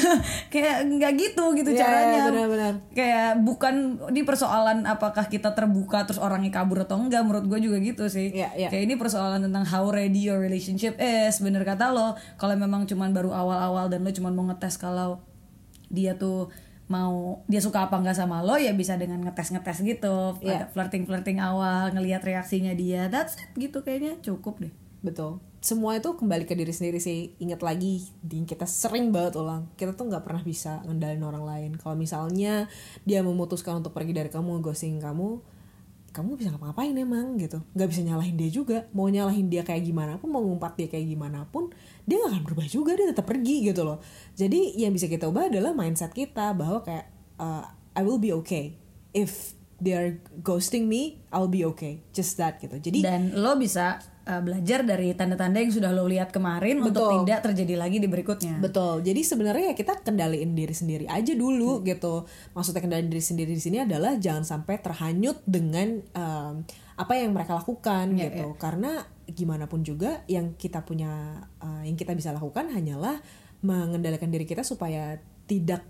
kayak 0.51 0.77
nggak 0.91 1.13
gitu 1.15 1.45
gitu 1.55 1.71
Iya, 1.71 1.79
caranya. 1.79 2.21
benar-benar. 2.27 2.75
Kayak 2.91 3.31
bukan 3.47 3.75
di 4.11 4.27
persoalan 4.27 4.83
apakah 4.83 5.31
kita 5.31 5.55
terbuka 5.55 6.03
terus 6.11 6.19
orangnya 6.19 6.51
kabur 6.51 6.83
atau 6.83 6.99
enggak. 6.99 7.23
Menurut 7.23 7.47
gue 7.47 7.71
juga 7.71 7.79
gitu 7.79 8.11
sih. 8.11 8.35
Iya, 8.35 8.51
iya. 8.59 8.67
Kayak 8.67 8.83
ini 8.91 8.95
persoalan 8.99 9.47
tentang 9.47 9.63
how 9.63 9.87
ready 9.87 10.27
your 10.27 10.43
relationship 10.43 10.99
is. 10.99 11.39
Bener 11.39 11.63
kata 11.63 11.95
lo, 11.95 12.19
kalau 12.35 12.59
memang 12.59 12.83
cuman 12.91 13.15
baru 13.15 13.31
awal-awal 13.31 13.87
dan 13.87 14.03
lo 14.03 14.11
cuman 14.11 14.35
mau 14.35 14.45
ngetes 14.51 14.75
kalau 14.75 15.20
dia 15.93 16.17
tuh 16.17 16.49
mau 16.91 17.45
dia 17.47 17.63
suka 17.63 17.87
apa 17.87 18.03
enggak 18.03 18.19
sama 18.19 18.43
lo 18.43 18.59
ya 18.59 18.75
bisa 18.75 18.99
dengan 18.99 19.23
ngetes-ngetes 19.23 19.85
gitu. 19.85 20.41
Iya. 20.43 20.67
Agak 20.67 20.71
flirting-flirting 20.75 21.39
awal, 21.39 21.95
ngelihat 21.95 22.23
reaksinya 22.25 22.75
dia. 22.75 23.07
That's 23.07 23.39
it 23.39 23.51
gitu 23.55 23.83
kayaknya 23.85 24.19
cukup 24.23 24.63
deh. 24.63 24.75
betul 25.01 25.41
semua 25.61 25.97
itu 25.97 26.17
kembali 26.17 26.49
ke 26.49 26.57
diri 26.57 26.73
sendiri 26.73 26.97
sih 26.97 27.37
ingat 27.37 27.61
lagi 27.61 28.01
di 28.25 28.45
kita 28.49 28.65
sering 28.65 29.13
banget 29.13 29.37
ulang 29.37 29.69
kita 29.77 29.93
tuh 29.93 30.09
nggak 30.09 30.25
pernah 30.25 30.41
bisa 30.41 30.81
ngendalin 30.89 31.21
orang 31.21 31.45
lain 31.45 31.71
kalau 31.77 31.97
misalnya 31.97 32.65
dia 33.05 33.21
memutuskan 33.21 33.85
untuk 33.85 33.93
pergi 33.93 34.17
dari 34.17 34.33
kamu 34.33 34.65
ghosting 34.65 34.97
kamu 34.97 35.41
kamu 36.17 36.31
bisa 36.41 36.49
ngapa-ngapain 36.57 36.97
emang 36.97 37.37
gitu 37.37 37.61
nggak 37.77 37.89
bisa 37.93 38.01
nyalahin 38.09 38.37
dia 38.41 38.51
juga 38.51 38.89
mau 38.97 39.05
nyalahin 39.13 39.53
dia 39.53 39.61
kayak 39.61 39.85
gimana 39.85 40.17
pun 40.17 40.33
mau 40.33 40.41
ngumpat 40.41 40.81
dia 40.81 40.89
kayak 40.89 41.07
gimana 41.13 41.45
pun 41.53 41.69
dia 42.11 42.19
nggak 42.19 42.33
akan 42.35 42.43
berubah 42.43 42.67
juga 42.67 42.99
dia 42.99 43.07
tetap 43.15 43.27
pergi 43.31 43.57
gitu 43.71 43.87
loh 43.87 44.03
jadi 44.35 44.61
yang 44.75 44.91
bisa 44.91 45.07
kita 45.07 45.31
ubah 45.31 45.47
adalah 45.47 45.71
mindset 45.71 46.11
kita 46.11 46.51
bahwa 46.59 46.83
kayak 46.83 47.07
uh, 47.39 47.63
I 47.95 48.03
will 48.03 48.19
be 48.19 48.35
okay 48.43 48.75
if 49.15 49.55
they 49.79 49.95
are 49.95 50.19
ghosting 50.43 50.91
me 50.91 51.23
I'll 51.31 51.49
be 51.51 51.63
okay 51.71 52.03
just 52.11 52.35
that 52.43 52.59
gitu 52.59 52.83
jadi 52.83 52.99
dan 53.07 53.23
lo 53.39 53.55
bisa 53.55 54.03
uh, 54.31 54.43
belajar 54.43 54.87
dari 54.87 55.11
tanda-tanda 55.17 55.59
yang 55.59 55.73
sudah 55.75 55.91
lo 55.91 56.07
lihat 56.07 56.31
kemarin 56.31 56.79
untuk 56.79 57.03
Betul. 57.03 57.17
tidak 57.25 57.39
terjadi 57.51 57.75
lagi 57.75 57.99
di 57.99 58.09
berikutnya 58.11 58.63
Betul. 58.63 59.03
Jadi 59.03 59.21
sebenarnya 59.27 59.73
ya 59.73 59.75
kita 59.75 59.99
kendaliin 60.05 60.53
diri 60.55 60.75
sendiri 60.75 61.07
aja 61.11 61.33
dulu 61.35 61.83
gitu. 61.83 62.29
Maksudnya 62.55 62.83
kendaliin 62.85 63.11
diri 63.11 63.25
sendiri 63.25 63.53
di 63.57 63.63
sini 63.63 63.83
adalah 63.83 64.15
jangan 64.21 64.45
sampai 64.47 64.79
terhanyut 64.79 65.43
dengan 65.49 65.99
um, 66.15 66.63
apa 67.01 67.13
yang 67.17 67.33
mereka 67.33 67.57
lakukan 67.57 68.15
Iya, 68.15 68.31
gitu. 68.31 68.47
Karena 68.61 69.01
gimana 69.33 69.65
pun 69.65 69.81
juga 69.81 70.23
yang 70.27 70.55
kita 70.55 70.81
punya 70.81 71.11
uh, 71.57 71.83
yang 71.83 71.95
kita 71.95 72.13
bisa 72.13 72.31
lakukan 72.31 72.69
hanyalah 72.69 73.19
mengendalikan 73.61 74.29
diri 74.29 74.45
kita 74.45 74.63
supaya 74.63 75.17
tidak 75.45 75.85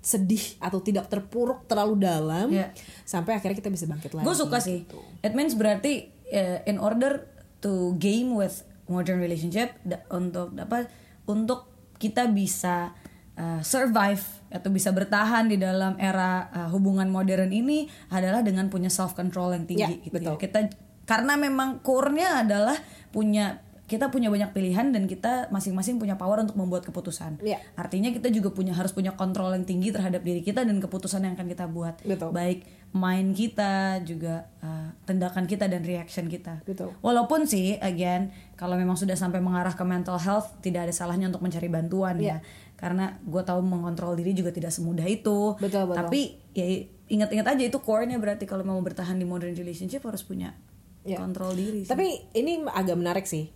sedih 0.00 0.58
atau 0.58 0.78
tidak 0.78 1.08
terpuruk 1.08 1.64
terlalu 1.64 1.96
dalam 1.98 2.52
Iya. 2.52 2.76
sampai 3.02 3.34
akhirnya 3.34 3.56
kita 3.56 3.68
bisa 3.68 3.86
bangkit 3.86 4.12
lagi. 4.12 4.22
gue 4.22 4.36
suka 4.36 4.58
sih 4.58 4.84
it 5.20 5.32
means 5.32 5.54
berarti 5.54 6.12
uh, 6.28 6.60
in 6.64 6.76
order 6.76 7.24
to 7.58 7.96
game 7.96 8.32
with 8.32 8.60
modern 8.84 9.16
relationship 9.16 9.72
da- 9.80 10.04
untuk 10.10 10.52
apa 10.54 10.84
untuk 11.24 11.72
kita 11.96 12.28
bisa 12.28 12.92
uh, 13.34 13.64
survive 13.64 14.20
atau 14.52 14.68
bisa 14.68 14.92
bertahan 14.92 15.48
di 15.48 15.56
dalam 15.56 15.96
era 15.96 16.52
uh, 16.52 16.68
hubungan 16.68 17.08
modern 17.08 17.48
ini 17.48 17.88
adalah 18.08 18.44
dengan 18.44 18.68
punya 18.68 18.92
self 18.92 19.16
control 19.16 19.56
yang 19.56 19.64
tinggi 19.64 19.88
Ya, 19.88 20.04
gitu 20.04 20.12
betul. 20.12 20.36
ya. 20.36 20.38
kita 20.38 20.58
karena 21.04 21.36
memang 21.36 21.80
core-nya 21.84 22.44
adalah 22.44 22.76
punya 23.12 23.64
kita 23.84 24.08
punya 24.08 24.32
banyak 24.32 24.56
pilihan 24.56 24.96
dan 24.96 25.04
kita 25.04 25.52
masing-masing 25.52 26.00
punya 26.00 26.16
power 26.16 26.40
untuk 26.40 26.56
membuat 26.56 26.88
keputusan. 26.88 27.44
Iya. 27.44 27.60
Artinya 27.76 28.08
kita 28.16 28.32
juga 28.32 28.48
punya 28.48 28.72
harus 28.72 28.96
punya 28.96 29.12
kontrol 29.12 29.52
yang 29.52 29.68
tinggi 29.68 29.92
terhadap 29.92 30.24
diri 30.24 30.40
kita 30.40 30.64
dan 30.64 30.80
keputusan 30.80 31.20
yang 31.20 31.36
akan 31.36 31.46
kita 31.52 31.68
buat 31.68 32.00
Betul. 32.00 32.32
baik 32.32 32.64
mind 32.96 33.36
kita 33.36 34.00
juga 34.08 34.48
uh, 34.64 34.88
tindakan 35.04 35.44
kita 35.44 35.68
dan 35.68 35.84
reaction 35.84 36.32
kita. 36.32 36.64
Betul. 36.64 36.96
Walaupun 37.04 37.44
sih 37.44 37.76
again 37.84 38.32
kalau 38.56 38.80
memang 38.80 38.96
sudah 38.96 39.20
sampai 39.20 39.44
mengarah 39.44 39.76
ke 39.76 39.84
mental 39.84 40.16
health 40.16 40.56
tidak 40.64 40.88
ada 40.88 40.94
salahnya 40.96 41.28
untuk 41.28 41.44
mencari 41.44 41.68
bantuan 41.68 42.16
Iya. 42.16 42.40
ya. 42.40 42.72
Karena 42.80 43.20
gue 43.20 43.42
tahu 43.44 43.60
mengontrol 43.60 44.16
diri 44.16 44.32
juga 44.32 44.48
tidak 44.48 44.72
semudah 44.72 45.04
itu. 45.04 45.60
Betul, 45.60 45.92
betul. 45.92 45.96
Tapi 46.00 46.20
ya 46.56 46.66
ingat-ingat 47.12 47.52
aja 47.52 47.62
itu 47.68 47.78
core-nya 47.84 48.16
berarti 48.16 48.48
kalau 48.48 48.64
mau 48.64 48.80
bertahan 48.80 49.20
di 49.20 49.28
modern 49.28 49.52
relationship 49.52 50.00
harus 50.08 50.24
punya 50.24 50.56
Iya. 51.04 51.20
kontrol 51.20 51.52
diri. 51.52 51.84
sih. 51.84 51.90
Tapi 51.92 52.32
ini 52.32 52.64
agak 52.64 52.96
menarik 52.96 53.28
sih. 53.28 53.52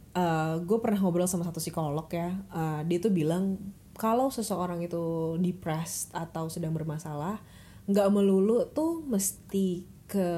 gue 0.59 0.79
pernah 0.83 0.99
ngobrol 0.99 1.31
sama 1.31 1.47
satu 1.47 1.63
psikolog 1.63 2.11
ya. 2.11 2.35
Uh, 2.51 2.83
dia 2.85 2.99
tuh 2.99 3.15
bilang 3.15 3.55
kalau 3.99 4.31
seseorang 4.31 4.83
itu 4.83 5.35
depressed 5.43 6.15
atau 6.15 6.47
sedang 6.47 6.75
bermasalah, 6.75 7.43
nggak 7.87 8.09
melulu 8.15 8.67
tuh 8.71 9.03
mesti 9.07 9.87
ke 10.09 10.29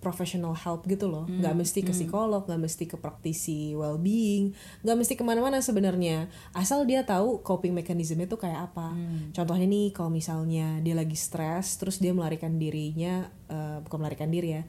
professional 0.00 0.56
help 0.56 0.88
gitu 0.88 1.10
loh. 1.10 1.28
Nggak 1.28 1.54
mesti 1.60 1.80
ke 1.84 1.92
psikolog, 1.92 2.46
nggak 2.48 2.62
mesti 2.62 2.84
ke 2.88 2.96
praktisi 2.96 3.76
well-being, 3.76 4.56
nggak 4.86 4.96
mesti 4.96 5.14
ke 5.18 5.24
mana-mana 5.26 5.60
sebenarnya. 5.60 6.30
Asal 6.56 6.88
dia 6.88 7.04
tahu 7.04 7.44
coping 7.44 7.76
mechanismnya 7.76 8.30
tuh 8.30 8.40
kayak 8.40 8.72
apa. 8.72 8.96
Contohnya 9.36 9.66
nih, 9.68 9.92
kalau 9.92 10.08
misalnya 10.08 10.80
dia 10.80 10.96
lagi 10.96 11.18
stres, 11.18 11.76
terus 11.76 12.00
dia 12.00 12.16
melarikan 12.16 12.56
dirinya, 12.56 13.28
eh, 13.50 13.78
bukan 13.84 13.98
melarikan 14.00 14.32
diri 14.32 14.56
ya, 14.56 14.62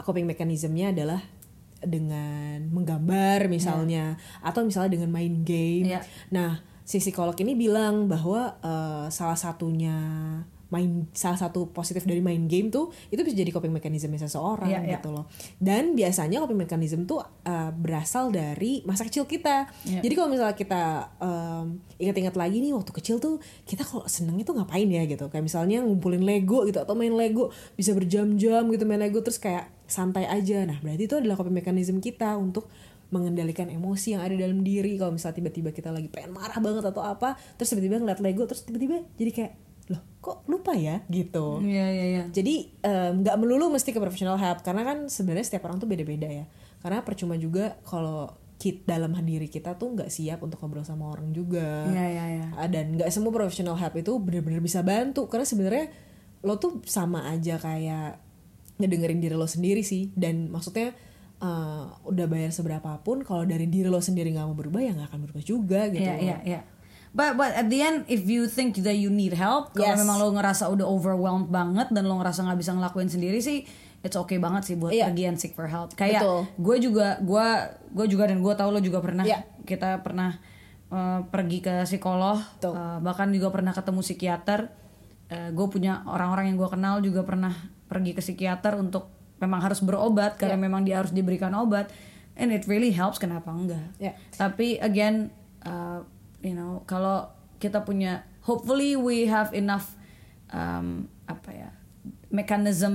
coping 0.00 0.26
mechanismnya 0.26 0.94
adalah 0.94 1.20
dengan 1.78 2.66
menggambar 2.74 3.46
misalnya 3.46 4.18
atau 4.42 4.66
misalnya 4.66 4.98
dengan 4.98 5.10
main 5.14 5.46
game. 5.46 5.94
Iya. 5.94 6.00
Nah, 6.34 6.58
si 6.82 6.98
psikolog 6.98 7.38
ini 7.38 7.54
bilang 7.54 8.10
bahwa 8.10 8.58
eh, 8.58 9.06
salah 9.14 9.38
satunya 9.38 9.94
main 10.68 11.08
salah 11.16 11.40
satu 11.40 11.72
positif 11.72 12.04
dari 12.04 12.20
main 12.20 12.44
game 12.44 12.68
tuh 12.68 12.92
itu 13.08 13.24
bisa 13.24 13.32
jadi 13.32 13.48
coping 13.56 13.72
mechanismnya 13.72 14.20
seseorang 14.20 14.68
Iya, 14.68 14.80
iya. 14.84 14.92
gitu 15.00 15.08
loh. 15.16 15.24
Dan 15.56 15.96
biasanya 15.96 16.44
coping 16.44 16.60
mechanism 16.60 17.08
tuh 17.08 17.24
eh, 17.24 17.72
berasal 17.72 18.28
dari 18.28 18.84
masa 18.84 19.08
kecil 19.08 19.24
kita. 19.24 19.64
Iya. 19.88 20.04
Jadi 20.04 20.12
kalau 20.12 20.28
misalnya 20.28 20.56
kita 20.58 20.82
em, 21.24 21.80
ingat-ingat 21.96 22.36
lagi 22.36 22.60
nih 22.60 22.76
waktu 22.76 22.92
kecil 22.92 23.16
tuh 23.16 23.40
kita 23.64 23.80
kalau 23.86 24.04
seneng 24.10 24.36
itu 24.36 24.52
ngapain 24.52 24.84
ya 24.84 25.08
gitu. 25.08 25.32
Kayak 25.32 25.48
misalnya 25.48 25.80
ngumpulin 25.80 26.20
Lego 26.20 26.68
gitu 26.68 26.82
atau 26.84 26.92
main 26.92 27.16
Lego 27.16 27.48
bisa 27.78 27.96
berjam-jam 27.96 28.68
gitu 28.68 28.84
main 28.84 29.00
Lego 29.00 29.24
terus 29.24 29.40
kayak 29.40 29.77
santai 29.88 30.28
aja. 30.28 30.62
Nah, 30.62 30.78
berarti 30.78 31.08
itu 31.08 31.16
adalah 31.16 31.34
coping 31.34 31.56
mechanism 31.56 31.98
kita 31.98 32.36
untuk 32.36 32.68
mengendalikan 33.08 33.72
emosi 33.72 34.12
yang 34.14 34.20
ada 34.20 34.36
dalam 34.36 34.60
diri 34.60 35.00
kalau 35.00 35.16
misalnya 35.16 35.40
tiba-tiba 35.40 35.72
kita 35.72 35.88
lagi 35.88 36.12
pengen 36.12 36.36
marah 36.36 36.60
banget 36.60 36.92
atau 36.92 37.00
apa 37.00 37.40
terus 37.56 37.72
tiba-tiba 37.72 38.04
ngeliat 38.04 38.20
Lego 38.20 38.44
terus 38.44 38.68
tiba-tiba 38.68 39.00
jadi 39.16 39.32
kayak 39.32 39.52
loh 39.88 40.04
kok 40.20 40.44
lupa 40.44 40.76
ya 40.76 41.00
gitu 41.08 41.64
Iya 41.64 41.86
iya 41.88 42.04
iya. 42.04 42.22
jadi 42.28 42.68
nggak 43.16 43.36
melulu 43.40 43.72
mesti 43.72 43.96
ke 43.96 44.00
professional 44.04 44.36
help 44.36 44.60
karena 44.60 44.84
kan 44.84 45.08
sebenarnya 45.08 45.48
setiap 45.48 45.64
orang 45.72 45.80
tuh 45.80 45.88
beda-beda 45.88 46.28
ya 46.28 46.44
karena 46.84 47.00
percuma 47.00 47.40
juga 47.40 47.80
kalau 47.88 48.28
kita 48.60 49.00
dalam 49.00 49.16
diri 49.24 49.48
kita 49.48 49.80
tuh 49.80 49.96
nggak 49.96 50.12
siap 50.12 50.44
untuk 50.44 50.60
ngobrol 50.60 50.84
sama 50.84 51.08
orang 51.08 51.32
juga 51.32 51.88
Iya 51.88 52.04
iya 52.12 52.24
iya. 52.28 52.46
Ah, 52.60 52.68
dan 52.68 52.92
nggak 52.92 53.08
semua 53.08 53.32
professional 53.32 53.80
help 53.80 53.96
itu 53.96 54.12
benar-benar 54.20 54.60
bisa 54.60 54.84
bantu 54.84 55.32
karena 55.32 55.48
sebenarnya 55.48 55.86
lo 56.44 56.60
tuh 56.60 56.84
sama 56.84 57.24
aja 57.32 57.56
kayak 57.56 58.27
ngedengerin 58.78 59.18
diri 59.18 59.34
lo 59.34 59.44
sendiri 59.44 59.82
sih 59.82 60.10
dan 60.14 60.48
maksudnya 60.48 60.94
eh, 61.38 61.84
udah 62.04 62.26
bayar 62.26 62.50
seberapa 62.50 62.98
pun 63.00 63.22
kalau 63.22 63.42
dari 63.42 63.66
diri 63.66 63.86
lo 63.86 63.98
sendiri 63.98 64.30
nggak 64.30 64.46
mau 64.46 64.54
berubah 64.54 64.80
ya 64.80 64.90
nggak 64.94 65.08
akan 65.08 65.20
berubah 65.22 65.42
juga 65.42 65.80
gitu 65.88 66.02
Iya 66.02 66.14
loh. 66.14 66.22
iya 66.22 66.38
iya. 66.44 66.60
But 67.08 67.34
but 67.34 67.50
at 67.52 67.66
the 67.66 67.80
end 67.80 67.98
if 68.06 68.22
you 68.22 68.44
think 68.46 68.76
that 68.82 68.94
you 68.94 69.08
need 69.08 69.32
help, 69.32 69.72
kalau 69.72 69.96
Yes. 69.96 69.98
memang 69.98 70.20
lo 70.20 70.28
ngerasa 70.30 70.68
udah 70.68 70.84
overwhelmed 70.84 71.48
banget 71.48 71.88
dan 71.88 72.04
lo 72.04 72.14
ngerasa 72.16 72.44
nggak 72.44 72.58
bisa 72.58 72.76
ngelakuin 72.76 73.08
sendiri 73.08 73.40
sih, 73.40 73.64
it's 74.02 74.12
okay 74.12 74.36
banget 74.36 74.68
sih 74.68 74.76
buat 74.76 74.92
Iya. 74.92 75.08
pergi 75.08 75.24
and 75.24 75.38
seek 75.40 75.56
for 75.56 75.64
help. 75.66 75.96
Kayak 75.96 76.20
gue 76.54 76.76
juga 76.78 77.16
gue 77.18 77.46
gue 77.90 78.06
juga 78.06 78.28
dan 78.28 78.38
gue 78.38 78.52
tahu 78.52 78.70
lo 78.70 78.78
juga 78.78 79.00
pernah 79.00 79.24
Iya. 79.24 79.40
kita 79.64 80.04
pernah 80.04 80.36
uh, 80.92 81.24
pergi 81.24 81.64
ke 81.64 81.88
psikolog, 81.88 82.44
Betul. 82.60 82.76
uh, 82.76 83.00
bahkan 83.00 83.32
juga 83.32 83.48
pernah 83.50 83.72
ketemu 83.72 84.00
psikiater. 84.04 84.60
gue 85.28 85.66
punya 85.68 86.08
orang-orang 86.08 86.48
yang 86.48 86.56
gue 86.56 86.70
kenal 86.72 86.94
juga 87.00 87.20
pernah 87.20 87.52
pergi 87.88 88.12
ke 88.12 88.20
psikiater 88.20 88.76
untuk 88.76 89.08
memang 89.40 89.58
harus 89.60 89.80
berobat 89.80 90.36
karena 90.36 90.54
Iya. 90.54 90.64
memang 90.64 90.80
dia 90.84 91.00
harus 91.00 91.10
diberikan 91.10 91.50
obat, 91.54 91.88
and 92.34 92.52
it 92.52 92.68
really 92.68 92.92
helps. 92.92 93.16
Kenapa 93.16 93.48
enggak? 93.50 93.96
Iya. 93.96 94.12
Tapi 94.34 94.76
again, 94.78 95.32
uh, 95.64 96.04
you 96.38 96.52
know, 96.52 96.84
kalau 96.84 97.26
kita 97.58 97.82
punya, 97.82 98.22
hopefully 98.42 98.94
we 98.94 99.26
have 99.26 99.50
enough 99.50 99.96
um, 100.48 101.06
apa 101.24 101.50
ya, 101.50 101.70
mechanism 102.28 102.94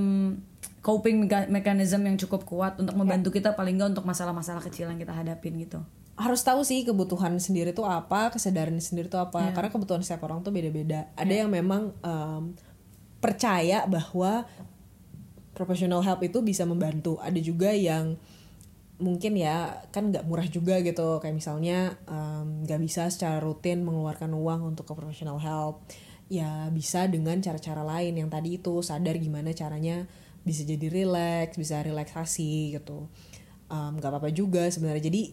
coping 0.84 1.26
meka- 1.26 1.48
mechanism 1.48 2.04
yang 2.04 2.20
cukup 2.20 2.44
kuat 2.44 2.76
untuk 2.76 2.94
membantu 2.94 3.32
kita 3.32 3.56
paling 3.56 3.80
nggak 3.80 3.96
untuk 3.96 4.06
masalah-masalah 4.06 4.60
kecil 4.62 4.88
yang 4.88 5.00
kita 5.00 5.12
hadapin 5.12 5.56
gitu. 5.58 5.80
harus 6.14 6.46
tahu 6.46 6.62
sih 6.62 6.86
kebutuhan 6.86 7.42
sendiri 7.42 7.74
tuh 7.74 7.90
apa, 7.90 8.30
kesadaran 8.30 8.78
sendiri 8.78 9.10
tuh 9.10 9.18
apa. 9.18 9.50
Karena 9.50 9.74
kebutuhan 9.74 10.06
setiap 10.06 10.30
orang 10.30 10.46
tuh 10.46 10.54
beda-beda. 10.54 11.10
Ada 11.18 11.42
yang 11.42 11.50
memang 11.50 11.90
em, 12.06 12.54
percaya 13.18 13.90
bahwa 13.90 14.46
professional 15.54 16.02
help 16.02 16.26
itu 16.26 16.42
bisa 16.42 16.66
membantu. 16.66 17.22
Ada 17.22 17.40
juga 17.40 17.72
yang 17.74 18.18
mungkin 19.02 19.34
ya 19.36 19.82
kan 19.90 20.14
nggak 20.14 20.26
murah 20.30 20.46
juga 20.50 20.82
gitu. 20.82 21.18
Kayak 21.22 21.36
misalnya 21.38 21.98
nggak 22.66 22.80
bisa 22.82 23.10
secara 23.10 23.42
rutin 23.42 23.86
mengeluarkan 23.86 24.34
uang 24.34 24.76
untuk 24.76 24.90
ke 24.90 24.94
professional 24.98 25.38
help. 25.38 25.86
Ya 26.32 26.68
bisa 26.74 27.06
dengan 27.06 27.38
cara-cara 27.40 27.86
lain 27.86 28.18
yang 28.18 28.30
tadi 28.34 28.58
itu 28.58 28.82
sadar 28.82 29.18
gimana 29.22 29.54
caranya 29.54 30.10
bisa 30.44 30.66
jadi 30.66 30.92
relax, 30.92 31.56
bisa 31.56 31.80
relaksasi 31.80 32.76
gitu. 32.76 33.08
Nggak 33.70 34.10
apa-apa 34.10 34.30
juga 34.34 34.66
sebenarnya. 34.70 35.08
Jadi 35.08 35.24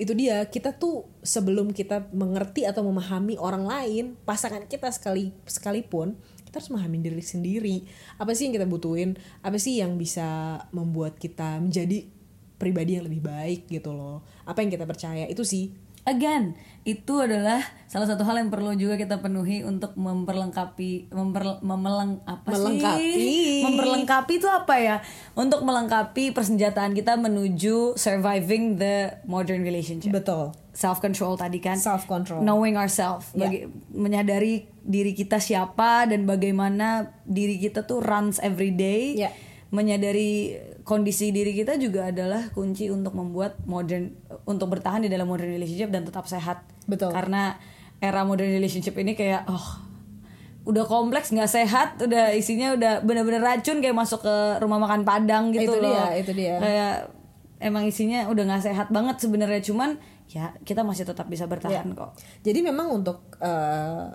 itu 0.00 0.12
dia 0.16 0.48
kita 0.48 0.72
tuh 0.72 1.04
sebelum 1.20 1.70
kita 1.70 2.08
mengerti 2.16 2.64
atau 2.64 2.80
memahami 2.80 3.36
orang 3.36 3.68
lain 3.68 4.04
pasangan 4.24 4.64
kita 4.64 4.88
sekali 4.88 5.36
sekalipun 5.44 6.16
kita 6.52 6.60
harus 6.60 6.68
memahami 6.68 7.00
diri 7.00 7.24
sendiri. 7.24 7.76
Apa 8.20 8.36
sih 8.36 8.44
yang 8.44 8.60
kita 8.60 8.68
butuhin? 8.68 9.16
Apa 9.40 9.56
sih 9.56 9.80
yang 9.80 9.96
bisa 9.96 10.60
membuat 10.76 11.16
kita 11.16 11.56
menjadi 11.56 12.04
pribadi 12.60 13.00
yang 13.00 13.08
lebih 13.08 13.24
baik 13.24 13.72
gitu 13.72 13.96
loh? 13.96 14.20
Apa 14.44 14.60
yang 14.60 14.68
kita 14.68 14.84
percaya? 14.84 15.24
Itu 15.32 15.48
sih 15.48 15.72
Again, 16.02 16.58
itu 16.82 17.14
adalah 17.16 17.62
salah 17.86 18.10
satu 18.10 18.26
hal 18.26 18.34
yang 18.34 18.50
perlu 18.50 18.74
juga 18.74 18.98
kita 18.98 19.22
penuhi 19.22 19.62
untuk 19.62 19.94
memperlengkapi 19.94 21.08
memper, 21.08 21.62
memeleng 21.62 22.18
apa 22.24 22.50
Melengkapi. 22.50 23.06
sih? 23.14 23.62
Memperlengkapi 23.62 24.32
itu 24.34 24.50
apa 24.50 24.74
ya? 24.76 24.96
Untuk 25.32 25.62
melengkapi 25.62 26.34
persenjataan 26.34 26.90
kita 26.92 27.14
menuju 27.14 27.94
surviving 27.94 28.76
the 28.76 29.14
modern 29.24 29.62
relationship. 29.62 30.10
betul 30.10 30.50
Self 30.72 30.98
control 30.98 31.36
tadi 31.36 31.60
kan. 31.60 31.76
Self 31.76 32.04
control. 32.04 32.42
Knowing 32.42 32.74
ourselves, 32.74 33.30
bagi- 33.30 33.68
menyadari 33.92 34.66
diri 34.80 35.12
kita 35.12 35.36
siapa 35.36 36.08
dan 36.08 36.24
bagaimana 36.24 37.14
diri 37.22 37.56
kita 37.56 37.84
tuh 37.84 38.02
runs 38.02 38.40
every 38.40 38.72
day. 38.72 39.14
Ya. 39.14 39.30
menyadari 39.72 40.52
kondisi 40.82 41.30
diri 41.30 41.52
kita 41.52 41.78
juga 41.78 42.10
adalah 42.10 42.50
kunci 42.50 42.90
untuk 42.90 43.14
membuat 43.14 43.58
modern 43.64 44.12
untuk 44.44 44.68
bertahan 44.68 45.02
di 45.02 45.10
dalam 45.10 45.26
modern 45.26 45.50
relationship 45.50 45.90
dan 45.90 46.02
tetap 46.02 46.26
sehat. 46.26 46.66
Betul. 46.84 47.10
Karena 47.10 47.54
era 47.98 48.22
modern 48.22 48.50
relationship 48.50 48.98
ini 48.98 49.14
kayak 49.14 49.46
oh 49.46 49.66
udah 50.62 50.86
kompleks 50.86 51.34
nggak 51.34 51.50
sehat 51.50 51.88
udah 51.98 52.30
isinya 52.34 52.74
udah 52.74 53.02
bener-bener 53.02 53.42
racun 53.42 53.82
kayak 53.82 53.98
masuk 53.98 54.22
ke 54.22 54.34
rumah 54.62 54.78
makan 54.78 55.02
padang 55.02 55.50
gitu 55.50 55.74
Itu 55.74 55.82
loh 55.82 55.90
dia, 55.90 56.06
itu 56.22 56.32
dia. 56.38 56.54
kayak 56.62 56.94
emang 57.58 57.82
isinya 57.82 58.30
udah 58.30 58.46
nggak 58.46 58.62
sehat 58.62 58.86
banget 58.94 59.18
sebenarnya 59.18 59.58
cuman 59.58 59.98
ya 60.30 60.54
kita 60.62 60.86
masih 60.86 61.02
tetap 61.02 61.26
bisa 61.26 61.50
bertahan 61.50 61.82
Ya. 61.82 61.98
kok 61.98 62.14
Jadi 62.46 62.62
memang 62.62 62.94
untuk 62.94 63.26
eh, 63.42 64.06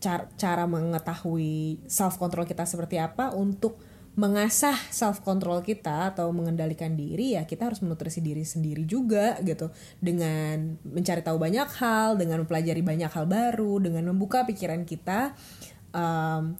car- 0.00 0.32
cara 0.40 0.64
mengetahui 0.64 1.84
self 1.84 2.16
control 2.16 2.48
kita 2.48 2.64
seperti 2.64 2.96
apa 2.96 3.36
untuk 3.36 3.76
mengasah 4.16 4.72
self 4.88 5.20
control 5.20 5.60
kita 5.60 6.16
atau 6.16 6.32
mengendalikan 6.32 6.96
diri 6.96 7.36
ya 7.36 7.44
kita 7.44 7.68
harus 7.68 7.84
menutrisi 7.84 8.24
diri 8.24 8.48
sendiri 8.48 8.88
juga 8.88 9.36
gitu. 9.44 9.68
Dengan 10.00 10.80
mencari 10.88 11.20
tahu 11.20 11.36
banyak 11.36 11.68
hal 11.76 12.16
dengan 12.16 12.40
mempelajari 12.42 12.80
banyak 12.80 13.12
hal 13.12 13.28
baru 13.28 13.76
dengan 13.84 14.08
membuka 14.08 14.48
pikiran 14.48 14.88
kita 14.88 15.36
em, 15.92 16.56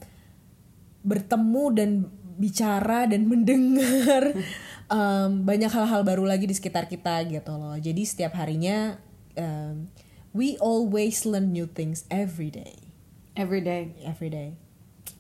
bertemu 1.01 1.65
dan 1.73 1.91
bicara 2.37 3.09
dan 3.09 3.25
mendengar 3.25 4.37
em, 4.93 5.31
banyak 5.41 5.73
hal-hal 5.73 6.05
baru 6.05 6.29
lagi 6.29 6.45
di 6.45 6.53
sekitar 6.53 6.93
kita 6.93 7.25
gitu 7.25 7.57
loh. 7.57 7.81
Jadi 7.81 8.05
setiap 8.05 8.37
harinya 8.37 9.01
em, 9.33 9.89
we 10.37 10.61
always 10.61 11.25
learn 11.25 11.57
new 11.57 11.65
things 11.65 12.05
every 12.13 12.53
day. 12.53 12.93
Every 13.33 13.65
day. 13.65 13.97
Every 14.05 14.29
day 14.29 14.66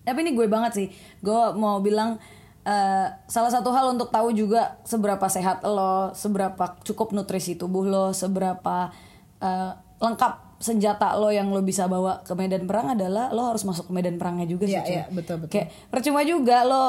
tapi 0.07 0.23
ini 0.23 0.33
gue 0.33 0.47
banget 0.47 0.73
sih 0.73 0.87
gue 1.19 1.41
mau 1.55 1.83
bilang 1.83 2.17
eh, 2.63 3.07
salah 3.27 3.51
satu 3.51 3.69
hal 3.71 3.91
untuk 3.91 4.09
tahu 4.09 4.31
juga 4.31 4.79
seberapa 4.83 5.27
sehat 5.27 5.61
lo 5.61 6.15
seberapa 6.15 6.79
cukup 6.81 7.11
nutrisi 7.11 7.59
tubuh 7.59 7.83
lo 7.83 8.15
seberapa 8.15 8.95
eh, 9.39 9.73
lengkap 9.99 10.33
senjata 10.57 11.13
lo 11.15 11.29
yang 11.29 11.51
lo 11.51 11.61
bisa 11.61 11.85
bawa 11.85 12.23
ke 12.23 12.33
medan 12.33 12.65
perang 12.65 12.95
adalah 12.95 13.29
lo 13.29 13.51
harus 13.51 13.61
masuk 13.63 13.91
ke 13.91 13.93
medan 13.93 14.17
perangnya 14.17 14.47
juga 14.47 14.65
sih 14.65 14.73
Iya, 14.73 14.83
cuy. 14.83 14.95
iya, 14.95 15.05
betul, 15.11 15.37
betul. 15.43 15.51
kayak 15.53 15.69
percuma 15.91 16.23
juga 16.23 16.63
lo 16.63 16.85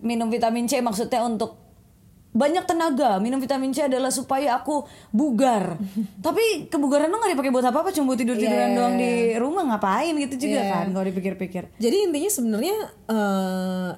minum 0.00 0.26
vitamin 0.26 0.64
C 0.64 0.80
maksudnya 0.80 1.22
untuk 1.22 1.54
banyak 2.30 2.64
tenaga 2.64 3.16
minum 3.16 3.36
vitamin 3.36 3.70
C 3.70 3.82
adalah 3.82 4.08
supaya 4.08 4.54
aku 4.54 4.84
bugar 5.10 5.80
tapi 6.26 6.66
kebugaran 6.66 7.08
lo 7.08 7.16
nggak 7.16 7.32
dipakai 7.32 7.50
buat 7.50 7.64
apa 7.64 7.78
apa 7.80 7.90
cuma 7.90 8.12
buat 8.12 8.18
tidur 8.18 8.34
tiduran 8.34 8.70
Iya. 8.70 8.76
doang 8.76 8.94
di 8.94 9.12
rumah 9.34 9.64
ngapain 9.66 10.12
gitu 10.14 10.46
juga 10.46 10.60
Iya. 10.60 10.72
kan 10.72 10.86
kalau 10.90 11.04
dipikir-pikir 11.04 11.62
Jadi 11.74 11.96
intinya 12.04 12.30
sebenarnya 12.30 12.76
eh, 13.08 13.90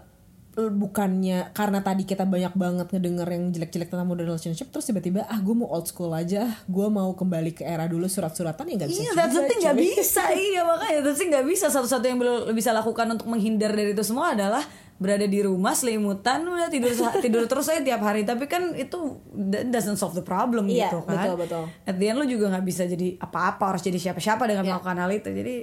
bukannya 0.68 1.48
karena 1.50 1.80
tadi 1.80 2.04
kita 2.04 2.22
banyak 2.22 2.52
banget 2.52 2.86
ngedenger 2.90 3.24
yang 3.24 3.48
jelek-jelek 3.48 3.88
tentang 3.88 4.04
modern 4.04 4.28
relationship 4.28 4.68
terus 4.68 4.84
tiba-tiba 4.84 5.24
ah 5.24 5.38
gue 5.38 5.54
mau 5.54 5.64
old 5.66 5.86
school 5.86 6.10
aja 6.10 6.44
gue 6.66 6.86
mau 6.86 7.14
kembali 7.14 7.54
ke 7.54 7.64
era 7.64 7.86
dulu 7.86 8.04
surat-suratan 8.04 8.68
ya 8.68 8.74
nggak 8.76 8.90
bisa 8.90 9.00
Iya, 9.00 9.12
that's 9.14 9.32
the 9.32 9.44
thing 9.46 9.60
nggak 9.62 9.78
bisa. 9.78 10.22
iya 10.50 10.60
makanya 10.60 11.00
that's 11.00 11.08
the 11.08 11.16
thing 11.16 11.30
nggak 11.30 11.46
bisa. 11.46 11.66
Satu-satu 11.66 12.04
yang 12.04 12.18
lo 12.18 12.32
bisa 12.50 12.70
lakukan 12.70 13.08
untuk 13.08 13.24
menghindar 13.24 13.70
dari 13.70 13.90
itu 13.90 14.02
semua 14.02 14.34
adalah 14.34 14.60
berada 14.96 15.24
di 15.24 15.40
rumah 15.40 15.72
selimutan 15.72 16.44
udah 16.44 16.68
tidur 16.68 16.92
tidur 17.24 17.46
terus 17.46 17.66
aja 17.66 17.80
tiap 17.80 18.02
hari. 18.02 18.22
Tapi 18.22 18.44
kan 18.44 18.74
itu 18.74 19.16
doesn't 19.64 19.96
solve 19.96 20.12
the 20.12 20.20
problem 20.20 20.66
Iya, 20.66 20.90
gitu 20.90 21.00
kan. 21.02 21.16
betul, 21.16 21.36
betul. 21.38 21.64
At 21.86 21.96
the 21.96 22.06
end 22.06 22.18
lo 22.18 22.26
juga 22.26 22.50
nggak 22.50 22.64
bisa 22.64 22.84
jadi 22.84 23.16
apa-apa 23.16 23.72
harus 23.72 23.80
jadi 23.80 23.96
siapa-siapa 23.96 24.44
dengan 24.44 24.66
Iya. 24.66 24.70
melakukan 24.74 24.96
hal 24.98 25.10
itu. 25.10 25.30
Jadi 25.30 25.54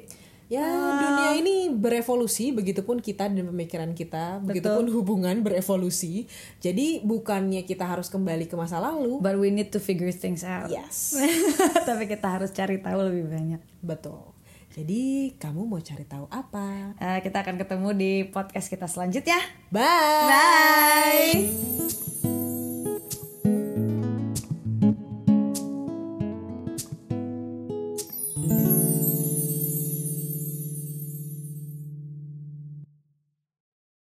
Ya 0.48 0.64
dunia 0.64 1.36
ini 1.36 1.68
berevolusi 1.70 2.52
begitupun 2.52 2.98
kita 2.98 3.28
dan 3.28 3.46
pemikiran 3.46 3.92
kita 3.92 4.40
begitupun 4.40 4.88
hubungan 4.90 5.40
berevolusi 5.40 6.26
jadi 6.58 7.02
bukannya 7.02 7.62
kita 7.62 7.84
harus 7.84 8.08
kembali 8.08 8.46
ke 8.46 8.54
masa 8.54 8.78
lalu 8.78 9.18
but 9.20 9.34
we 9.36 9.50
need 9.50 9.68
to 9.68 9.78
figure 9.78 10.10
things 10.10 10.42
out. 10.42 10.68
yes 10.68 11.14
Tapi 11.88 12.06
kita 12.06 12.26
harus 12.32 12.50
cari 12.50 12.78
tahu 12.78 13.00
lebih 13.04 13.28
banyak. 13.28 13.60
betul 13.82 14.32
jadi 14.72 15.34
kamu 15.36 15.66
mau 15.66 15.80
cari 15.80 16.04
tahu 16.06 16.26
apa 16.30 16.94
Eh, 16.96 17.18
kita 17.20 17.42
akan 17.42 17.56
ketemu 17.58 17.88
di 17.92 18.12
podcast 18.24 18.68
kita 18.68 18.86
selanjutnya. 18.86 19.36
bye 19.68 20.32
Bye. 20.32 22.37